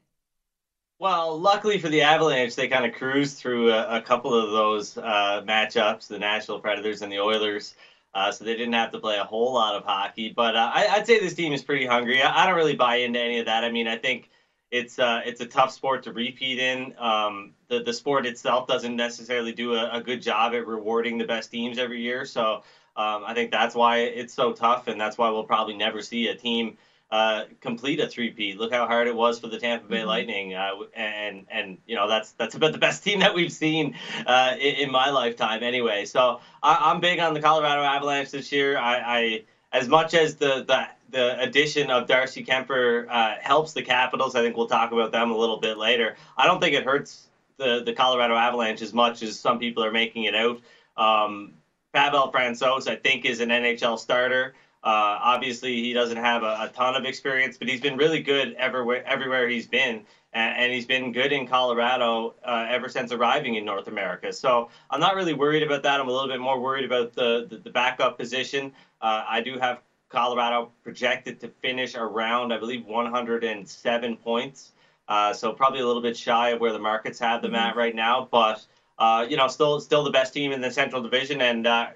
Well, 0.99 1.39
luckily 1.39 1.79
for 1.79 1.87
the 1.87 2.01
Avalanche, 2.01 2.55
they 2.55 2.67
kind 2.67 2.85
of 2.85 2.93
cruised 2.93 3.37
through 3.37 3.71
a, 3.71 3.99
a 3.99 4.01
couple 4.01 4.33
of 4.33 4.51
those 4.51 4.97
uh, 4.97 5.41
matchups, 5.45 6.07
the 6.07 6.19
Nashville 6.19 6.59
Predators 6.59 7.01
and 7.01 7.09
the 7.09 7.19
Oilers. 7.19 7.75
Uh, 8.13 8.31
so 8.31 8.43
they 8.43 8.57
didn't 8.57 8.73
have 8.73 8.91
to 8.91 8.99
play 8.99 9.17
a 9.17 9.23
whole 9.23 9.53
lot 9.53 9.75
of 9.75 9.85
hockey. 9.85 10.33
But 10.35 10.57
uh, 10.57 10.71
I, 10.73 10.97
would 10.97 11.07
say 11.07 11.19
this 11.19 11.35
team 11.35 11.53
is 11.53 11.63
pretty 11.63 11.85
hungry. 11.85 12.21
I, 12.21 12.43
I, 12.43 12.45
don't 12.45 12.55
really 12.55 12.75
buy 12.75 12.97
into 12.97 13.19
any 13.19 13.39
of 13.39 13.45
that. 13.45 13.63
I 13.63 13.71
mean, 13.71 13.87
I 13.87 13.97
think 13.97 14.29
it's 14.71 14.99
uh, 14.99 15.21
it's 15.25 15.41
a 15.41 15.45
tough 15.45 15.71
sport 15.71 16.03
to 16.03 16.13
repeat 16.13 16.59
in. 16.59 16.93
Um, 16.97 17.53
the 17.67 17.81
the 17.81 17.93
sport 17.93 18.25
itself 18.25 18.67
doesn't 18.67 18.95
necessarily 18.95 19.51
do 19.51 19.73
a, 19.73 19.89
a, 19.93 20.01
good 20.01 20.21
job 20.21 20.53
at 20.53 20.67
rewarding 20.67 21.17
the 21.17 21.25
best 21.25 21.51
teams 21.51 21.77
every 21.77 22.01
year. 22.01 22.25
So 22.25 22.63
um, 22.95 23.23
I 23.25 23.33
think 23.33 23.51
that's 23.51 23.75
why 23.75 23.99
it's 23.99 24.33
so 24.33 24.53
tough, 24.53 24.87
and 24.87 24.99
that's 24.99 25.17
why 25.17 25.29
we'll 25.29 25.43
probably 25.43 25.75
never 25.75 26.01
see 26.01 26.27
a 26.27 26.35
team 26.35 26.77
uh, 27.11 27.45
complete 27.59 27.99
a 27.99 28.07
three-peat. 28.07 28.59
Look 28.59 28.71
how 28.71 28.85
hard 28.85 29.07
it 29.07 29.15
was 29.15 29.39
for 29.39 29.47
the 29.47 29.57
Tampa 29.57 29.87
Bay 29.87 29.97
mm-hmm. 29.97 30.07
Lightning, 30.07 30.53
uh, 30.53 30.73
and 30.93 31.47
and 31.49 31.79
you 31.87 31.95
know 31.95 32.07
that's 32.07 32.31
that's 32.33 32.55
about 32.55 32.71
the 32.71 32.77
best 32.77 33.03
team 33.05 33.21
that 33.21 33.33
we've 33.33 33.51
seen 33.51 33.95
uh, 34.27 34.55
in, 34.59 34.75
in, 34.75 34.91
my 34.91 35.09
lifetime, 35.09 35.63
anyway. 35.63 36.05
So 36.05 36.39
I, 36.61 36.91
am 36.91 36.99
big 36.99 37.19
on 37.19 37.33
the 37.33 37.41
Colorado 37.41 37.81
Avalanche 37.81 38.29
this 38.29 38.51
year. 38.51 38.77
I, 38.77 38.99
I 38.99 39.43
as 39.71 39.87
much 39.87 40.13
as 40.13 40.35
the 40.35 40.63
the 40.67 40.87
the 41.11 41.41
addition 41.41 41.89
of 41.89 42.07
Darcy 42.07 42.43
Kuemper 42.43 43.07
uh, 43.09 43.35
helps 43.41 43.73
the 43.73 43.81
Capitals. 43.81 44.35
I 44.35 44.41
think 44.41 44.55
we'll 44.55 44.67
talk 44.67 44.91
about 44.91 45.11
them 45.11 45.31
a 45.31 45.37
little 45.37 45.57
bit 45.57 45.77
later. 45.77 46.15
I 46.37 46.45
don't 46.45 46.59
think 46.59 46.75
it 46.75 46.83
hurts 46.83 47.27
the 47.57 47.83
the 47.83 47.93
Colorado 47.93 48.35
Avalanche 48.35 48.81
as 48.81 48.93
much 48.93 49.21
as 49.21 49.39
some 49.39 49.59
people 49.59 49.83
are 49.83 49.91
making 49.91 50.23
it 50.23 50.35
out. 50.35 50.59
Um, 50.97 51.53
Pavel 51.93 52.31
Francouz, 52.31 52.87
I 52.87 52.95
think, 52.95 53.25
is 53.25 53.39
an 53.39 53.49
NHL 53.49 53.97
starter. 53.97 54.53
Uh, 54.81 55.19
obviously, 55.21 55.81
he 55.81 55.91
doesn't 55.91 56.17
have 56.17 56.43
a, 56.43 56.57
a, 56.61 56.71
ton 56.73 56.95
of 56.95 57.03
experience, 57.03 57.57
but 57.57 57.67
he's 57.67 57.81
been 57.81 57.97
really 57.97 58.21
good 58.21 58.53
everywhere 58.53 59.05
everywhere 59.05 59.49
he's 59.49 59.67
been, 59.67 60.05
and, 60.31 60.57
and 60.57 60.71
he's 60.71 60.85
been 60.85 61.11
good 61.11 61.33
in 61.33 61.45
Colorado 61.45 62.33
uh, 62.45 62.65
ever 62.69 62.87
since 62.87 63.11
arriving 63.11 63.55
in 63.55 63.65
North 63.65 63.87
America. 63.87 64.31
So 64.31 64.69
I'm 64.89 65.01
not 65.01 65.15
really 65.15 65.33
worried 65.33 65.63
about 65.63 65.83
that. 65.83 65.99
I'm 65.99 66.07
a 66.07 66.11
little 66.11 66.29
bit 66.29 66.39
more 66.39 66.61
worried 66.61 66.85
about 66.85 67.13
the 67.13 67.45
the, 67.49 67.57
the 67.57 67.69
backup 67.69 68.17
position. 68.17 68.71
Uh, 69.01 69.23
I 69.27 69.41
do 69.41 69.57
have 69.59 69.81
Colorado 70.09 70.71
projected 70.83 71.39
to 71.41 71.47
finish 71.61 71.95
around, 71.95 72.51
I 72.51 72.57
believe, 72.57 72.85
107 72.85 74.17
points. 74.17 74.71
Uh, 75.07 75.33
so 75.33 75.53
probably 75.53 75.79
a 75.79 75.85
little 75.85 76.01
bit 76.01 76.15
shy 76.15 76.49
of 76.49 76.59
where 76.61 76.71
the 76.71 76.79
markets 76.79 77.19
have 77.19 77.41
them 77.41 77.51
mm-hmm. 77.51 77.61
at 77.61 77.75
right 77.75 77.95
now, 77.95 78.27
but 78.31 78.63
uh, 78.99 79.25
you 79.27 79.37
know, 79.37 79.47
still 79.47 79.79
still 79.79 80.03
the 80.03 80.11
best 80.11 80.33
team 80.33 80.51
in 80.51 80.61
the 80.61 80.69
Central 80.69 81.01
Division 81.01 81.41
and 81.41 81.65
uh, 81.65 81.87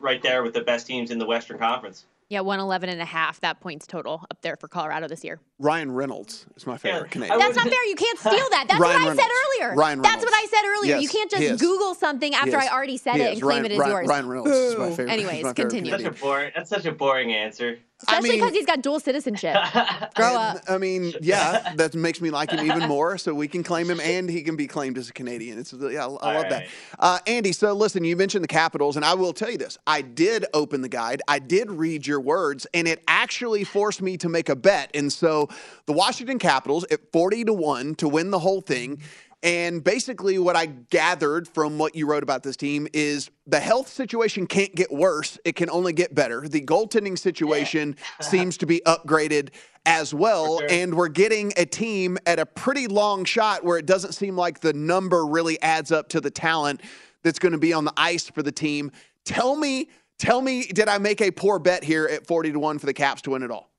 right 0.00 0.22
there 0.22 0.42
with 0.42 0.54
the 0.54 0.62
best 0.62 0.86
teams 0.86 1.10
in 1.10 1.18
the 1.18 1.26
Western 1.26 1.58
Conference. 1.58 2.06
Yeah, 2.30 2.40
111 2.40 2.90
and 2.90 3.00
a 3.00 3.06
half, 3.06 3.40
that 3.40 3.58
points 3.60 3.86
total 3.86 4.22
up 4.30 4.42
there 4.42 4.56
for 4.56 4.68
Colorado 4.68 5.08
this 5.08 5.24
year. 5.24 5.40
Ryan 5.58 5.90
Reynolds 5.90 6.44
is 6.56 6.66
my 6.66 6.76
favorite 6.76 7.04
yeah, 7.04 7.08
Canadian. 7.08 7.38
That's 7.38 7.56
not 7.56 7.68
fair. 7.68 7.86
You 7.86 7.94
can't 7.94 8.18
steal 8.18 8.32
that. 8.32 8.66
That's 8.68 8.78
Ryan 8.78 9.02
what 9.02 9.12
I 9.12 9.16
said 9.16 9.30
earlier. 9.30 9.74
Ryan 9.74 10.00
Reynolds. 10.00 10.02
That's 10.02 10.24
what 10.24 10.34
I 10.34 10.46
said 10.50 10.62
earlier. 10.66 10.96
Yes, 10.96 11.02
you 11.02 11.08
can't 11.08 11.30
just 11.30 11.60
Google 11.60 11.94
something 11.94 12.34
after 12.34 12.58
I 12.58 12.68
already 12.68 12.98
said 12.98 13.16
it 13.16 13.32
and 13.32 13.40
claim 13.40 13.64
it 13.64 13.72
as 13.72 13.78
Ryan, 13.78 13.90
yours. 13.90 14.08
Ryan 14.08 14.28
Reynolds 14.28 14.50
is 14.50 14.76
my 14.76 14.90
favorite. 14.90 15.10
Anyways, 15.10 15.52
continue. 15.54 15.90
Such 15.90 16.02
a 16.02 16.10
boring, 16.10 16.52
that's 16.54 16.68
such 16.68 16.84
a 16.84 16.92
boring 16.92 17.32
answer. 17.32 17.78
Especially 18.00 18.30
because 18.30 18.42
I 18.42 18.44
mean, 18.46 18.54
he's 18.54 18.66
got 18.66 18.80
dual 18.80 19.00
citizenship. 19.00 19.56
Grow 20.14 20.36
up. 20.36 20.58
I 20.68 20.78
mean, 20.78 21.12
yeah, 21.20 21.74
that 21.74 21.94
makes 21.94 22.20
me 22.20 22.30
like 22.30 22.52
him 22.52 22.64
even 22.64 22.88
more. 22.88 23.18
So 23.18 23.34
we 23.34 23.48
can 23.48 23.64
claim 23.64 23.90
him, 23.90 23.98
and 23.98 24.30
he 24.30 24.42
can 24.42 24.54
be 24.54 24.68
claimed 24.68 24.96
as 24.98 25.10
a 25.10 25.12
Canadian. 25.12 25.58
It's 25.58 25.72
yeah, 25.72 25.86
I, 25.88 25.92
I 26.04 26.06
love 26.06 26.20
right. 26.22 26.48
that. 26.48 26.68
Uh, 26.96 27.18
Andy, 27.26 27.50
so 27.50 27.72
listen, 27.72 28.04
you 28.04 28.14
mentioned 28.14 28.44
the 28.44 28.48
Capitals, 28.48 28.94
and 28.94 29.04
I 29.04 29.14
will 29.14 29.32
tell 29.32 29.50
you 29.50 29.58
this: 29.58 29.78
I 29.84 30.02
did 30.02 30.46
open 30.54 30.80
the 30.80 30.88
guide, 30.88 31.22
I 31.26 31.40
did 31.40 31.72
read 31.72 32.06
your 32.06 32.20
words, 32.20 32.68
and 32.72 32.86
it 32.86 33.02
actually 33.08 33.64
forced 33.64 34.00
me 34.00 34.16
to 34.18 34.28
make 34.28 34.48
a 34.48 34.56
bet. 34.56 34.92
And 34.94 35.12
so 35.12 35.48
the 35.86 35.92
Washington 35.92 36.38
Capitals 36.38 36.84
at 36.92 37.00
forty 37.10 37.42
to 37.44 37.52
one 37.52 37.96
to 37.96 38.08
win 38.08 38.30
the 38.30 38.38
whole 38.38 38.60
thing. 38.60 39.02
And 39.42 39.84
basically, 39.84 40.38
what 40.38 40.56
I 40.56 40.66
gathered 40.66 41.46
from 41.46 41.78
what 41.78 41.94
you 41.94 42.08
wrote 42.08 42.24
about 42.24 42.42
this 42.42 42.56
team 42.56 42.88
is 42.92 43.30
the 43.46 43.60
health 43.60 43.88
situation 43.88 44.48
can't 44.48 44.74
get 44.74 44.90
worse. 44.90 45.38
It 45.44 45.54
can 45.54 45.70
only 45.70 45.92
get 45.92 46.12
better. 46.12 46.48
The 46.48 46.60
goaltending 46.60 47.16
situation 47.16 47.94
yeah. 47.96 48.26
seems 48.26 48.56
to 48.58 48.66
be 48.66 48.82
upgraded 48.84 49.50
as 49.86 50.12
well. 50.12 50.58
Sure. 50.58 50.66
And 50.68 50.94
we're 50.94 51.08
getting 51.08 51.52
a 51.56 51.64
team 51.64 52.18
at 52.26 52.40
a 52.40 52.46
pretty 52.46 52.88
long 52.88 53.24
shot 53.24 53.64
where 53.64 53.78
it 53.78 53.86
doesn't 53.86 54.12
seem 54.12 54.36
like 54.36 54.58
the 54.58 54.72
number 54.72 55.24
really 55.24 55.60
adds 55.62 55.92
up 55.92 56.08
to 56.10 56.20
the 56.20 56.30
talent 56.30 56.82
that's 57.22 57.38
going 57.38 57.52
to 57.52 57.58
be 57.58 57.72
on 57.72 57.84
the 57.84 57.94
ice 57.96 58.28
for 58.28 58.42
the 58.42 58.52
team. 58.52 58.90
Tell 59.24 59.54
me, 59.54 59.88
tell 60.18 60.42
me, 60.42 60.64
did 60.64 60.88
I 60.88 60.98
make 60.98 61.20
a 61.20 61.30
poor 61.30 61.60
bet 61.60 61.84
here 61.84 62.06
at 62.10 62.26
40 62.26 62.52
to 62.52 62.58
1 62.58 62.78
for 62.80 62.86
the 62.86 62.94
Caps 62.94 63.22
to 63.22 63.30
win 63.30 63.44
it 63.44 63.52
all? 63.52 63.70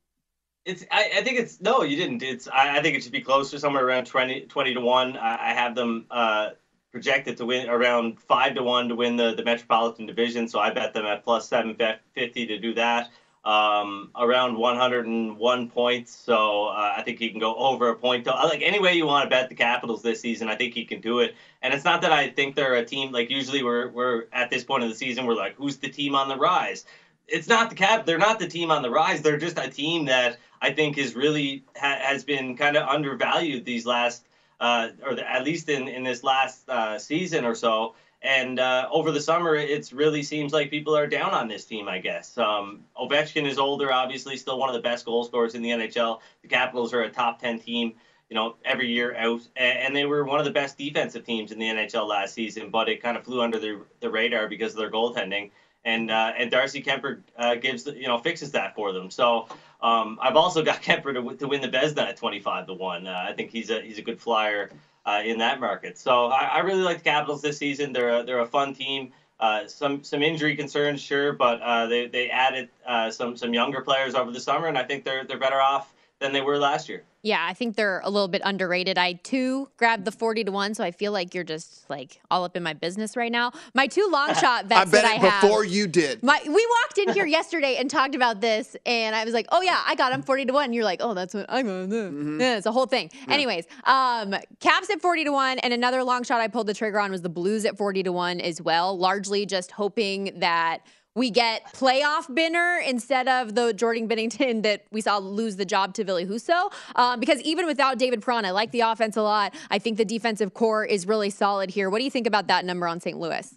It's. 0.65 0.85
I, 0.91 1.11
I, 1.17 1.23
think 1.23 1.39
it's 1.39 1.61
no. 1.61 1.83
You 1.83 1.95
didn't. 1.95 2.21
It's. 2.21 2.47
I, 2.47 2.77
I, 2.77 2.81
think 2.81 2.95
it 2.95 3.03
should 3.03 3.11
be 3.11 3.21
closer, 3.21 3.57
somewhere 3.57 3.85
around 3.85 4.05
20, 4.05 4.41
20 4.41 4.73
to 4.73 4.81
one. 4.81 5.17
I, 5.17 5.49
I 5.49 5.53
have 5.53 5.75
them 5.75 6.05
uh, 6.11 6.51
projected 6.91 7.37
to 7.37 7.45
win 7.45 7.69
around 7.69 8.19
five 8.19 8.55
to 8.55 8.63
one 8.63 8.89
to 8.89 8.95
win 8.95 9.15
the 9.15 9.33
the 9.35 9.43
Metropolitan 9.43 10.05
Division. 10.05 10.47
So 10.47 10.59
I 10.59 10.71
bet 10.71 10.93
them 10.93 11.05
at 11.05 11.23
plus 11.23 11.47
seven 11.47 11.77
fifty 12.13 12.45
to 12.47 12.59
do 12.59 12.73
that. 12.75 13.09
Um, 13.45 14.11
around 14.17 14.57
101 14.57 15.69
points. 15.69 16.13
So 16.13 16.65
uh, 16.65 16.95
I 16.97 17.03
think 17.03 17.19
he 17.19 17.29
can 17.29 17.39
go 17.39 17.55
over 17.55 17.87
a 17.87 17.95
point. 17.95 18.25
To, 18.25 18.31
like 18.31 18.61
any 18.61 18.81
way 18.81 18.95
you 18.95 19.05
want 19.05 19.23
to 19.23 19.29
bet 19.29 19.47
the 19.47 19.55
Capitals 19.55 20.03
this 20.03 20.19
season, 20.19 20.49
I 20.49 20.55
think 20.55 20.73
he 20.73 20.83
can 20.83 20.99
do 20.99 21.19
it. 21.19 21.35
And 21.61 21.73
it's 21.73 21.85
not 21.85 22.01
that 22.01 22.11
I 22.11 22.29
think 22.29 22.55
they're 22.55 22.75
a 22.75 22.85
team 22.85 23.13
like 23.13 23.29
usually 23.29 23.63
we're 23.63 23.89
we're 23.89 24.25
at 24.33 24.49
this 24.49 24.65
point 24.65 24.83
of 24.83 24.89
the 24.89 24.95
season 24.95 25.25
we're 25.25 25.35
like 25.35 25.55
who's 25.55 25.77
the 25.77 25.89
team 25.89 26.15
on 26.15 26.27
the 26.27 26.35
rise. 26.35 26.85
It's 27.27 27.47
not 27.47 27.69
the 27.69 27.75
cap. 27.75 28.05
They're 28.05 28.17
not 28.17 28.39
the 28.39 28.47
team 28.47 28.71
on 28.71 28.81
the 28.81 28.89
rise. 28.89 29.21
They're 29.21 29.37
just 29.37 29.57
a 29.57 29.69
team 29.69 30.05
that 30.05 30.37
I 30.61 30.71
think 30.71 30.97
is 30.97 31.15
really 31.15 31.63
ha- 31.75 31.99
has 32.01 32.23
been 32.23 32.55
kind 32.57 32.75
of 32.75 32.87
undervalued 32.87 33.65
these 33.65 33.85
last, 33.85 34.25
uh, 34.59 34.89
or 35.05 35.15
the, 35.15 35.29
at 35.29 35.43
least 35.43 35.69
in 35.69 35.87
in 35.87 36.03
this 36.03 36.23
last 36.23 36.67
uh, 36.69 36.99
season 36.99 37.45
or 37.45 37.55
so. 37.55 37.95
And 38.21 38.59
uh, 38.59 38.89
over 38.91 39.11
the 39.11 39.21
summer, 39.21 39.55
it 39.55 39.93
really 39.93 40.23
seems 40.23 40.51
like 40.51 40.69
people 40.69 40.95
are 40.95 41.07
down 41.07 41.31
on 41.31 41.47
this 41.47 41.63
team. 41.63 41.87
I 41.87 41.99
guess 41.99 42.37
um, 42.37 42.83
Ovechkin 42.97 43.45
is 43.45 43.57
older, 43.57 43.93
obviously, 43.93 44.35
still 44.35 44.59
one 44.59 44.67
of 44.67 44.75
the 44.75 44.81
best 44.81 45.05
goal 45.05 45.23
scorers 45.23 45.55
in 45.55 45.61
the 45.61 45.69
NHL. 45.69 46.19
The 46.41 46.49
Capitals 46.49 46.93
are 46.93 47.03
a 47.03 47.09
top 47.09 47.39
ten 47.39 47.59
team 47.59 47.95
you 48.29 48.35
know, 48.35 48.55
every 48.63 48.91
year 48.91 49.15
out, 49.15 49.41
and 49.55 49.95
they 49.95 50.05
were 50.05 50.23
one 50.23 50.39
of 50.39 50.45
the 50.45 50.51
best 50.51 50.77
defensive 50.77 51.25
teams 51.25 51.51
in 51.51 51.57
the 51.57 51.65
NHL 51.65 52.07
last 52.07 52.35
season, 52.35 52.69
but 52.69 52.87
it 52.87 53.01
kind 53.01 53.17
of 53.17 53.23
flew 53.23 53.41
under 53.41 53.59
the, 53.59 53.81
the 54.01 54.09
radar 54.09 54.47
because 54.47 54.73
of 54.73 54.77
their 54.77 54.91
goaltending 54.91 55.49
and 55.85 56.11
uh, 56.11 56.33
and 56.37 56.51
Darcy 56.51 56.81
Kuemper 56.81 57.21
uh, 57.37 57.55
gives 57.55 57.85
you 57.85 58.07
know 58.07 58.17
fixes 58.17 58.51
that 58.51 58.75
for 58.75 58.91
them. 58.91 59.09
So 59.09 59.47
um, 59.81 60.19
I've 60.21 60.35
also 60.35 60.63
got 60.63 60.81
Kuemper 60.83 61.13
to, 61.13 61.35
to 61.37 61.47
win 61.47 61.61
the 61.61 61.69
Vezina 61.69 62.09
at 62.09 62.17
25 62.17 62.67
to 62.67 62.73
one. 62.73 63.07
Uh, 63.07 63.25
I 63.27 63.33
think 63.33 63.51
he's 63.51 63.69
a 63.69 63.81
he's 63.81 63.97
a 63.97 64.01
good 64.01 64.19
flyer 64.19 64.69
uh, 65.05 65.21
in 65.23 65.37
that 65.39 65.59
market. 65.59 65.97
So 65.97 66.27
I, 66.27 66.43
I, 66.45 66.59
really 66.59 66.83
like 66.83 66.97
the 66.97 67.03
Capitals 67.03 67.41
this 67.41 67.57
season. 67.57 67.93
They're 67.93 68.19
a, 68.19 68.23
they're 68.23 68.39
a 68.41 68.47
fun 68.47 68.73
team. 68.73 69.11
Uh, 69.39 69.65
some 69.67 70.03
some 70.03 70.21
injury 70.21 70.55
concerns, 70.55 70.99
sure, 70.99 71.31
but 71.31 71.61
uh, 71.61 71.87
they 71.87 72.07
they 72.07 72.29
added 72.29 72.69
some 73.09 73.37
some 73.37 73.53
younger 73.53 73.81
players 73.81 74.13
over 74.13 74.31
the 74.31 74.39
summer, 74.39 74.67
and 74.67 74.77
I 74.77 74.83
think 74.83 75.05
they're 75.05 75.23
they're 75.23 75.39
better 75.39 75.61
off 75.61 75.93
than 76.19 76.33
they 76.33 76.41
were 76.41 76.57
last 76.57 76.89
year. 76.89 77.03
Yeah, 77.21 77.45
I 77.45 77.53
think 77.53 77.75
they're 77.75 78.01
a 78.03 78.09
little 78.09 78.29
bit 78.29 78.41
underrated. 78.45 78.97
I 78.97 79.13
too 79.13 79.69
grabbed 79.75 80.05
the 80.05 80.11
40 80.11 80.45
to 80.45 80.51
1, 80.51 80.73
so 80.73 80.83
I 80.85 80.91
feel 80.91 81.11
like 81.11 81.33
you're 81.33 81.43
just 81.43 81.89
like 81.89 82.21
all 82.31 82.45
up 82.45 82.55
in 82.55 82.63
my 82.63 82.73
business 82.73 83.17
right 83.17 83.31
now. 83.31 83.51
My 83.73 83.87
two 83.87 84.07
long 84.09 84.33
shot 84.35 84.69
bets 84.69 84.81
I 84.81 84.85
bet 84.85 85.03
that 85.03 85.05
I 85.05 85.15
have. 85.15 85.41
Before 85.41 85.65
you 85.65 85.87
did. 85.87 86.23
My, 86.23 86.39
we 86.45 86.51
walked 86.81 86.97
in 86.97 87.13
here 87.13 87.25
yesterday 87.39 87.75
and 87.77 87.89
talked 87.89 88.15
about 88.15 88.39
this, 88.39 88.75
and 88.85 89.15
I 89.15 89.25
was 89.25 89.33
like, 89.33 89.47
oh, 89.51 89.61
yeah, 89.61 89.81
I 89.85 89.95
got 89.95 90.13
him 90.13 90.21
40 90.21 90.45
to 90.45 90.53
1. 90.53 90.65
And 90.65 90.75
you're 90.75 90.85
like, 90.85 91.01
oh, 91.01 91.13
that's 91.13 91.33
what 91.33 91.45
I'm 91.49 91.65
going 91.65 91.89
to 91.89 91.95
do. 91.95 92.09
Mm-hmm. 92.09 92.41
Yeah, 92.41 92.57
it's 92.57 92.65
a 92.65 92.71
whole 92.71 92.85
thing. 92.85 93.09
Yeah. 93.27 93.33
Anyways, 93.33 93.65
um, 93.83 94.35
Caps 94.61 94.89
at 94.89 95.01
40 95.01 95.25
to 95.25 95.31
1, 95.31 95.59
and 95.59 95.73
another 95.73 96.03
long 96.03 96.23
shot 96.23 96.39
I 96.39 96.47
pulled 96.47 96.67
the 96.67 96.73
trigger 96.73 96.99
on 96.99 97.11
was 97.11 97.21
the 97.21 97.29
Blues 97.29 97.65
at 97.65 97.77
40 97.77 98.03
to 98.03 98.11
1 98.13 98.39
as 98.39 98.61
well, 98.61 98.97
largely 98.97 99.45
just 99.45 99.71
hoping 99.71 100.31
that 100.39 100.81
we 101.15 101.31
get 101.31 101.73
playoff 101.73 102.27
Binner 102.29 102.85
instead 102.87 103.27
of 103.27 103.55
the 103.55 103.73
Jordan 103.73 104.07
Binnington 104.07 104.63
that 104.63 104.85
we 104.91 105.01
saw 105.01 105.17
lose 105.17 105.55
the 105.55 105.65
job 105.65 105.93
to 105.95 106.03
Ville 106.03 106.25
Husso. 106.25 106.71
Um, 106.95 107.19
because 107.19 107.41
even 107.41 107.65
without 107.65 107.97
David 107.97 108.21
Perron, 108.21 108.45
I 108.45 108.51
like 108.51 108.71
the 108.71 108.81
offense 108.81 109.17
a 109.17 109.21
lot. 109.21 109.53
I 109.69 109.79
think 109.79 109.97
the 109.97 110.05
defensive 110.05 110.53
core 110.53 110.85
is 110.85 111.07
really 111.07 111.29
solid 111.29 111.69
here. 111.69 111.89
What 111.89 111.99
do 111.99 112.05
you 112.05 112.11
think 112.11 112.27
about 112.27 112.47
that 112.47 112.65
number 112.65 112.87
on 112.87 112.99
St. 112.99 113.17
Louis? 113.17 113.53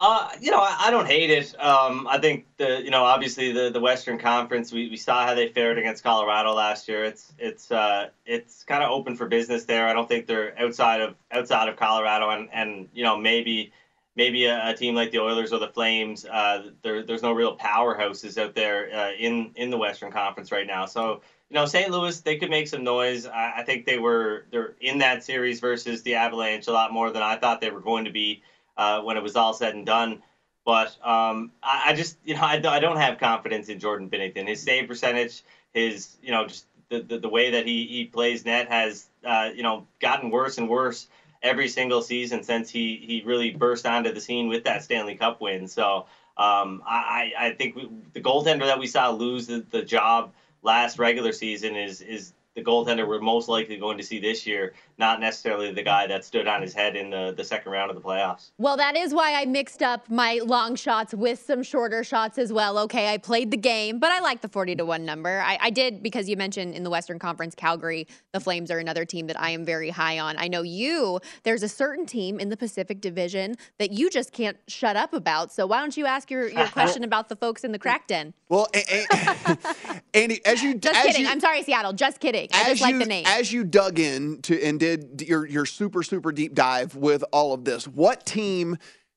Uh, 0.00 0.28
you 0.40 0.50
know, 0.50 0.58
I, 0.58 0.76
I 0.80 0.90
don't 0.90 1.06
hate 1.06 1.30
it. 1.30 1.58
Um, 1.58 2.06
I 2.08 2.18
think 2.18 2.46
the, 2.56 2.82
you 2.82 2.90
know, 2.90 3.04
obviously 3.04 3.52
the, 3.52 3.70
the 3.70 3.80
Western 3.80 4.18
Conference, 4.18 4.72
we, 4.72 4.90
we 4.90 4.96
saw 4.96 5.24
how 5.24 5.34
they 5.34 5.48
fared 5.48 5.78
against 5.78 6.02
Colorado 6.02 6.52
last 6.52 6.88
year. 6.88 7.04
It's 7.04 7.32
it's 7.38 7.70
uh, 7.70 8.08
it's 8.26 8.64
kind 8.64 8.82
of 8.82 8.90
open 8.90 9.16
for 9.16 9.26
business 9.26 9.64
there. 9.64 9.88
I 9.88 9.92
don't 9.92 10.08
think 10.08 10.26
they're 10.26 10.58
outside 10.60 11.00
of 11.00 11.14
outside 11.30 11.68
of 11.68 11.76
Colorado, 11.76 12.28
and 12.30 12.48
and 12.52 12.88
you 12.92 13.04
know 13.04 13.16
maybe 13.16 13.72
maybe 14.16 14.46
a, 14.46 14.70
a, 14.70 14.74
team 14.74 14.94
like 14.94 15.10
the 15.10 15.18
Oilers 15.18 15.52
or 15.52 15.58
the 15.58 15.68
Flames, 15.68 16.24
uh, 16.24 16.70
there, 16.82 17.02
there's 17.02 17.22
no 17.22 17.32
real 17.32 17.56
powerhouses 17.56 18.38
out 18.38 18.54
there 18.54 18.94
uh, 18.94 19.12
in 19.12 19.50
in 19.56 19.70
the 19.70 19.78
Western 19.78 20.12
Conference 20.12 20.52
right 20.52 20.66
now. 20.66 20.86
So 20.86 21.20
you 21.50 21.54
know, 21.54 21.66
St. 21.66 21.90
Louis 21.90 22.20
they 22.20 22.36
could 22.36 22.50
make 22.50 22.68
some 22.68 22.84
noise. 22.84 23.26
I, 23.26 23.54
I, 23.58 23.62
think 23.64 23.86
they 23.86 23.98
were 23.98 24.46
they're 24.50 24.74
in 24.80 24.98
that 24.98 25.24
series 25.24 25.60
versus 25.60 26.02
the 26.02 26.14
Avalanche 26.14 26.66
a 26.66 26.72
lot 26.72 26.92
more 26.92 27.10
than 27.10 27.22
I 27.22 27.36
thought 27.36 27.60
they 27.60 27.70
were 27.70 27.80
going 27.80 28.04
to 28.04 28.12
be 28.12 28.42
uh, 28.76 29.00
when 29.02 29.16
it 29.16 29.22
was 29.22 29.36
all 29.36 29.54
said 29.54 29.74
and 29.74 29.86
done. 29.86 30.22
But 30.64 30.96
um, 31.04 31.52
I, 31.62 31.82
I, 31.88 31.94
just 31.94 32.16
you 32.24 32.34
know 32.34 32.42
I, 32.42 32.62
I 32.64 32.80
don't 32.80 32.96
have 32.96 33.18
confidence 33.18 33.68
in 33.68 33.78
Jordan 33.78 34.08
Binnington. 34.08 34.48
His 34.48 34.62
save 34.62 34.88
percentage, 34.88 35.42
his 35.72 36.16
you 36.22 36.30
know 36.30 36.46
just 36.46 36.66
the, 36.88 37.00
the, 37.00 37.18
the 37.18 37.28
way 37.28 37.50
that 37.50 37.66
he, 37.66 37.86
he 37.86 38.04
plays 38.04 38.44
net 38.44 38.68
has 38.68 39.08
uh, 39.24 39.50
you 39.54 39.62
know, 39.62 39.86
gotten 40.00 40.30
worse 40.30 40.58
and 40.58 40.68
worse 40.68 41.08
every 41.44 41.68
single 41.68 42.02
season 42.02 42.42
since 42.42 42.70
he 42.70 43.04
he 43.06 43.22
really 43.24 43.50
burst 43.50 43.86
onto 43.86 44.12
the 44.12 44.20
scene 44.20 44.48
with 44.48 44.64
that 44.64 44.82
Stanley 44.82 45.14
Cup 45.14 45.40
win. 45.40 45.68
So 45.68 46.06
um, 46.36 46.82
I 46.86 47.32
I 47.38 47.54
think 47.56 47.76
we, 47.76 47.88
the 48.14 48.20
goaltender 48.20 48.66
that 48.66 48.78
we 48.80 48.88
saw 48.88 49.10
lose 49.10 49.46
the, 49.46 49.64
the 49.70 49.82
job 49.82 50.32
last 50.62 50.98
regular 50.98 51.32
season 51.32 51.76
is 51.76 52.00
is 52.00 52.32
the 52.54 52.64
goaltender 52.64 53.06
we're 53.06 53.20
most 53.20 53.48
likely 53.48 53.76
going 53.76 53.98
to 53.98 54.04
see 54.04 54.18
this 54.18 54.46
year, 54.46 54.72
not 54.98 55.20
necessarily 55.20 55.72
the 55.72 55.82
guy 55.82 56.06
that 56.06 56.24
stood 56.24 56.46
on 56.46 56.62
his 56.62 56.72
head 56.72 56.96
in 56.96 57.10
the, 57.10 57.34
the 57.36 57.44
second 57.44 57.72
round 57.72 57.90
of 57.90 57.96
the 57.96 58.02
playoffs. 58.02 58.50
Well, 58.58 58.76
that 58.76 58.96
is 58.96 59.12
why 59.12 59.34
I 59.34 59.44
mixed 59.44 59.82
up 59.82 60.08
my 60.10 60.40
long 60.44 60.76
shots 60.76 61.12
with 61.14 61.40
some 61.44 61.62
shorter 61.62 62.04
shots 62.04 62.38
as 62.38 62.52
well. 62.52 62.78
Okay, 62.80 63.12
I 63.12 63.18
played 63.18 63.50
the 63.50 63.56
game, 63.56 63.98
but 63.98 64.12
I 64.12 64.20
like 64.20 64.40
the 64.40 64.48
40 64.48 64.76
to 64.76 64.84
1 64.84 65.04
number. 65.04 65.40
I, 65.40 65.58
I 65.60 65.70
did 65.70 66.02
because 66.02 66.28
you 66.28 66.36
mentioned 66.36 66.74
in 66.74 66.84
the 66.84 66.90
Western 66.90 67.18
Conference, 67.18 67.54
Calgary, 67.54 68.06
the 68.32 68.40
Flames 68.40 68.70
are 68.70 68.78
another 68.78 69.04
team 69.04 69.26
that 69.26 69.40
I 69.40 69.50
am 69.50 69.64
very 69.64 69.90
high 69.90 70.18
on. 70.18 70.36
I 70.38 70.48
know 70.48 70.62
you, 70.62 71.20
there's 71.42 71.62
a 71.62 71.68
certain 71.68 72.06
team 72.06 72.38
in 72.38 72.48
the 72.48 72.56
Pacific 72.56 73.00
Division 73.00 73.56
that 73.78 73.90
you 73.92 74.10
just 74.10 74.32
can't 74.32 74.56
shut 74.68 74.96
up 74.96 75.12
about. 75.12 75.52
So 75.52 75.66
why 75.66 75.80
don't 75.80 75.96
you 75.96 76.06
ask 76.06 76.30
your, 76.30 76.48
your 76.48 76.66
question 76.68 77.04
about 77.04 77.28
the 77.28 77.36
folks 77.36 77.64
in 77.64 77.72
the 77.72 77.78
crack 77.78 78.06
den? 78.06 78.34
Well, 78.48 78.68
a- 78.74 79.06
a- 79.10 79.58
Andy, 80.14 80.44
as 80.46 80.62
you 80.62 80.74
Just 80.76 80.96
as 80.96 81.06
kidding. 81.06 81.22
you- 81.22 81.28
I'm 81.28 81.40
sorry, 81.40 81.62
Seattle. 81.62 81.92
Just 81.92 82.20
kidding. 82.20 82.48
I 82.52 82.62
as 82.62 82.66
just 82.78 82.82
like 82.82 82.98
the 82.98 83.06
name. 83.06 83.24
As 83.26 83.52
you 83.52 83.64
dug 83.64 83.98
in 83.98 84.40
to 84.42 84.62
and 84.62 84.78
did 84.84 85.22
your 85.22 85.46
your 85.46 85.64
super 85.64 86.02
super 86.02 86.30
deep 86.30 86.54
dive 86.54 86.94
with 86.94 87.24
all 87.32 87.54
of 87.54 87.64
this, 87.64 87.88
what 87.88 88.26
team 88.26 88.76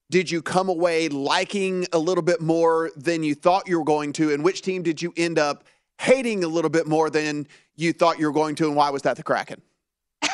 did 0.09 0.31
you 0.31 0.41
come 0.41 0.69
away 0.69 1.09
liking 1.09 1.85
a 1.91 1.99
little 1.99 2.21
bit 2.21 2.39
more 2.39 2.91
than 2.95 3.23
you 3.23 3.35
thought 3.35 3.67
you 3.67 3.77
were 3.77 3.83
going 3.83 4.13
to, 4.13 4.33
and 4.33 4.43
which 4.43 4.61
team 4.61 4.81
did 4.81 5.01
you 5.01 5.13
end 5.17 5.37
up 5.37 5.65
hating 5.99 6.45
a 6.45 6.47
little 6.47 6.69
bit 6.69 6.87
more 6.87 7.09
than 7.09 7.45
you 7.75 7.91
thought 7.91 8.17
you 8.17 8.27
were 8.27 8.31
going 8.31 8.55
to, 8.55 8.67
and 8.67 8.77
why 8.77 8.89
was 8.89 9.01
that 9.01 9.17
the 9.17 9.23
Kraken? 9.23 9.61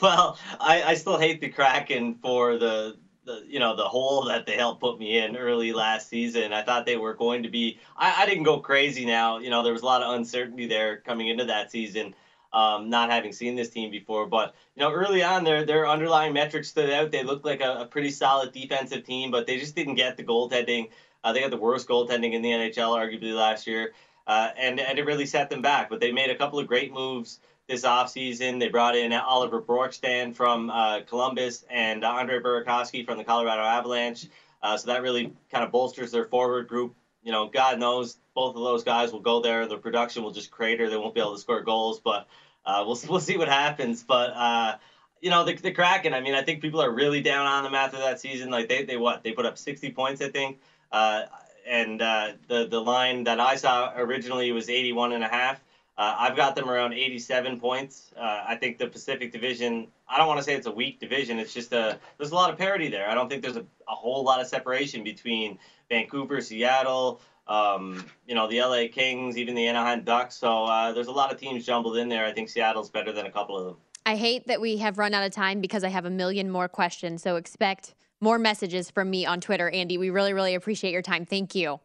well, 0.00 0.38
I, 0.60 0.84
I 0.84 0.94
still 0.94 1.18
hate 1.18 1.40
the 1.40 1.48
Kraken 1.48 2.14
for 2.22 2.56
the, 2.56 2.98
the 3.24 3.42
you 3.48 3.58
know 3.58 3.74
the 3.74 3.88
hole 3.88 4.26
that 4.26 4.46
they 4.46 4.56
helped 4.56 4.80
put 4.80 5.00
me 5.00 5.18
in 5.18 5.36
early 5.36 5.72
last 5.72 6.08
season. 6.08 6.52
I 6.52 6.62
thought 6.62 6.86
they 6.86 6.96
were 6.96 7.14
going 7.14 7.42
to 7.42 7.48
be. 7.48 7.80
I, 7.96 8.22
I 8.22 8.26
didn't 8.26 8.44
go 8.44 8.60
crazy. 8.60 9.04
Now 9.04 9.38
you 9.38 9.50
know 9.50 9.64
there 9.64 9.72
was 9.72 9.82
a 9.82 9.86
lot 9.86 10.02
of 10.02 10.14
uncertainty 10.14 10.66
there 10.66 10.98
coming 10.98 11.26
into 11.26 11.46
that 11.46 11.72
season, 11.72 12.14
um, 12.52 12.90
not 12.90 13.10
having 13.10 13.32
seen 13.32 13.56
this 13.56 13.70
team 13.70 13.90
before. 13.90 14.26
But 14.26 14.54
you 14.74 14.82
know 14.82 14.90
early 14.92 15.22
on 15.22 15.44
their 15.44 15.64
their 15.64 15.86
underlying 15.86 16.32
metrics 16.32 16.68
stood 16.68 16.90
out. 16.90 17.10
They 17.10 17.22
looked 17.22 17.44
like 17.44 17.60
a, 17.60 17.80
a 17.80 17.86
pretty 17.86 18.10
solid 18.10 18.52
defensive 18.52 19.04
team, 19.04 19.30
but 19.30 19.46
they 19.46 19.58
just 19.58 19.74
didn't 19.74 19.94
get 19.94 20.16
the 20.16 20.24
goaltending. 20.24 20.90
Uh, 21.24 21.32
they 21.32 21.40
got 21.40 21.50
the 21.50 21.56
worst 21.56 21.88
goaltending 21.88 22.32
in 22.32 22.42
the 22.42 22.50
NHL 22.50 22.96
arguably 22.96 23.34
last 23.34 23.66
year, 23.66 23.92
uh, 24.26 24.50
and 24.56 24.80
and 24.80 24.98
it 24.98 25.04
really 25.04 25.26
set 25.26 25.50
them 25.50 25.62
back. 25.62 25.90
But 25.90 26.00
they 26.00 26.12
made 26.12 26.30
a 26.30 26.36
couple 26.36 26.58
of 26.58 26.66
great 26.66 26.92
moves 26.92 27.40
this 27.68 27.84
offseason. 27.84 28.58
They 28.58 28.68
brought 28.68 28.96
in 28.96 29.12
Oliver 29.12 29.60
Bjorkstrand 29.60 30.34
from 30.34 30.70
uh, 30.70 31.00
Columbus 31.02 31.64
and 31.70 32.04
Andre 32.04 32.40
Burakovsky 32.40 33.04
from 33.04 33.18
the 33.18 33.24
Colorado 33.24 33.62
Avalanche. 33.62 34.26
Uh, 34.62 34.76
so 34.76 34.88
that 34.88 35.02
really 35.02 35.32
kind 35.52 35.64
of 35.64 35.70
bolsters 35.70 36.10
their 36.10 36.24
forward 36.24 36.66
group. 36.66 36.94
You 37.22 37.32
know, 37.32 37.48
God 37.48 37.78
knows 37.78 38.18
both 38.34 38.56
of 38.56 38.62
those 38.62 38.84
guys 38.84 39.12
will 39.12 39.20
go 39.20 39.40
there. 39.40 39.66
Their 39.66 39.78
production 39.78 40.22
will 40.22 40.30
just 40.30 40.50
crater. 40.50 40.88
They 40.88 40.96
won't 40.96 41.14
be 41.14 41.20
able 41.20 41.34
to 41.34 41.38
score 41.38 41.60
goals, 41.60 42.00
but 42.00 42.28
uh, 42.64 42.84
we'll 42.86 42.98
we'll 43.08 43.20
see 43.20 43.36
what 43.36 43.48
happens. 43.48 44.02
But 44.02 44.30
uh, 44.34 44.76
you 45.20 45.30
know, 45.30 45.44
the, 45.44 45.54
the 45.54 45.72
Kraken. 45.72 46.14
I 46.14 46.20
mean, 46.20 46.34
I 46.34 46.42
think 46.42 46.62
people 46.62 46.80
are 46.80 46.90
really 46.90 47.20
down 47.20 47.46
on 47.46 47.64
them 47.64 47.74
after 47.74 47.98
that 47.98 48.20
season. 48.20 48.50
Like 48.50 48.68
they 48.68 48.84
they 48.84 48.96
what 48.96 49.22
they 49.22 49.32
put 49.32 49.46
up 49.46 49.58
60 49.58 49.90
points, 49.90 50.22
I 50.22 50.30
think. 50.30 50.60
Uh, 50.92 51.22
and 51.66 52.00
uh, 52.00 52.32
the 52.46 52.66
the 52.66 52.80
line 52.80 53.24
that 53.24 53.40
I 53.40 53.56
saw 53.56 53.92
originally 53.96 54.52
was 54.52 54.70
81 54.70 55.12
and 55.12 55.24
a 55.24 55.28
half. 55.28 55.60
Uh, 55.98 56.14
I've 56.16 56.36
got 56.36 56.54
them 56.54 56.70
around 56.70 56.92
87 56.92 57.58
points. 57.58 58.12
Uh, 58.16 58.44
I 58.46 58.54
think 58.54 58.78
the 58.78 58.86
Pacific 58.86 59.32
Division. 59.32 59.88
I 60.08 60.16
don't 60.16 60.28
want 60.28 60.38
to 60.38 60.44
say 60.44 60.54
it's 60.54 60.68
a 60.68 60.70
weak 60.70 61.00
division. 61.00 61.40
It's 61.40 61.52
just 61.52 61.72
a 61.72 61.98
there's 62.16 62.30
a 62.30 62.36
lot 62.36 62.50
of 62.50 62.56
parity 62.56 62.88
there. 62.88 63.10
I 63.10 63.14
don't 63.14 63.28
think 63.28 63.42
there's 63.42 63.56
a, 63.56 63.66
a 63.88 63.94
whole 63.94 64.22
lot 64.22 64.40
of 64.40 64.46
separation 64.46 65.02
between 65.02 65.58
Vancouver, 65.90 66.40
Seattle, 66.40 67.20
um, 67.48 68.06
you 68.28 68.36
know, 68.36 68.46
the 68.46 68.60
LA 68.60 68.84
Kings, 68.92 69.36
even 69.36 69.56
the 69.56 69.66
Anaheim 69.66 70.04
Ducks. 70.04 70.36
So 70.36 70.66
uh, 70.66 70.92
there's 70.92 71.08
a 71.08 71.12
lot 71.12 71.32
of 71.32 71.40
teams 71.40 71.66
jumbled 71.66 71.96
in 71.96 72.08
there. 72.08 72.24
I 72.24 72.32
think 72.32 72.48
Seattle's 72.48 72.90
better 72.90 73.10
than 73.10 73.26
a 73.26 73.30
couple 73.30 73.58
of 73.58 73.64
them. 73.64 73.76
I 74.06 74.14
hate 74.14 74.46
that 74.46 74.60
we 74.60 74.76
have 74.76 74.98
run 74.98 75.14
out 75.14 75.24
of 75.24 75.32
time 75.32 75.60
because 75.60 75.82
I 75.82 75.88
have 75.88 76.04
a 76.04 76.10
million 76.10 76.48
more 76.48 76.68
questions. 76.68 77.22
So 77.22 77.34
expect 77.34 77.96
more 78.20 78.38
messages 78.38 78.88
from 78.88 79.10
me 79.10 79.26
on 79.26 79.40
Twitter, 79.40 79.68
Andy. 79.68 79.98
We 79.98 80.10
really, 80.10 80.32
really 80.32 80.54
appreciate 80.54 80.92
your 80.92 81.02
time. 81.02 81.26
Thank 81.26 81.56
you. 81.56 81.80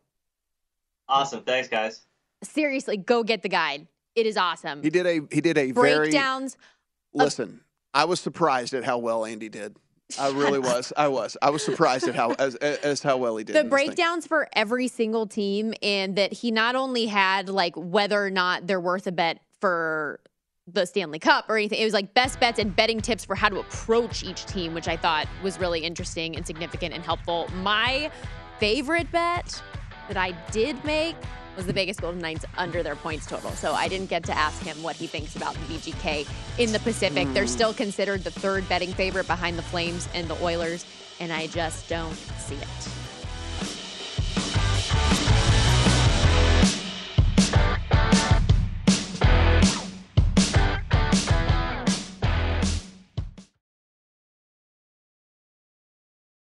Awesome. 1.10 1.42
Thanks, 1.42 1.68
guys. 1.68 2.06
Seriously, 2.44 2.98
go 2.98 3.24
get 3.24 3.42
the 3.42 3.50
guide. 3.50 3.88
It 4.16 4.26
is 4.26 4.38
awesome. 4.38 4.82
He 4.84 4.90
did 4.90 5.06
a 5.06 5.22
he 5.32 5.42
did 5.42 5.58
a 5.58 5.72
very 5.72 6.10
Breakdowns. 6.10 6.58
listen. 7.14 7.62
I 7.94 8.06
was 8.06 8.20
surprised 8.20 8.74
at 8.74 8.84
how 8.84 8.98
well 8.98 9.26
Andy 9.26 9.50
did. 9.50 9.78
I 10.20 10.32
really 10.32 10.60
was. 10.72 10.92
I 10.98 11.08
was. 11.08 11.38
I 11.42 11.50
was 11.50 11.64
surprised 11.64 12.08
at 12.08 12.16
how 12.16 12.32
as 12.34 12.56
as 12.56 13.02
how 13.02 13.18
well 13.18 13.38
he 13.38 13.44
did. 13.44 13.56
the 13.56 13.60
this 13.60 13.62
thing. 13.62 13.70
breakdowns 13.70 14.28
for 14.28 14.48
every 14.54 14.88
single 14.88 15.28
team 15.28 15.74
and 15.82 16.16
that 16.16 16.34
he 16.34 16.52
not 16.52 16.76
only 16.76 17.06
had 17.06 17.50
like 17.50 17.76
whether 17.76 18.24
or 18.24 18.30
not 18.32 18.68
they're 18.68 18.82
worth 18.82 19.08
a 19.08 19.12
bet 19.12 19.40
for 19.60 20.20
the 20.68 20.86
Stanley 20.86 21.20
Cup 21.20 21.46
or 21.50 21.58
anything. 21.58 21.80
It 21.80 21.84
was 21.84 21.94
like 21.94 22.14
best 22.14 22.40
bets 22.40 22.58
and 22.58 22.74
betting 22.76 23.02
tips 23.02 23.26
for 23.26 23.36
how 23.36 23.50
to 23.50 23.60
approach 23.60 24.24
each 24.24 24.46
team, 24.46 24.74
which 24.74 24.88
I 24.88 24.96
thought 24.96 25.28
was 25.44 25.60
really 25.60 25.82
interesting 25.82 26.36
and 26.36 26.46
significant 26.48 26.94
and 26.94 27.04
helpful. 27.04 27.50
My 27.56 28.10
favorite 28.60 29.12
bet 29.12 29.62
that 30.08 30.18
I 30.18 30.32
did 30.52 30.82
make 30.86 31.16
was 31.56 31.66
the 31.66 31.74
Vegas 31.74 32.00
Golden 32.00 32.20
Knights 32.20 32.46
under 32.58 32.84
their 32.84 32.96
points 32.96 33.26
total. 33.26 33.52
So 33.52 33.74
I 33.74 33.88
didn't 33.88 34.10
get 34.10 34.24
to 34.26 34.38
ask 34.38 34.62
him 34.64 34.82
what 34.82 34.96
he 34.96 35.08
thinks 35.08 35.36
about 35.36 35.54
the 35.56 35.74
VGK 35.74 36.28
in 36.60 36.72
the 36.72 36.80
Pacific. 36.80 37.28
They're 37.34 37.44
hmm. 37.44 37.50
still 37.50 37.74
considered 37.74 38.24
the 38.24 38.32
third 38.32 38.68
betting 38.70 38.94
favorite 38.94 39.28
behind 39.28 39.58
the 39.58 39.64
Flames 39.64 40.08
and 40.14 40.28
the 40.28 40.42
Oilers, 40.44 40.86
and 41.20 41.32
I 41.32 41.48
just 41.48 41.90
don't 41.90 42.16
see 42.16 42.56
it. 42.56 43.03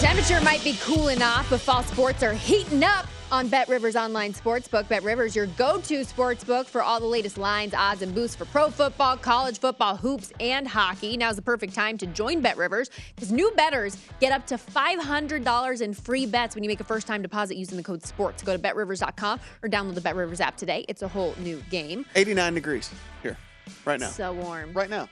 Temperature 0.00 0.40
might 0.40 0.64
be 0.64 0.78
cooling 0.80 1.20
off, 1.20 1.50
but 1.50 1.60
fall 1.60 1.82
sports 1.82 2.22
are 2.22 2.32
heating 2.32 2.82
up 2.82 3.06
on 3.30 3.48
Bet 3.48 3.68
Rivers 3.68 3.96
Online 3.96 4.32
Sportsbook. 4.32 4.88
Bet 4.88 5.02
Rivers, 5.02 5.36
your 5.36 5.44
go 5.46 5.78
to 5.82 6.00
sportsbook 6.00 6.64
for 6.64 6.82
all 6.82 6.98
the 6.98 7.06
latest 7.06 7.36
lines, 7.36 7.74
odds, 7.74 8.00
and 8.00 8.14
boosts 8.14 8.34
for 8.34 8.46
pro 8.46 8.70
football, 8.70 9.18
college 9.18 9.58
football, 9.58 9.96
hoops, 9.96 10.32
and 10.40 10.66
hockey. 10.66 11.18
Now's 11.18 11.36
the 11.36 11.42
perfect 11.42 11.74
time 11.74 11.98
to 11.98 12.06
join 12.06 12.40
Bet 12.40 12.56
Rivers 12.56 12.88
because 13.14 13.30
new 13.30 13.52
bettors 13.58 13.98
get 14.20 14.32
up 14.32 14.46
to 14.46 14.56
$500 14.56 15.80
in 15.82 15.92
free 15.92 16.24
bets 16.24 16.54
when 16.54 16.64
you 16.64 16.68
make 16.68 16.80
a 16.80 16.84
first 16.84 17.06
time 17.06 17.20
deposit 17.20 17.58
using 17.58 17.76
the 17.76 17.84
code 17.84 18.02
SPORTS. 18.02 18.42
Go 18.42 18.54
to 18.54 18.58
betrivers.com 18.58 19.38
or 19.62 19.68
download 19.68 19.96
the 19.96 20.00
Bet 20.00 20.16
Rivers 20.16 20.40
app 20.40 20.56
today. 20.56 20.86
It's 20.88 21.02
a 21.02 21.08
whole 21.08 21.34
new 21.40 21.62
game. 21.68 22.06
89 22.14 22.54
degrees 22.54 22.90
here, 23.22 23.36
right 23.84 24.00
now. 24.00 24.08
So 24.08 24.32
warm. 24.32 24.72
Right 24.72 24.88
now. 24.88 25.10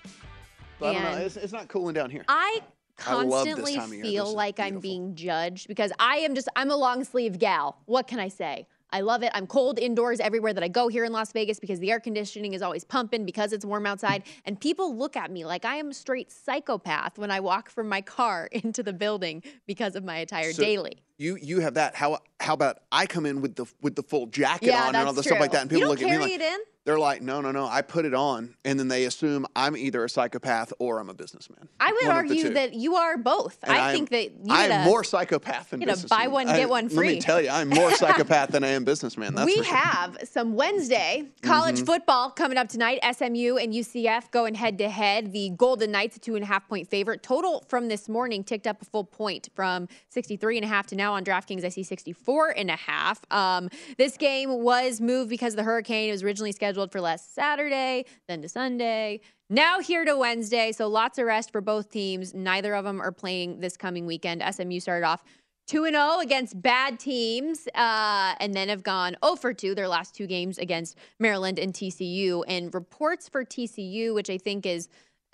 But 0.79 0.89
I 0.89 0.93
don't 0.95 1.03
know. 1.03 1.27
It's, 1.27 1.37
it's 1.37 1.53
not 1.53 1.69
cooling 1.69 1.93
down 1.93 2.09
here. 2.09 2.25
I 2.27 2.39
I 2.39 2.55
love 2.55 2.63
this 2.63 2.78
constantly 2.99 3.75
time 3.75 3.85
of 3.85 3.95
year. 3.95 4.05
feel 4.05 4.35
like 4.35 4.61
I'm 4.61 4.81
being 4.81 5.15
judged 5.15 5.69
because 5.69 5.93
I 5.99 6.19
am 6.19 6.35
just 6.35 6.49
I'm 6.57 6.71
a 6.71 6.77
long 6.77 7.05
sleeve 7.05 7.39
gal. 7.39 7.79
What 7.87 8.07
can 8.07 8.19
I 8.19 8.29
say? 8.29 8.67
I 8.91 9.01
love 9.01 9.23
it. 9.23 9.31
I'm 9.35 9.47
cold 9.47 9.79
indoors 9.79 10.19
everywhere 10.19 10.55
that 10.55 10.65
I 10.65 10.69
go 10.69 10.89
here 10.89 11.05
in 11.05 11.13
Las 11.13 11.33
Vegas 11.33 11.61
because 11.61 11.79
the 11.79 11.91
air 11.91 12.01
conditioning 12.01 12.55
is 12.55 12.63
always 12.63 12.85
pumping 12.85 13.27
because 13.27 13.53
it's 13.53 13.65
warm 13.65 13.85
outside. 13.87 14.23
And 14.47 14.59
people 14.59 14.97
look 14.97 15.17
at 15.17 15.31
me 15.31 15.45
like 15.45 15.65
I 15.65 15.77
am 15.77 15.91
a 15.91 15.95
straight 15.95 16.33
psychopath 16.33 17.19
when 17.19 17.31
I 17.31 17.41
walk 17.41 17.71
from 17.71 17.89
my 17.89 18.01
car 18.01 18.49
into 18.53 18.83
the 18.83 18.93
building 18.93 19.43
because 19.67 19.95
of 19.95 20.05
my 20.05 20.19
attire 20.19 20.53
So 20.53 20.63
daily. 20.63 21.03
You 21.19 21.37
you 21.37 21.61
have 21.61 21.75
that. 21.75 21.97
How 21.97 22.19
how 22.41 22.55
about 22.55 22.79
I 22.93 23.07
come 23.07 23.27
in 23.27 23.41
with 23.41 23.57
the 23.57 23.67
with 23.83 23.97
the 23.97 24.03
full 24.03 24.27
jacket 24.27 24.67
Yeah, 24.67 24.83
on 24.85 24.95
and 24.95 25.07
all 25.09 25.13
the 25.13 25.23
stuff 25.23 25.41
like 25.41 25.53
that, 25.53 25.63
and 25.63 25.71
people 25.71 25.89
look 25.89 26.01
at 26.03 26.09
me 26.09 26.19
like 26.19 26.31
it 26.33 26.41
in? 26.41 26.59
they're 26.85 26.99
like, 26.99 27.21
no, 27.21 27.43
no, 27.43 27.51
no. 27.51 27.67
I 27.67 27.83
put 27.83 28.07
it 28.07 28.15
on, 28.15 28.55
and 28.65 28.81
then 28.81 28.89
they 28.89 29.05
assume 29.05 29.45
I'm 29.55 29.77
either 29.77 30.03
a 30.05 30.09
psychopath 30.09 30.73
or 30.79 31.01
I'm 31.01 31.11
a 31.11 31.15
businessman. 31.15 31.69
I 31.79 31.93
would 31.93 32.07
One 32.07 32.17
argue 32.17 32.49
that 32.55 32.73
you 32.73 32.95
are 32.95 33.19
both. 33.19 33.59
And 33.63 33.73
I 33.77 33.89
I'm- 33.89 33.95
think 33.95 34.09
that 34.11 34.31
you 34.31 34.39
I'm 34.49 34.71
a- 34.71 34.85
more 34.87 35.05
psychopath 35.05 35.69
than 35.69 35.81
businessman. 35.81 36.19
buy 36.19 36.29
one, 36.29 36.47
get 36.47 36.71
one 36.71 36.89
free. 36.89 37.09
Let 37.09 37.15
me 37.17 37.21
tell 37.21 37.43
you, 37.43 37.51
I'm 37.51 37.69
more 37.69 37.91
psychopath 38.03 38.53
than 38.53 38.65
I 38.65 38.69
am 38.69 38.85
businessman. 38.85 39.35
That's 39.35 39.45
we 39.45 39.57
sure. 39.57 39.65
have 39.65 40.17
some 40.25 40.55
Wednesday 40.55 41.27
college 41.43 41.81
Mhm. 41.81 41.87
football 41.87 42.31
coming 42.31 42.57
up 42.57 42.71
tonight. 42.71 43.01
SMU 43.03 43.59
and 43.59 43.75
UCF 43.75 44.31
going 44.31 44.55
head 44.55 44.79
to 44.79 44.89
head. 44.89 45.33
The 45.33 45.51
Golden 45.51 45.91
Knights, 45.91 46.17
a 46.17 46.21
two 46.21 46.37
and 46.37 46.45
a 46.45 46.47
half 46.47 46.67
point 46.69 46.89
favorite. 46.89 47.23
Total 47.23 47.67
from 47.69 47.89
this 47.89 48.09
morning 48.09 48.43
ticked 48.45 48.67
up 48.67 48.81
a 48.81 48.87
full 48.87 49.05
point 49.05 49.51
from 49.55 49.89
63 50.09 50.57
and 50.57 50.65
a 50.65 50.69
half 50.69 50.87
to 50.87 50.95
now 50.97 51.13
on 51.13 51.23
DraftKings. 51.23 51.65
I 51.65 51.69
see 51.69 51.83
64 51.83 52.28
and 52.57 52.71
a 52.71 52.77
half. 52.77 53.21
Um, 53.31 53.71
this 53.97 54.17
game 54.17 54.63
was 54.63 55.01
moved 55.01 55.31
because 55.31 55.55
the 55.55 55.63
hurricane. 55.63 56.09
It 56.09 56.13
was 56.13 56.23
originally 56.23 56.53
scheduled 56.53 56.93
for 56.93 57.01
last 57.01 57.35
Saturday, 57.35 58.05
then 58.29 58.43
to 58.43 58.49
Sunday. 58.49 59.21
Now 59.51 59.81
here 59.81 60.05
to 60.05 60.17
Wednesday. 60.17 60.73
So 60.73 60.89
lots 60.89 61.19
of 61.19 61.25
rest 61.25 61.51
for 61.51 61.61
both 61.61 61.91
teams. 61.91 62.35
Neither 62.35 62.75
of 62.75 62.85
them 62.85 63.01
are 63.01 63.13
playing 63.13 63.61
this 63.61 63.77
coming 63.77 64.05
weekend. 64.05 64.43
SMU 64.55 64.79
started 64.81 65.07
off 65.07 65.25
2 65.69 65.85
and 65.85 65.95
0 65.95 66.21
against 66.21 66.61
bad 66.61 66.99
teams, 66.99 67.69
uh, 67.75 68.35
and 68.41 68.55
then 68.55 68.69
have 68.69 68.83
gone 68.83 69.17
0 69.25 69.37
for 69.37 69.53
2 69.53 69.75
their 69.75 69.89
last 69.89 70.15
two 70.15 70.27
games 70.27 70.59
against 70.59 70.97
Maryland 71.19 71.59
and 71.59 71.73
TCU. 71.73 72.43
And 72.49 72.73
reports 72.75 73.29
for 73.29 73.45
TCU, 73.45 74.15
which 74.15 74.31
I 74.31 74.39
think 74.39 74.67
is, 74.67 74.89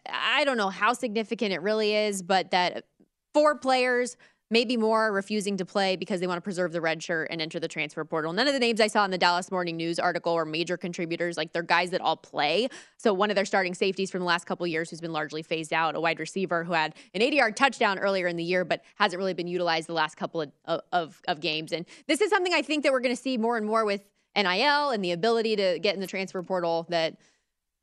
I 0.08 0.44
don't 0.44 0.56
know 0.56 0.70
how 0.70 0.92
significant 0.92 1.52
it 1.52 1.62
really 1.62 1.94
is, 1.94 2.22
but 2.22 2.50
that 2.50 2.84
four 3.32 3.56
players, 3.56 4.16
maybe 4.54 4.76
more, 4.76 5.08
are 5.08 5.12
refusing 5.12 5.56
to 5.56 5.64
play 5.64 5.96
because 5.96 6.20
they 6.20 6.28
want 6.28 6.36
to 6.36 6.40
preserve 6.40 6.70
the 6.70 6.80
red 6.80 7.02
shirt 7.02 7.26
and 7.28 7.42
enter 7.42 7.58
the 7.58 7.66
transfer 7.66 8.04
portal. 8.04 8.32
None 8.32 8.46
of 8.46 8.54
the 8.54 8.60
names 8.60 8.80
I 8.80 8.86
saw 8.86 9.04
in 9.04 9.10
the 9.10 9.18
Dallas 9.18 9.50
Morning 9.50 9.76
News 9.76 9.98
article 9.98 10.32
are 10.32 10.44
major 10.44 10.76
contributors. 10.76 11.36
Like 11.36 11.52
they're 11.52 11.64
guys 11.64 11.90
that 11.90 12.00
all 12.00 12.16
play. 12.16 12.68
So 12.96 13.12
one 13.12 13.30
of 13.30 13.34
their 13.34 13.44
starting 13.44 13.74
safeties 13.74 14.12
from 14.12 14.20
the 14.20 14.26
last 14.26 14.46
couple 14.46 14.64
years 14.68 14.88
who's 14.88 15.00
been 15.00 15.12
largely 15.12 15.42
phased 15.42 15.72
out, 15.72 15.96
a 15.96 16.00
wide 16.00 16.20
receiver 16.20 16.62
who 16.62 16.72
had 16.72 16.94
an 17.14 17.20
80 17.20 17.36
yard 17.36 17.56
touchdown 17.56 17.98
earlier 17.98 18.28
in 18.28 18.36
the 18.36 18.44
year, 18.44 18.64
but 18.64 18.84
hasn't 18.94 19.18
really 19.18 19.34
been 19.34 19.48
utilized 19.48 19.88
the 19.88 19.92
last 19.92 20.16
couple 20.16 20.40
of, 20.40 20.52
of, 20.92 21.20
of 21.26 21.40
games. 21.40 21.72
And 21.72 21.84
this 22.06 22.20
is 22.20 22.30
something 22.30 22.54
I 22.54 22.62
think 22.62 22.84
that 22.84 22.92
we're 22.92 23.00
going 23.00 23.16
to 23.16 23.20
see 23.20 23.36
more 23.36 23.56
and 23.56 23.66
more 23.66 23.84
with 23.84 24.08
NIL 24.36 24.90
and 24.90 25.04
the 25.04 25.10
ability 25.10 25.56
to 25.56 25.80
get 25.80 25.96
in 25.96 26.00
the 26.00 26.06
transfer 26.06 26.44
portal 26.44 26.86
that 26.90 27.16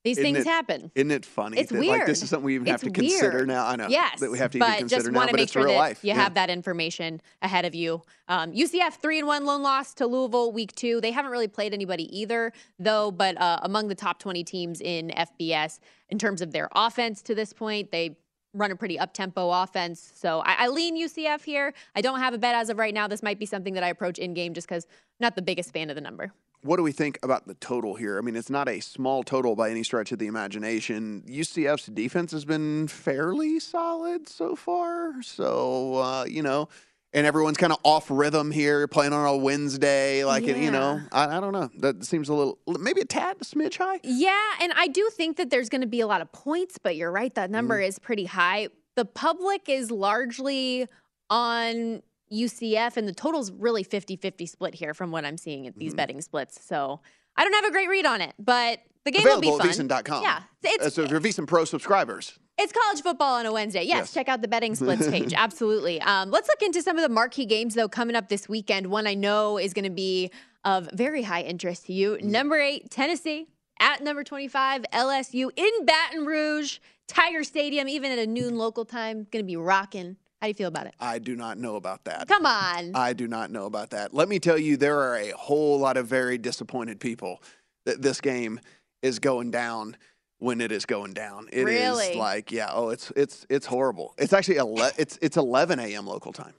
these 0.04 0.18
Isn't 0.18 0.34
things 0.34 0.46
it- 0.46 0.50
happen. 0.50 0.92
Isn't 0.96 1.12
it 1.12 1.26
funny? 1.26 1.58
It's 1.60 1.72
that, 1.72 1.80
weird. 1.80 2.00
Like 2.00 2.08
this 2.08 2.24
is 2.24 2.30
something 2.30 2.46
we 2.46 2.56
even 2.56 2.68
have 2.68 2.76
It's 2.76 2.84
to 2.84 2.90
consider 2.92 3.46
now. 3.46 3.68
I 3.68 3.76
know. 3.76 3.88
Yes, 3.88 4.20
that 4.20 4.32
we 4.32 4.38
have 4.40 4.52
to 4.52 4.60
but 4.60 4.68
even 4.70 4.80
consider 4.80 5.02
just 5.02 5.12
now, 5.12 5.18
want 5.20 5.30
to 5.30 5.34
but 5.34 5.38
make 5.38 5.44
it's 5.44 5.52
sure 5.54 5.64
real 5.64 5.74
that 5.74 5.80
life. 5.80 6.04
you 6.04 6.10
Yeah. 6.10 6.16
have 6.16 6.34
that 6.34 6.50
information 6.50 7.22
ahead 7.42 7.66
of 7.66 7.76
you. 7.76 8.02
Um, 8.28 8.52
UCF 8.54 8.96
three 9.02 9.20
and 9.20 9.28
one 9.28 9.46
lone 9.46 9.62
loss 9.62 9.94
to 9.96 10.08
Louisville 10.08 10.52
week 10.52 10.74
two. 10.76 11.02
They 11.02 11.12
haven't 11.12 11.32
really 11.32 11.48
played 11.48 11.74
anybody 11.74 12.06
either, 12.18 12.52
though. 12.80 13.12
But 13.12 13.40
uh, 13.40 13.60
among 13.64 13.88
the 13.90 13.96
top 13.96 14.20
twenty 14.20 14.44
teams 14.44 14.82
in 14.82 15.10
FBS 15.16 15.80
in 16.10 16.18
terms 16.18 16.42
of 16.42 16.52
their 16.52 16.70
offense 16.74 17.22
to 17.24 17.36
this 17.36 17.54
point, 17.54 17.92
they 17.92 18.18
run 18.54 18.70
a 18.72 18.76
pretty 18.76 19.00
up 19.00 19.14
tempo 19.14 19.50
offense. 19.50 20.12
So 20.16 20.40
I, 20.42 20.66
I 20.66 20.68
lean 20.68 20.98
UCF 21.02 21.42
here. 21.44 21.74
I 21.96 22.02
don't 22.02 22.20
have 22.20 22.34
a 22.34 22.38
bet 22.38 22.54
as 22.54 22.70
of 22.70 22.78
right 22.78 22.94
now. 22.94 23.08
This 23.08 23.24
might 23.24 23.40
be 23.40 23.46
something 23.46 23.76
that 23.76 23.84
I 23.84 23.88
approach 23.90 24.18
in 24.20 24.34
game 24.34 24.54
just 24.54 24.68
because 24.68 24.88
not 25.22 25.36
the 25.36 25.42
biggest 25.42 25.72
fan 25.72 25.90
of 25.90 25.96
the 25.96 26.02
number. 26.02 26.34
What 26.64 26.78
do 26.78 26.84
we 26.84 26.92
think 26.92 27.18
about 27.24 27.48
the 27.48 27.56
total 27.56 27.96
here? 27.96 28.18
I 28.18 28.22
mean, 28.22 28.36
it's 28.36 28.50
not 28.50 28.70
a 28.70 28.80
small 28.80 29.24
total 29.24 29.56
by 29.56 29.72
any 29.72 29.84
stretch 29.84 30.12
of 30.12 30.20
the 30.20 30.28
imagination. 30.28 31.24
UCF's 31.28 31.88
defense 31.88 32.32
has 32.34 32.46
been 32.46 32.88
fairly 32.88 33.60
solid 33.60 34.30
so 34.30 34.56
far. 34.56 35.22
So, 35.24 35.96
uh, 35.96 36.26
you 36.26 36.44
know, 36.44 36.70
and 37.14 37.26
everyone's 37.26 37.58
kind 37.58 37.74
of 37.74 37.80
off 37.84 38.12
rhythm 38.12 38.52
here, 38.52 38.88
playing 38.88 39.12
on 39.12 39.26
a 39.26 39.36
Wednesday. 39.36 40.24
Like, 40.24 40.44
it, 40.44 40.56
you 40.58 40.70
know, 40.72 41.02
I, 41.12 41.38
I 41.38 41.40
don't 41.40 41.52
know. 41.52 41.70
That 41.80 42.06
seems 42.06 42.30
a 42.30 42.34
little, 42.34 42.60
maybe 42.80 43.02
a 43.02 43.06
tad, 43.06 43.38
a 43.42 43.44
smidge 43.44 43.78
high. 43.78 44.00
Yeah, 44.04 44.40
and 44.62 44.72
I 44.76 44.88
do 44.88 45.10
think 45.12 45.38
that 45.38 45.50
there's 45.50 45.68
going 45.68 45.82
to 45.82 45.88
be 45.88 46.00
a 46.02 46.08
lot 46.08 46.22
of 46.22 46.32
points, 46.32 46.78
but 46.78 46.96
you're 46.96 47.12
right, 47.12 47.34
that 47.36 47.50
number 47.50 47.78
Mm-hmm. 47.80 47.88
is 47.90 48.00
pretty 48.00 48.26
high. 48.26 48.70
The 48.96 49.06
public 49.06 49.68
is 49.68 49.90
largely 49.90 50.88
on 51.30 52.02
UCF, 52.32 52.98
and 52.98 53.08
the 53.08 53.14
total's 53.14 53.52
really 53.52 53.84
50 53.84 54.16
50 54.16 54.46
split 54.46 54.74
here 54.76 54.94
from 54.94 55.12
what 55.12 55.26
I'm 55.26 55.38
seeing 55.38 55.68
at 55.68 55.74
Mm-hmm. 55.74 55.80
these 55.80 55.94
betting 55.94 56.22
splits. 56.22 56.64
So 56.66 57.02
I 57.36 57.44
don't 57.44 57.54
have 57.54 57.66
a 57.66 57.72
great 57.72 57.90
read 57.90 58.06
on 58.06 58.22
it, 58.22 58.34
but 58.40 58.80
the 59.06 59.12
game 59.12 59.24
will 59.24 59.38
Available 59.38 59.58
be 59.60 59.70
at 59.70 59.76
fun. 59.76 59.88
VSiN.com. 59.88 60.24
Yeah, 60.24 60.42
it's, 60.64 60.96
so 60.96 61.04
if 61.04 61.12
you're 61.12 61.20
VSiN 61.22 61.48
Pro 61.48 61.66
subscribers, 61.66 62.38
it's 62.58 62.72
college 62.72 63.02
football 63.02 63.36
on 63.36 63.46
a 63.46 63.52
Wednesday. 63.52 63.84
Yes, 63.84 63.98
Yes. 63.98 64.14
check 64.14 64.30
out 64.30 64.42
the 64.42 64.48
betting 64.48 64.76
splits 64.76 65.08
page. 65.10 65.34
Absolutely. 65.36 66.00
Um, 66.02 66.30
let's 66.30 66.48
look 66.48 66.62
into 66.62 66.82
some 66.82 66.98
of 66.98 67.02
the 67.04 67.10
marquee 67.10 67.46
games, 67.46 67.74
though, 67.74 67.90
coming 67.90 68.16
up 68.16 68.30
this 68.30 68.48
weekend. 68.48 68.88
One 68.88 69.08
I 69.08 69.14
know 69.16 69.58
is 69.58 69.74
going 69.74 69.86
to 69.86 69.90
be 69.90 70.30
of 70.64 70.88
very 70.94 71.24
high 71.24 71.42
interest 71.42 71.88
to 71.88 71.94
you. 71.94 72.20
Number 72.22 72.58
eight, 72.60 72.92
Tennessee. 72.92 73.48
At 73.80 74.04
number 74.04 74.24
25, 74.24 74.86
LSU 74.94 75.50
in 75.56 75.86
Baton 75.86 76.24
Rouge, 76.28 76.78
Tiger 77.08 77.44
Stadium, 77.44 77.90
even 77.90 78.12
at 78.12 78.20
a 78.20 78.28
noon 78.28 78.56
local 78.60 78.86
time, 78.86 79.26
going 79.32 79.44
to 79.44 79.48
be 79.48 79.56
rocking. 79.56 80.18
How 80.42 80.48
do 80.48 80.50
you 80.50 80.54
feel 80.56 80.70
about 80.70 80.88
it? 80.88 80.96
I 81.00 81.20
do 81.20 81.36
not 81.36 81.60
know 81.60 81.76
about 81.76 82.04
that. 82.06 82.28
Come 82.28 82.48
on. 82.48 82.92
I 82.96 83.14
do 83.14 83.28
not 83.28 83.52
know 83.52 83.66
about 83.68 83.92
that. 83.92 84.12
Let 84.12 84.28
me 84.28 84.40
tell 84.40 84.58
you, 84.58 84.76
there 84.76 85.00
are 85.00 85.16
a 85.18 85.30
whole 85.32 85.78
lot 85.80 85.98
of 85.98 86.08
very 86.08 86.40
disappointed 86.40 87.00
people 87.00 87.44
that 87.86 88.02
this 88.02 88.20
game 88.22 88.60
is 89.04 89.20
going 89.20 89.52
down 89.52 89.96
when 90.40 90.60
it 90.60 90.72
is 90.72 90.88
going 90.88 91.14
down. 91.14 91.48
It 91.54 91.60
is 91.60 91.66
Really? 91.66 92.16
like, 92.16 92.52
yeah, 92.52 92.70
oh, 92.74 92.90
it's 92.90 93.12
it's 93.16 93.46
it's 93.50 93.68
horrible. 93.68 94.16
It's 94.18 94.34
actually 94.34 94.58
ele- 94.58 94.90
it's 94.98 95.20
it's 95.22 95.38
11 95.38 95.80
a.m. 95.80 96.08
local 96.08 96.34
time 96.34 96.54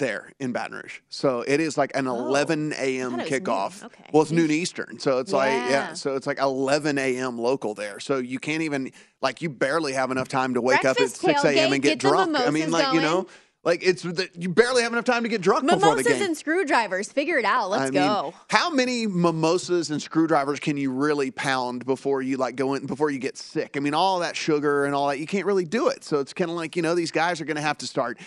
there 0.00 0.32
in 0.40 0.50
Baton 0.50 0.76
Rouge. 0.78 0.98
So 1.08 1.42
it 1.46 1.60
is 1.60 1.78
like 1.78 1.92
an 1.94 2.08
11 2.08 2.72
a.m. 2.76 3.14
Oh, 3.14 3.16
thought 3.18 3.20
it 3.20 3.22
was 3.22 3.30
noon. 3.30 3.40
kickoff. 3.44 3.84
Okay. 3.84 4.04
Well, 4.12 4.22
it's 4.22 4.32
noon 4.32 4.50
Eastern. 4.50 4.98
So 4.98 5.18
it's 5.20 5.32
like, 5.32 5.52
Yeah. 5.52 5.70
yeah, 5.70 5.92
so 5.92 6.16
it's 6.16 6.26
like 6.26 6.40
11 6.40 6.98
a.m. 6.98 7.38
local 7.38 7.74
there. 7.74 8.00
So 8.00 8.16
you 8.18 8.40
can't 8.40 8.62
even, 8.62 8.90
like, 9.22 9.40
you 9.40 9.48
barely 9.48 9.92
have 9.92 10.10
enough 10.10 10.26
time 10.26 10.54
to 10.54 10.60
wake 10.60 10.82
Breakfast 10.82 11.22
up 11.24 11.30
at 11.30 11.36
6 11.42 11.44
a.m. 11.44 11.72
and 11.72 11.82
get, 11.82 11.90
get 11.90 11.98
drunk. 12.00 12.36
I 12.36 12.50
mean, 12.50 12.72
like, 12.72 12.92
you 12.92 13.00
know, 13.00 13.22
going. 13.22 13.26
Like 13.62 13.82
it's 13.82 14.04
you 14.34 14.48
barely 14.48 14.82
have 14.82 14.92
enough 14.92 15.04
time 15.04 15.22
to 15.22 15.28
get 15.28 15.42
drunk 15.42 15.64
before 15.64 15.80
the 15.80 15.86
Mimosas 15.96 16.12
game. 16.14 16.22
and 16.22 16.36
screwdrivers. 16.36 17.12
Figure 17.12 17.36
it 17.36 17.44
out. 17.44 17.68
Let's 17.68 17.82
I 17.82 17.84
mean, 17.90 18.02
go. 18.02 18.32
How 18.48 18.70
many 18.70 19.06
mimosas 19.06 19.90
and 19.90 20.00
screwdrivers 20.00 20.60
can 20.60 20.78
you 20.78 20.90
really 20.90 21.30
pound 21.30 21.84
before 21.84 22.22
you 22.22 22.38
like 22.38 22.56
go 22.56 22.72
in 22.72 22.86
before 22.86 23.10
you 23.10 23.18
get 23.18 23.36
sick? 23.36 23.76
I 23.76 23.80
mean, 23.80 23.92
all 23.92 24.20
that 24.20 24.34
sugar 24.34 24.86
and 24.86 24.94
all 24.94 25.08
that 25.08 25.18
you 25.18 25.26
can't 25.26 25.44
really 25.44 25.66
do 25.66 25.88
it. 25.88 26.04
So 26.04 26.20
it's 26.20 26.32
kind 26.32 26.50
of 26.50 26.56
like 26.56 26.74
you 26.74 26.80
know 26.80 26.94
these 26.94 27.10
guys 27.10 27.38
are 27.42 27.44
going 27.44 27.56
to 27.56 27.62
have 27.62 27.76
to 27.78 27.86
start 27.86 28.18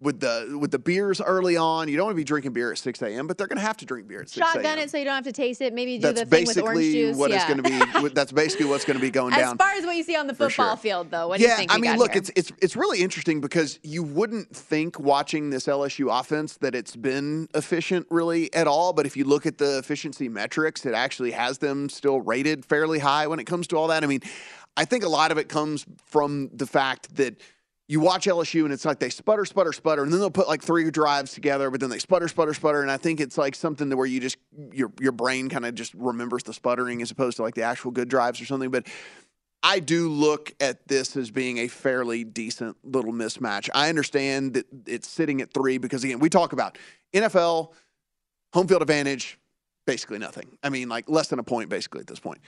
with 0.00 0.20
the 0.20 0.56
with 0.60 0.70
the 0.70 0.78
beers 0.78 1.20
early 1.20 1.56
on. 1.56 1.88
You 1.88 1.96
don't 1.96 2.06
want 2.06 2.14
to 2.14 2.20
be 2.20 2.24
drinking 2.24 2.52
beer 2.52 2.70
at 2.70 2.78
six 2.78 3.02
a.m., 3.02 3.26
but 3.26 3.38
they're 3.38 3.48
going 3.48 3.58
to 3.58 3.64
have 3.64 3.78
to 3.78 3.86
drink 3.86 4.06
beer 4.06 4.20
at 4.20 4.28
six 4.28 4.46
Shotgun 4.46 4.64
a.m. 4.64 4.78
it 4.78 4.90
so 4.90 4.98
you 4.98 5.04
don't 5.04 5.14
have 5.14 5.24
to 5.24 5.32
taste 5.32 5.60
it. 5.62 5.74
Maybe 5.74 5.96
do 5.96 6.12
That's 6.12 6.20
the 6.20 6.26
thing 6.26 6.46
with 6.46 6.58
orange 6.58 6.78
basically 6.78 6.92
juice. 6.92 7.16
what 7.16 7.30
yeah. 7.30 7.36
it's 7.36 7.44
going 7.46 7.62
to 7.62 8.02
be. 8.02 8.08
That's 8.14 8.30
basically 8.30 8.66
what's 8.66 8.84
going 8.84 8.98
to 8.98 9.00
be 9.00 9.10
going 9.10 9.32
as 9.32 9.40
down. 9.40 9.52
As 9.54 9.58
far 9.58 9.74
as 9.74 9.84
what 9.84 9.96
you 9.96 10.04
see 10.04 10.16
on 10.16 10.28
the 10.28 10.34
football 10.34 10.70
sure. 10.70 10.76
field, 10.76 11.10
though, 11.10 11.26
what 11.26 11.38
do 11.38 11.44
yeah, 11.44 11.52
you 11.52 11.56
think? 11.56 11.74
I 11.74 11.78
mean, 11.78 11.96
look, 11.96 12.12
here? 12.12 12.20
it's 12.20 12.30
it's 12.36 12.52
it's 12.62 12.76
really 12.76 13.00
interesting 13.00 13.40
because 13.40 13.80
you 13.82 14.02
wouldn't 14.02 14.54
think 14.54 14.75
watching 14.98 15.50
this 15.50 15.66
LSU 15.66 16.08
offense 16.20 16.56
that 16.58 16.74
it's 16.74 16.96
been 16.96 17.48
efficient 17.54 18.06
really 18.10 18.52
at 18.54 18.66
all, 18.66 18.92
but 18.92 19.06
if 19.06 19.16
you 19.16 19.24
look 19.24 19.46
at 19.46 19.58
the 19.58 19.78
efficiency 19.78 20.28
metrics, 20.28 20.84
it 20.86 20.94
actually 20.94 21.32
has 21.32 21.58
them 21.58 21.88
still 21.88 22.20
rated 22.20 22.64
fairly 22.64 22.98
high 22.98 23.26
when 23.26 23.38
it 23.38 23.44
comes 23.44 23.66
to 23.68 23.76
all 23.76 23.88
that. 23.88 24.04
I 24.04 24.06
mean, 24.06 24.20
I 24.76 24.84
think 24.84 25.04
a 25.04 25.08
lot 25.08 25.32
of 25.32 25.38
it 25.38 25.48
comes 25.48 25.86
from 26.04 26.50
the 26.52 26.66
fact 26.66 27.16
that 27.16 27.40
you 27.88 28.00
watch 28.00 28.26
LSU 28.26 28.64
and 28.64 28.72
it's 28.72 28.84
like 28.84 28.98
they 28.98 29.10
sputter, 29.10 29.44
sputter, 29.44 29.72
sputter, 29.72 30.02
and 30.02 30.12
then 30.12 30.18
they'll 30.18 30.30
put 30.30 30.48
like 30.48 30.62
three 30.62 30.90
drives 30.90 31.32
together, 31.32 31.70
but 31.70 31.80
then 31.80 31.88
they 31.88 32.00
sputter, 32.00 32.26
sputter, 32.26 32.52
sputter, 32.52 32.82
and 32.82 32.90
I 32.90 32.96
think 32.96 33.20
it's 33.20 33.38
like 33.38 33.54
something 33.54 33.88
where 33.96 34.06
you 34.06 34.20
just 34.20 34.38
your 34.72 34.92
your 35.00 35.12
brain 35.12 35.48
kind 35.48 35.64
of 35.64 35.74
just 35.74 35.94
remembers 35.94 36.42
the 36.42 36.52
sputtering 36.52 37.00
as 37.00 37.10
opposed 37.10 37.36
to 37.36 37.42
like 37.42 37.54
the 37.54 37.62
actual 37.62 37.92
good 37.92 38.08
drives 38.08 38.40
or 38.40 38.44
something. 38.44 38.70
But 38.70 38.88
I 39.66 39.80
do 39.80 40.08
look 40.08 40.54
at 40.60 40.86
this 40.86 41.16
as 41.16 41.32
being 41.32 41.58
a 41.58 41.66
fairly 41.66 42.22
decent 42.22 42.76
little 42.84 43.12
mismatch. 43.12 43.68
I 43.74 43.88
understand 43.88 44.54
that 44.54 44.66
it's 44.86 45.08
sitting 45.08 45.40
at 45.40 45.52
three 45.52 45.78
because 45.78 46.04
again, 46.04 46.20
we 46.20 46.28
talk 46.28 46.52
about 46.52 46.78
NFL 47.12 47.72
home 48.52 48.68
field 48.68 48.80
advantage, 48.80 49.40
basically 49.84 50.18
nothing. 50.18 50.56
I 50.62 50.68
mean, 50.68 50.88
like 50.88 51.08
less 51.08 51.26
than 51.26 51.40
a 51.40 51.42
point 51.42 51.68
basically 51.68 51.98
at 51.98 52.06
this 52.06 52.20
point. 52.20 52.38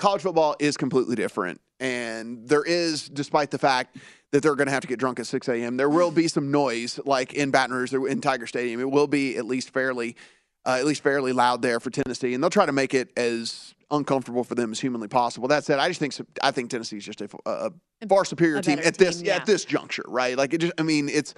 College 0.00 0.22
football 0.22 0.56
is 0.58 0.76
completely 0.76 1.14
different. 1.14 1.60
And 1.78 2.48
there 2.48 2.64
is, 2.64 3.08
despite 3.10 3.52
the 3.52 3.58
fact 3.58 3.98
that 4.32 4.42
they're 4.42 4.56
going 4.56 4.66
to 4.66 4.72
have 4.72 4.82
to 4.82 4.88
get 4.88 4.98
drunk 4.98 5.20
at 5.20 5.28
6 5.28 5.48
a.m., 5.48 5.76
there 5.76 5.88
will 5.88 6.10
be 6.10 6.26
some 6.26 6.50
noise, 6.50 6.98
like 7.04 7.32
in 7.34 7.52
Baton 7.52 7.76
Rouge, 7.76 7.92
in 7.92 8.20
Tiger 8.20 8.48
Stadium. 8.48 8.80
It 8.80 8.90
will 8.90 9.06
be 9.06 9.36
at 9.36 9.46
least 9.46 9.70
fairly, 9.70 10.16
uh, 10.64 10.78
at 10.80 10.84
least 10.84 11.04
fairly 11.04 11.32
loud 11.32 11.62
there 11.62 11.78
for 11.78 11.90
Tennessee, 11.90 12.34
and 12.34 12.42
they'll 12.42 12.50
try 12.50 12.66
to 12.66 12.72
make 12.72 12.92
it 12.92 13.16
as 13.16 13.75
uncomfortable 13.90 14.44
for 14.44 14.54
them 14.54 14.72
as 14.72 14.80
humanly 14.80 15.08
possible. 15.08 15.48
That 15.48 15.64
said, 15.64 15.78
I 15.78 15.88
just 15.88 16.00
think 16.00 16.14
I 16.42 16.50
think 16.50 16.70
Tennessee 16.70 16.96
is 16.96 17.04
just 17.04 17.20
a, 17.20 17.28
a 17.46 17.70
far 18.08 18.24
superior 18.24 18.58
A 18.58 18.62
team 18.62 18.78
at 18.82 18.96
this 18.96 19.18
team, 19.18 19.26
yeah. 19.26 19.36
at 19.36 19.46
this 19.46 19.64
juncture, 19.64 20.04
right? 20.08 20.36
Like 20.36 20.54
it 20.54 20.58
just, 20.58 20.72
I 20.78 20.82
mean, 20.82 21.08
it's 21.08 21.34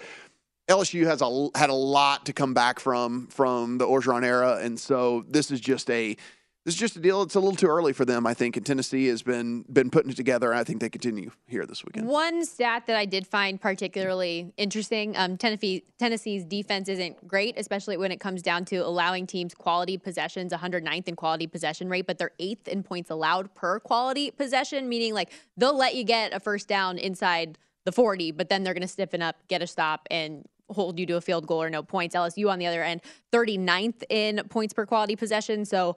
LSU 0.69 1.07
has 1.07 1.23
a 1.23 1.59
had 1.59 1.71
a 1.71 1.75
lot 1.75 2.27
to 2.27 2.33
come 2.33 2.55
back 2.55 2.81
from 2.81 3.27
from 3.29 3.79
the 3.79 3.87
Orgeron 3.87 4.25
era, 4.25 4.59
and 4.63 4.79
so 4.79 5.25
this 5.29 5.51
is 5.51 5.61
just 5.61 5.91
a 5.91 6.17
this 6.65 6.75
is 6.75 6.81
just 6.81 6.97
a 6.97 7.01
deal. 7.01 7.23
It's 7.23 7.35
a 7.35 7.41
little 7.41 7.57
too 7.57 7.69
early 7.69 7.93
for 7.93 8.05
them, 8.05 8.27
I 8.27 8.35
think. 8.35 8.57
And 8.57 8.67
Tennessee 8.67 9.07
has 9.07 9.23
been 9.23 9.63
been 9.73 9.91
putting 9.91 10.11
it 10.11 10.17
together, 10.17 10.53
I 10.53 10.65
think 10.65 10.81
they 10.81 10.91
continue 10.91 11.31
here 11.47 11.65
this 11.65 11.85
weekend. 11.85 12.07
One 12.07 12.45
stat 12.45 12.85
that 12.87 12.97
I 12.97 13.05
did 13.05 13.27
find 13.27 13.61
particularly 13.61 14.53
interesting: 14.57 15.17
um, 15.17 15.37
Tennessee 15.37 15.85
Tennessee's 15.99 16.45
defense 16.45 16.89
isn't 16.89 17.27
great, 17.27 17.55
especially 17.57 17.97
when 17.97 18.13
it 18.13 18.21
comes 18.21 18.43
down 18.43 18.65
to 18.67 18.77
allowing 18.79 19.27
teams 19.27 19.55
quality 19.55 19.97
possessions. 19.97 20.53
109th 20.53 21.09
in 21.09 21.17
quality 21.17 21.47
possession 21.47 21.89
rate, 21.89 22.07
but 22.07 22.19
they're 22.19 22.33
eighth 22.39 22.69
in 22.69 22.83
points 22.83 23.11
allowed 23.11 23.55
per 23.55 23.81
quality 23.81 24.31
possession, 24.31 24.89
meaning 24.89 25.15
like 25.15 25.33
they'll 25.57 25.77
let 25.77 25.95
you 25.95 26.05
get 26.05 26.35
a 26.35 26.41
first 26.41 26.69
down 26.69 26.99
inside 26.99 27.57
the 27.85 27.93
40, 27.93 28.33
but 28.33 28.51
then 28.51 28.65
they're 28.65 28.75
going 28.75 28.83
to 28.83 28.89
stiffen 28.89 29.23
up, 29.23 29.37
get 29.49 29.63
a 29.63 29.67
stop, 29.67 30.07
and 30.11 30.45
hold 30.71 30.99
you 30.99 31.07
to 31.07 31.17
a 31.17 31.21
field 31.21 31.47
goal 31.47 31.63
or 31.63 31.71
no 31.71 31.83
points. 31.83 32.15
LSU 32.15 32.51
on 32.51 32.59
the 32.59 32.67
other 32.67 32.83
end, 32.83 33.01
39th 33.33 34.03
in 34.11 34.43
points 34.49 34.75
per 34.75 34.85
quality 34.85 35.17
possession. 35.17 35.65
So 35.65 35.97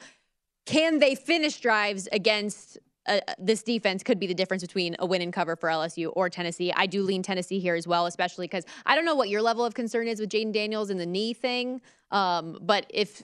can 0.66 1.00
they 1.00 1.16
finish 1.16 1.60
drives 1.60 2.08
against 2.12 2.78
uh, 3.08 3.20
this 3.40 3.64
defense 3.64 4.04
could 4.04 4.20
be 4.20 4.28
the 4.28 4.34
difference 4.34 4.62
between 4.62 4.96
a 5.00 5.06
win 5.06 5.22
and 5.22 5.34
cover 5.34 5.56
for 5.56 5.70
LSU 5.70 6.12
or 6.16 6.30
Tennessee. 6.30 6.72
I 6.76 6.86
do 6.86 7.02
lean 7.02 7.24
Tennessee 7.24 7.60
here 7.60 7.76
as 7.76 7.88
well, 7.88 8.06
especially 8.06 8.46
because 8.46 8.66
I 8.86 8.96
don't 8.96 9.06
know 9.06 9.16
what 9.16 9.30
your 9.30 9.42
level 9.42 9.66
of 9.66 9.74
concern 9.74 10.08
is 10.08 10.20
with 10.20 10.30
Jayden 10.30 10.52
Daniels 10.52 10.90
and 10.90 11.00
the 11.00 11.06
knee 11.06 11.34
thing. 11.34 11.82
Um, 12.12 12.60
but 12.62 12.86
if 12.90 13.24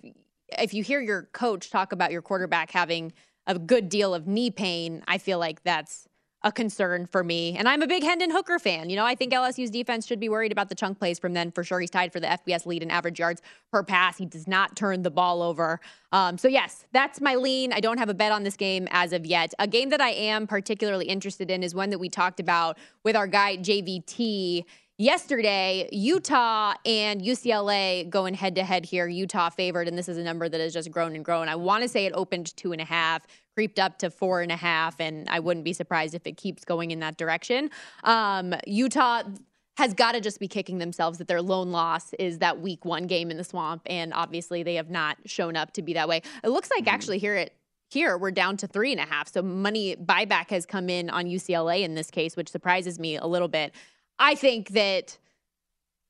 if 0.58 0.74
you 0.74 0.82
hear 0.82 1.00
your 1.02 1.24
coach 1.34 1.70
talk 1.70 1.92
about 1.92 2.12
your 2.12 2.22
quarterback 2.22 2.72
having 2.72 3.14
a 3.46 3.60
good 3.60 3.90
deal 3.90 4.14
of 4.14 4.28
knee 4.28 4.50
pain, 4.50 5.04
I 5.08 5.18
feel 5.20 5.40
like 5.40 5.64
that's 5.64 6.07
a 6.44 6.52
concern 6.52 7.08
for 7.08 7.24
me. 7.24 7.58
And 7.58 7.68
I'm 7.68 7.82
a 7.82 7.88
big 7.88 8.04
Hendon 8.04 8.30
Hooker 8.30 8.60
fan. 8.60 8.90
You 8.90 8.96
know, 8.96 9.06
I 9.06 9.16
think 9.16 9.34
LSU's 9.34 9.72
defense 9.72 10.06
should 10.06 10.20
be 10.20 10.30
worried 10.30 10.52
about 10.52 10.70
the 10.70 10.76
chunk 10.76 11.00
plays 11.00 11.18
from 11.18 11.34
then 11.34 11.52
for 11.52 11.64
sure. 11.64 11.80
He's 11.80 11.90
tied 11.90 12.14
for 12.14 12.20
the 12.20 12.28
FBS 12.28 12.66
lead 12.66 12.84
in 12.84 12.92
average 12.92 13.20
yards 13.20 13.42
per 13.72 13.84
pass. 13.84 14.18
He 14.18 14.26
does 14.26 14.48
not 14.48 14.76
turn 14.76 15.02
the 15.02 15.10
ball 15.10 15.42
over. 15.42 15.80
Um, 16.12 16.38
so, 16.38 16.48
yes, 16.48 16.86
that's 16.94 17.20
my 17.20 17.36
lean. 17.36 17.74
I 17.74 17.80
don't 17.80 17.98
have 17.98 18.10
a 18.10 18.14
bet 18.14 18.32
on 18.32 18.44
this 18.44 18.56
game 18.56 18.88
as 18.92 19.14
of 19.14 19.26
yet. 19.26 19.54
A 19.60 19.68
game 19.68 19.90
that 19.90 20.02
I 20.02 20.12
am 20.12 20.48
particularly 20.48 21.08
interested 21.08 21.50
in 21.50 21.64
is 21.64 21.74
one 21.74 21.90
that 21.90 22.00
we 22.00 22.08
talked 22.08 22.40
about 22.40 22.78
with 23.04 23.16
our 23.16 23.28
guy, 23.28 23.58
JVT. 23.58 24.64
Yesterday, 25.00 25.88
Utah 25.92 26.74
and 26.84 27.22
UCLA 27.22 28.10
going 28.10 28.34
head 28.34 28.56
to 28.56 28.64
head 28.64 28.84
here. 28.84 29.08
Utah 29.08 29.52
favored, 29.52 29.88
and 29.88 29.96
this 29.96 30.10
is 30.10 30.18
a 30.18 30.24
number 30.24 30.50
that 30.50 30.60
has 30.60 30.74
just 30.74 30.90
grown 30.90 31.14
and 31.14 31.24
grown. 31.24 31.50
I 31.50 31.56
want 31.56 31.84
to 31.84 31.90
say 31.90 32.08
it 32.08 32.14
opened 32.16 32.58
two 32.58 32.72
and 32.72 32.82
a 32.82 32.86
half, 32.86 33.28
creeped 33.58 33.80
up 33.80 33.98
to 33.98 34.12
four 34.12 34.42
and 34.42 34.52
a 34.52 34.56
half, 34.56 35.00
and 35.00 35.28
I 35.30 35.40
wouldn't 35.40 35.64
be 35.64 35.74
surprised 35.74 36.14
if 36.14 36.28
it 36.28 36.38
keeps 36.38 36.64
going 36.64 36.92
in 36.92 37.00
that 37.00 37.18
direction. 37.18 37.72
Um, 38.04 38.54
Utah 38.68 39.24
has 39.78 39.96
got 39.96 40.12
to 40.12 40.22
just 40.22 40.40
be 40.40 40.48
kicking 40.48 40.78
themselves 40.78 41.18
that 41.18 41.28
their 41.28 41.42
lone 41.42 41.72
loss 41.72 42.14
is 42.20 42.38
that 42.38 42.62
week 42.62 42.86
one 42.86 43.08
game 43.08 43.32
in 43.32 43.38
the 43.38 43.44
swamp, 43.44 43.82
and 43.88 44.14
obviously 44.14 44.62
they 44.62 44.76
have 44.76 44.92
not 44.92 45.18
shown 45.26 45.56
up 45.56 45.74
to 45.74 45.82
be 45.82 45.96
that 45.96 46.08
way. 46.08 46.22
It 46.44 46.50
looks 46.50 46.70
like 46.70 46.88
actually 46.88 47.18
here 47.18 47.34
at 47.34 47.50
here 47.90 48.16
we're 48.16 48.30
down 48.30 48.58
to 48.58 48.68
three 48.68 48.92
and 48.92 49.02
a 49.02 49.06
half, 49.06 49.28
so 49.28 49.42
money 49.42 49.96
buyback 49.96 50.52
has 50.52 50.68
come 50.68 50.88
in 50.88 51.10
on 51.10 51.26
UCLA 51.26 51.82
in 51.82 51.96
this 51.96 52.12
case, 52.12 52.38
which 52.38 52.50
surprises 52.50 53.00
me 53.00 53.18
a 53.18 53.26
little 53.26 53.48
bit. 53.48 53.74
I 54.20 54.36
think 54.36 54.70
that 54.70 55.18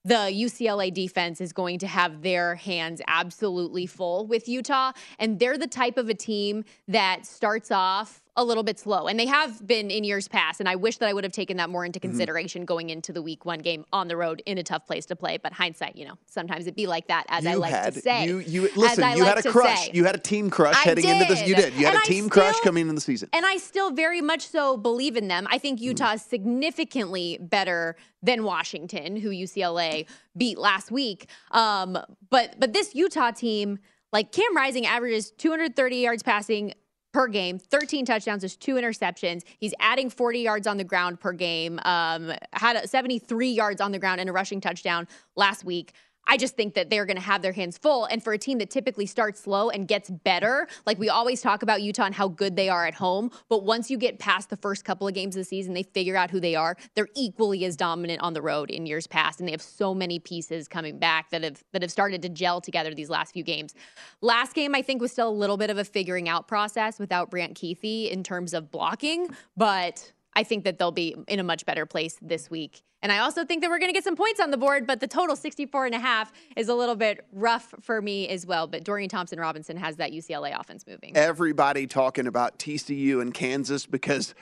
the 0.07 0.31
UCLA 0.33 0.93
defense 0.93 1.41
is 1.41 1.51
going 1.51 1.79
to 1.79 1.87
have 1.87 2.21
their 2.21 2.55
hands 2.55 3.01
absolutely 3.07 3.85
full 3.85 4.25
with 4.25 4.47
Utah. 4.47 4.93
And 5.19 5.37
they're 5.37 5.57
the 5.57 5.67
type 5.67 5.97
of 5.97 6.07
a 6.07 6.13
team 6.13 6.63
that 6.87 7.25
starts 7.25 7.71
off 7.71 8.21
a 8.37 8.43
little 8.43 8.63
bit 8.63 8.77
slow. 8.79 9.07
And 9.07 9.19
they 9.19 9.25
have 9.25 9.65
been 9.65 9.89
in 9.91 10.03
years 10.03 10.27
past. 10.27 10.59
And 10.59 10.69
I 10.69 10.75
wish 10.75 10.97
that 10.97 11.09
I 11.09 11.13
would 11.13 11.23
have 11.23 11.33
taken 11.33 11.57
that 11.57 11.69
more 11.69 11.83
into 11.83 11.97
Mm-hmm. 11.97 12.09
consideration 12.09 12.63
going 12.63 12.91
into 12.91 13.11
the 13.11 13.23
week 13.23 13.43
one 13.43 13.57
game 13.59 13.83
on 13.91 14.07
the 14.07 14.15
road 14.15 14.43
in 14.45 14.59
a 14.59 14.63
tough 14.63 14.85
place 14.85 15.07
to 15.07 15.15
play. 15.15 15.37
But 15.37 15.51
hindsight, 15.53 15.95
you 15.95 16.05
know, 16.05 16.13
sometimes 16.27 16.61
it'd 16.67 16.75
be 16.75 16.85
like 16.85 17.07
that, 17.07 17.25
as 17.27 17.43
I 17.45 17.53
you 17.53 17.57
like 17.57 17.73
had, 17.73 17.93
to 17.95 18.01
say. 18.01 18.27
You, 18.27 18.37
you, 18.39 18.69
listen, 18.75 19.03
you 19.17 19.23
like 19.23 19.35
had 19.37 19.45
a 19.45 19.49
crush. 19.51 19.85
say. 19.85 19.91
You 19.93 20.05
had 20.05 20.13
a 20.15 20.19
team 20.19 20.51
crush 20.51 20.75
I 20.75 20.83
heading 20.83 21.05
into 21.09 21.25
this. 21.25 21.47
You 21.47 21.55
did. 21.55 21.71
did. 21.71 21.73
You 21.73 21.85
had 21.87 21.95
And 21.95 22.03
a 22.03 22.05
I 22.05 22.07
team 22.07 22.29
crush 22.29 22.59
coming 22.59 22.83
into 22.83 22.93
the 22.93 23.01
season. 23.01 23.29
And 23.33 23.45
I 23.47 23.57
still 23.57 23.89
very 23.91 24.21
much 24.21 24.47
so 24.47 24.77
believe 24.77 25.17
in 25.17 25.27
them. 25.27 25.47
I 25.49 25.57
think 25.57 25.81
Utah 25.81 26.13
is 26.13 26.21
significantly 26.21 27.37
better 27.41 27.95
than 28.21 28.43
Washington, 28.43 29.15
who 29.15 29.29
UCLA 29.29 30.05
beat 30.35 30.57
last 30.57 30.91
week. 30.91 31.27
Um, 31.51 31.97
but 32.29 32.59
but 32.59 32.73
this 32.73 32.93
Utah 32.93 33.31
team, 33.31 33.79
like 34.13 34.31
Cam 34.31 34.55
Rising, 34.55 34.85
averages 34.85 35.31
230 35.31 35.95
yards 35.97 36.21
passing 36.23 36.73
per 37.17 37.27
game, 37.27 37.57
13 37.57 38.05
touchdowns, 38.05 38.43
there's 38.43 38.55
two 38.55 38.75
interceptions. 38.75 39.41
He's 39.57 39.73
adding 39.79 40.07
40 40.07 40.37
yards 40.37 40.67
on 40.67 40.77
the 40.77 40.83
ground 40.83 41.19
per 41.19 41.31
game. 41.31 41.79
Um, 41.83 42.31
had 42.53 42.87
73 42.87 43.49
yards 43.49 43.81
on 43.81 43.91
the 43.91 43.97
ground 43.97 44.21
and 44.21 44.29
a 44.29 44.33
rushing 44.33 44.61
touchdown 44.61 45.07
last 45.35 45.63
week. 45.63 45.93
I 46.27 46.37
just 46.37 46.55
think 46.55 46.73
that 46.75 46.89
they're 46.89 47.05
going 47.05 47.17
to 47.17 47.23
have 47.23 47.41
their 47.41 47.53
hands 47.53 47.77
full. 47.77 48.05
And 48.05 48.23
for 48.23 48.33
a 48.33 48.37
team 48.37 48.57
that 48.59 48.69
typically 48.69 49.05
starts 49.05 49.39
slow 49.39 49.69
and 49.69 49.87
gets 49.87 50.09
better, 50.09 50.67
like 50.85 50.99
we 50.99 51.09
always 51.09 51.41
talk 51.41 51.63
about 51.63 51.81
Utah 51.81 52.03
and 52.03 52.15
how 52.15 52.27
good 52.27 52.55
they 52.55 52.69
are 52.69 52.85
at 52.85 52.93
home, 52.93 53.31
but 53.49 53.63
once 53.63 53.89
you 53.89 53.97
get 53.97 54.19
past 54.19 54.49
the 54.49 54.57
first 54.57 54.85
couple 54.85 55.07
of 55.07 55.13
games 55.13 55.35
of 55.35 55.41
the 55.41 55.45
season, 55.45 55.73
they 55.73 55.83
figure 55.83 56.17
out 56.17 56.29
who 56.29 56.39
they 56.39 56.55
are. 56.55 56.75
They're 56.95 57.07
equally 57.15 57.65
as 57.65 57.75
dominant 57.75 58.21
on 58.21 58.33
the 58.33 58.41
road 58.41 58.69
in 58.69 58.85
years 58.85 59.07
past, 59.07 59.39
and 59.39 59.47
they 59.47 59.51
have 59.51 59.61
so 59.61 59.93
many 59.93 60.19
pieces 60.19 60.67
coming 60.67 60.99
back 60.99 61.29
that 61.29 61.43
have 61.43 61.63
that 61.71 61.81
have 61.81 61.91
started 61.91 62.21
to 62.23 62.29
gel 62.29 62.61
together 62.61 62.93
these 62.93 63.09
last 63.09 63.33
few 63.33 63.43
games. 63.43 63.73
Last 64.21 64.53
game, 64.53 64.75
I 64.75 64.81
think, 64.81 65.01
was 65.01 65.11
still 65.11 65.29
a 65.29 65.31
little 65.31 65.57
bit 65.57 65.69
of 65.69 65.77
a 65.77 65.85
figuring 65.85 66.27
out 66.27 66.47
process 66.47 66.99
without 66.99 67.31
Brant 67.31 67.57
Kuithe 67.57 68.11
in 68.11 68.23
terms 68.23 68.53
of 68.53 68.71
blocking, 68.71 69.29
but 69.55 70.11
I 70.37 70.43
think 70.43 70.65
that 70.65 70.77
they'll 70.77 70.91
be 70.91 71.15
in 71.27 71.39
a 71.39 71.43
much 71.43 71.65
better 71.65 71.87
place 71.87 72.15
this 72.21 72.47
week. 72.47 72.83
And 73.01 73.11
I 73.11 73.19
also 73.19 73.43
think 73.43 73.61
that 73.61 73.71
we're 73.71 73.79
going 73.79 73.89
to 73.89 73.93
get 73.93 74.03
some 74.03 74.15
points 74.15 74.39
on 74.39 74.51
the 74.51 74.57
board, 74.57 74.85
but 74.85 74.99
the 74.99 75.07
total 75.07 75.35
64 75.35 75.87
and 75.87 75.95
a 75.95 75.99
half 75.99 76.31
is 76.55 76.69
a 76.69 76.75
little 76.75 76.95
bit 76.95 77.25
rough 77.33 77.73
for 77.81 78.03
me 78.03 78.29
as 78.29 78.45
well. 78.45 78.67
But 78.67 78.83
Dorian 78.83 79.09
Thompson 79.09 79.39
Robinson 79.39 79.77
has 79.77 79.95
that 79.95 80.11
UCLA 80.11 80.57
offense 80.57 80.85
moving. 80.85 81.17
Everybody 81.17 81.87
talking 81.87 82.27
about 82.27 82.59
TCU 82.59 83.19
and 83.19 83.33
Kansas 83.33 83.87
because 83.87 84.35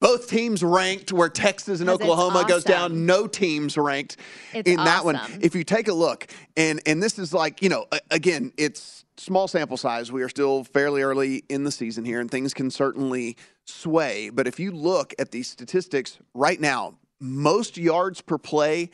both 0.00 0.26
teams 0.26 0.62
ranked 0.62 1.12
where 1.12 1.28
Texas 1.28 1.80
and 1.80 1.90
Oklahoma 1.90 2.46
goes 2.48 2.64
down. 2.64 3.04
No 3.04 3.26
teams 3.26 3.76
ranked 3.76 4.16
It's 4.54 4.66
in 4.66 4.76
that 4.76 5.04
one. 5.04 5.20
If 5.42 5.54
you 5.54 5.64
take 5.64 5.88
a 5.88 5.94
look, 5.94 6.26
and 6.56 6.80
and 6.86 7.02
this 7.02 7.18
is 7.18 7.34
like 7.34 7.60
you 7.60 7.68
know, 7.68 7.86
again, 8.10 8.54
it's 8.56 9.04
small 9.16 9.48
sample 9.48 9.76
size. 9.76 10.10
We 10.10 10.22
are 10.22 10.28
still 10.28 10.64
fairly 10.64 11.02
early 11.02 11.44
in 11.48 11.64
the 11.64 11.70
season 11.70 12.04
here, 12.04 12.20
and 12.20 12.30
things 12.30 12.54
can 12.54 12.70
certainly 12.70 13.36
sway. 13.66 14.30
But 14.30 14.46
if 14.46 14.58
you 14.58 14.70
look 14.70 15.14
at 15.18 15.30
these 15.30 15.48
statistics 15.48 16.18
right 16.34 16.60
now, 16.60 16.98
most 17.20 17.76
yards 17.76 18.20
per 18.20 18.38
play 18.38 18.90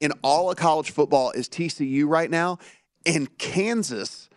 in 0.00 0.12
all 0.22 0.50
of 0.50 0.56
college 0.56 0.90
football 0.90 1.30
is 1.30 1.48
TCU 1.48 2.06
right 2.06 2.30
now, 2.30 2.58
and 3.06 3.36
Kansas 3.38 4.28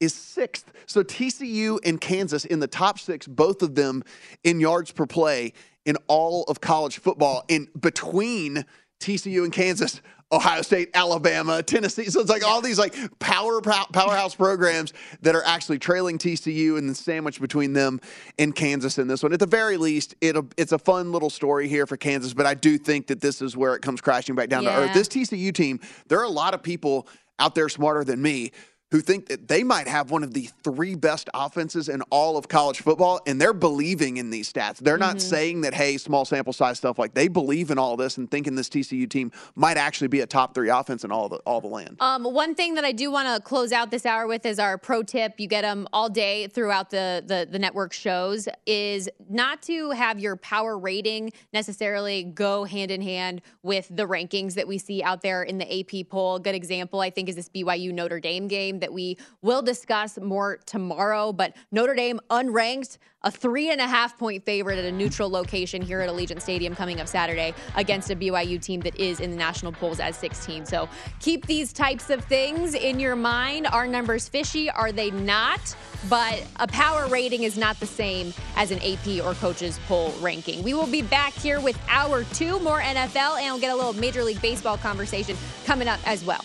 is 0.00 0.14
sixth. 0.14 0.72
So 0.86 1.02
TCU 1.02 1.78
and 1.84 2.00
Kansas 2.00 2.44
in 2.44 2.60
the 2.60 2.66
top 2.66 2.98
six, 2.98 3.26
both 3.26 3.62
of 3.62 3.74
them 3.74 4.02
in 4.42 4.60
yards 4.60 4.90
per 4.90 5.06
play 5.06 5.52
in 5.84 5.96
all 6.08 6.44
of 6.44 6.60
college 6.60 6.98
football. 6.98 7.44
In 7.48 7.68
between 7.78 8.64
TCU 9.00 9.44
and 9.44 9.52
Kansas, 9.52 10.00
Ohio 10.32 10.62
State, 10.62 10.90
Alabama, 10.94 11.62
Tennessee. 11.62 12.06
So 12.06 12.20
it's 12.20 12.30
like 12.30 12.44
all 12.44 12.60
these 12.60 12.78
like 12.78 12.94
power 13.18 13.60
powerhouse 13.60 14.34
programs 14.34 14.92
that 15.20 15.34
are 15.34 15.44
actually 15.44 15.78
trailing 15.78 16.18
TCU 16.18 16.78
and 16.78 16.88
the 16.88 16.94
sandwich 16.94 17.40
between 17.40 17.74
them 17.74 18.00
and 18.38 18.54
Kansas 18.54 18.98
in 18.98 19.08
this 19.08 19.22
one. 19.22 19.32
At 19.32 19.40
the 19.40 19.46
very 19.46 19.76
least, 19.76 20.14
it 20.20 20.36
it's 20.56 20.72
a 20.72 20.78
fun 20.78 21.12
little 21.12 21.30
story 21.30 21.68
here 21.68 21.86
for 21.86 21.96
Kansas, 21.96 22.32
but 22.32 22.46
I 22.46 22.54
do 22.54 22.78
think 22.78 23.08
that 23.08 23.20
this 23.20 23.42
is 23.42 23.56
where 23.56 23.74
it 23.74 23.82
comes 23.82 24.00
crashing 24.00 24.34
back 24.34 24.48
down 24.48 24.62
yeah. 24.64 24.76
to 24.76 24.82
earth. 24.82 24.94
This 24.94 25.08
TCU 25.08 25.54
team, 25.54 25.80
there 26.08 26.18
are 26.18 26.24
a 26.24 26.30
lot 26.30 26.54
of 26.54 26.62
people 26.62 27.06
out 27.38 27.54
there 27.54 27.68
smarter 27.68 28.04
than 28.04 28.22
me 28.22 28.52
who 28.92 29.00
think 29.00 29.26
that 29.26 29.48
they 29.48 29.64
might 29.64 29.88
have 29.88 30.10
one 30.10 30.22
of 30.22 30.34
the 30.34 30.50
three 30.62 30.94
best 30.94 31.30
offenses 31.32 31.88
in 31.88 32.02
all 32.10 32.36
of 32.36 32.46
college 32.46 32.82
football, 32.82 33.20
and 33.26 33.40
they're 33.40 33.54
believing 33.54 34.18
in 34.18 34.28
these 34.28 34.52
stats. 34.52 34.76
They're 34.76 34.98
not 34.98 35.16
mm-hmm. 35.16 35.30
saying 35.30 35.60
that, 35.62 35.72
hey, 35.72 35.96
small 35.96 36.26
sample 36.26 36.52
size 36.52 36.76
stuff. 36.76 36.98
Like 36.98 37.14
they 37.14 37.26
believe 37.26 37.70
in 37.70 37.78
all 37.78 37.96
this 37.96 38.18
and 38.18 38.30
thinking 38.30 38.54
this 38.54 38.68
TCU 38.68 39.08
team 39.08 39.32
might 39.54 39.78
actually 39.78 40.08
be 40.08 40.20
a 40.20 40.26
top 40.26 40.54
three 40.54 40.68
offense 40.68 41.04
in 41.04 41.10
all 41.10 41.30
the 41.30 41.38
all 41.38 41.62
the 41.62 41.68
land. 41.68 41.96
Um, 42.00 42.24
one 42.24 42.54
thing 42.54 42.74
that 42.74 42.84
I 42.84 42.92
do 42.92 43.10
want 43.10 43.34
to 43.34 43.40
close 43.40 43.72
out 43.72 43.90
this 43.90 44.04
hour 44.04 44.26
with 44.26 44.44
is 44.44 44.58
our 44.58 44.76
pro 44.76 45.02
tip. 45.02 45.40
You 45.40 45.48
get 45.48 45.62
them 45.62 45.88
all 45.94 46.10
day 46.10 46.48
throughout 46.48 46.90
the, 46.90 47.24
the 47.26 47.48
the 47.50 47.58
network 47.58 47.94
shows. 47.94 48.46
Is 48.66 49.08
not 49.30 49.62
to 49.62 49.92
have 49.92 50.20
your 50.20 50.36
power 50.36 50.78
rating 50.78 51.32
necessarily 51.54 52.24
go 52.24 52.64
hand 52.64 52.90
in 52.90 53.00
hand 53.00 53.40
with 53.62 53.88
the 53.90 54.06
rankings 54.06 54.52
that 54.54 54.68
we 54.68 54.76
see 54.76 55.02
out 55.02 55.22
there 55.22 55.42
in 55.42 55.56
the 55.56 55.80
AP 55.80 56.10
poll. 56.10 56.34
A 56.34 56.40
good 56.40 56.54
example, 56.54 57.00
I 57.00 57.08
think, 57.08 57.30
is 57.30 57.36
this 57.36 57.48
BYU 57.48 57.90
Notre 57.90 58.20
Dame 58.20 58.48
game 58.48 58.81
that 58.82 58.92
we 58.92 59.16
will 59.40 59.62
discuss 59.62 60.18
more 60.20 60.58
tomorrow. 60.66 61.32
But 61.32 61.56
Notre 61.70 61.94
Dame 61.94 62.20
unranked, 62.30 62.98
a 63.24 63.30
three 63.30 63.70
and 63.70 63.80
a 63.80 63.86
half 63.86 64.18
point 64.18 64.44
favorite 64.44 64.78
at 64.78 64.84
a 64.84 64.92
neutral 64.92 65.30
location 65.30 65.80
here 65.80 66.00
at 66.00 66.10
Allegiant 66.10 66.42
Stadium 66.42 66.74
coming 66.74 67.00
up 67.00 67.08
Saturday 67.08 67.54
against 67.76 68.10
a 68.10 68.16
BYU 68.16 68.60
team 68.60 68.80
that 68.80 68.96
is 68.96 69.20
in 69.20 69.30
the 69.30 69.36
national 69.36 69.72
polls 69.72 70.00
as 70.00 70.16
16. 70.16 70.66
So 70.66 70.88
keep 71.20 71.46
these 71.46 71.72
types 71.72 72.10
of 72.10 72.24
things 72.24 72.74
in 72.74 73.00
your 73.00 73.16
mind. 73.16 73.66
Are 73.68 73.86
numbers 73.86 74.28
fishy? 74.28 74.68
Are 74.70 74.92
they 74.92 75.10
not? 75.10 75.74
But 76.08 76.44
a 76.56 76.66
power 76.66 77.06
rating 77.06 77.44
is 77.44 77.56
not 77.56 77.78
the 77.78 77.86
same 77.86 78.34
as 78.56 78.72
an 78.72 78.80
AP 78.80 79.24
or 79.24 79.34
coaches 79.34 79.78
poll 79.86 80.12
ranking. 80.20 80.62
We 80.62 80.74
will 80.74 80.88
be 80.88 81.02
back 81.02 81.32
here 81.32 81.60
with 81.60 81.78
hour 81.88 82.24
two, 82.24 82.58
more 82.60 82.80
NFL, 82.80 83.38
and 83.38 83.52
we'll 83.52 83.60
get 83.60 83.72
a 83.72 83.76
little 83.76 83.92
Major 83.92 84.24
League 84.24 84.42
Baseball 84.42 84.76
conversation 84.76 85.36
coming 85.64 85.86
up 85.86 86.00
as 86.06 86.24
well. 86.24 86.44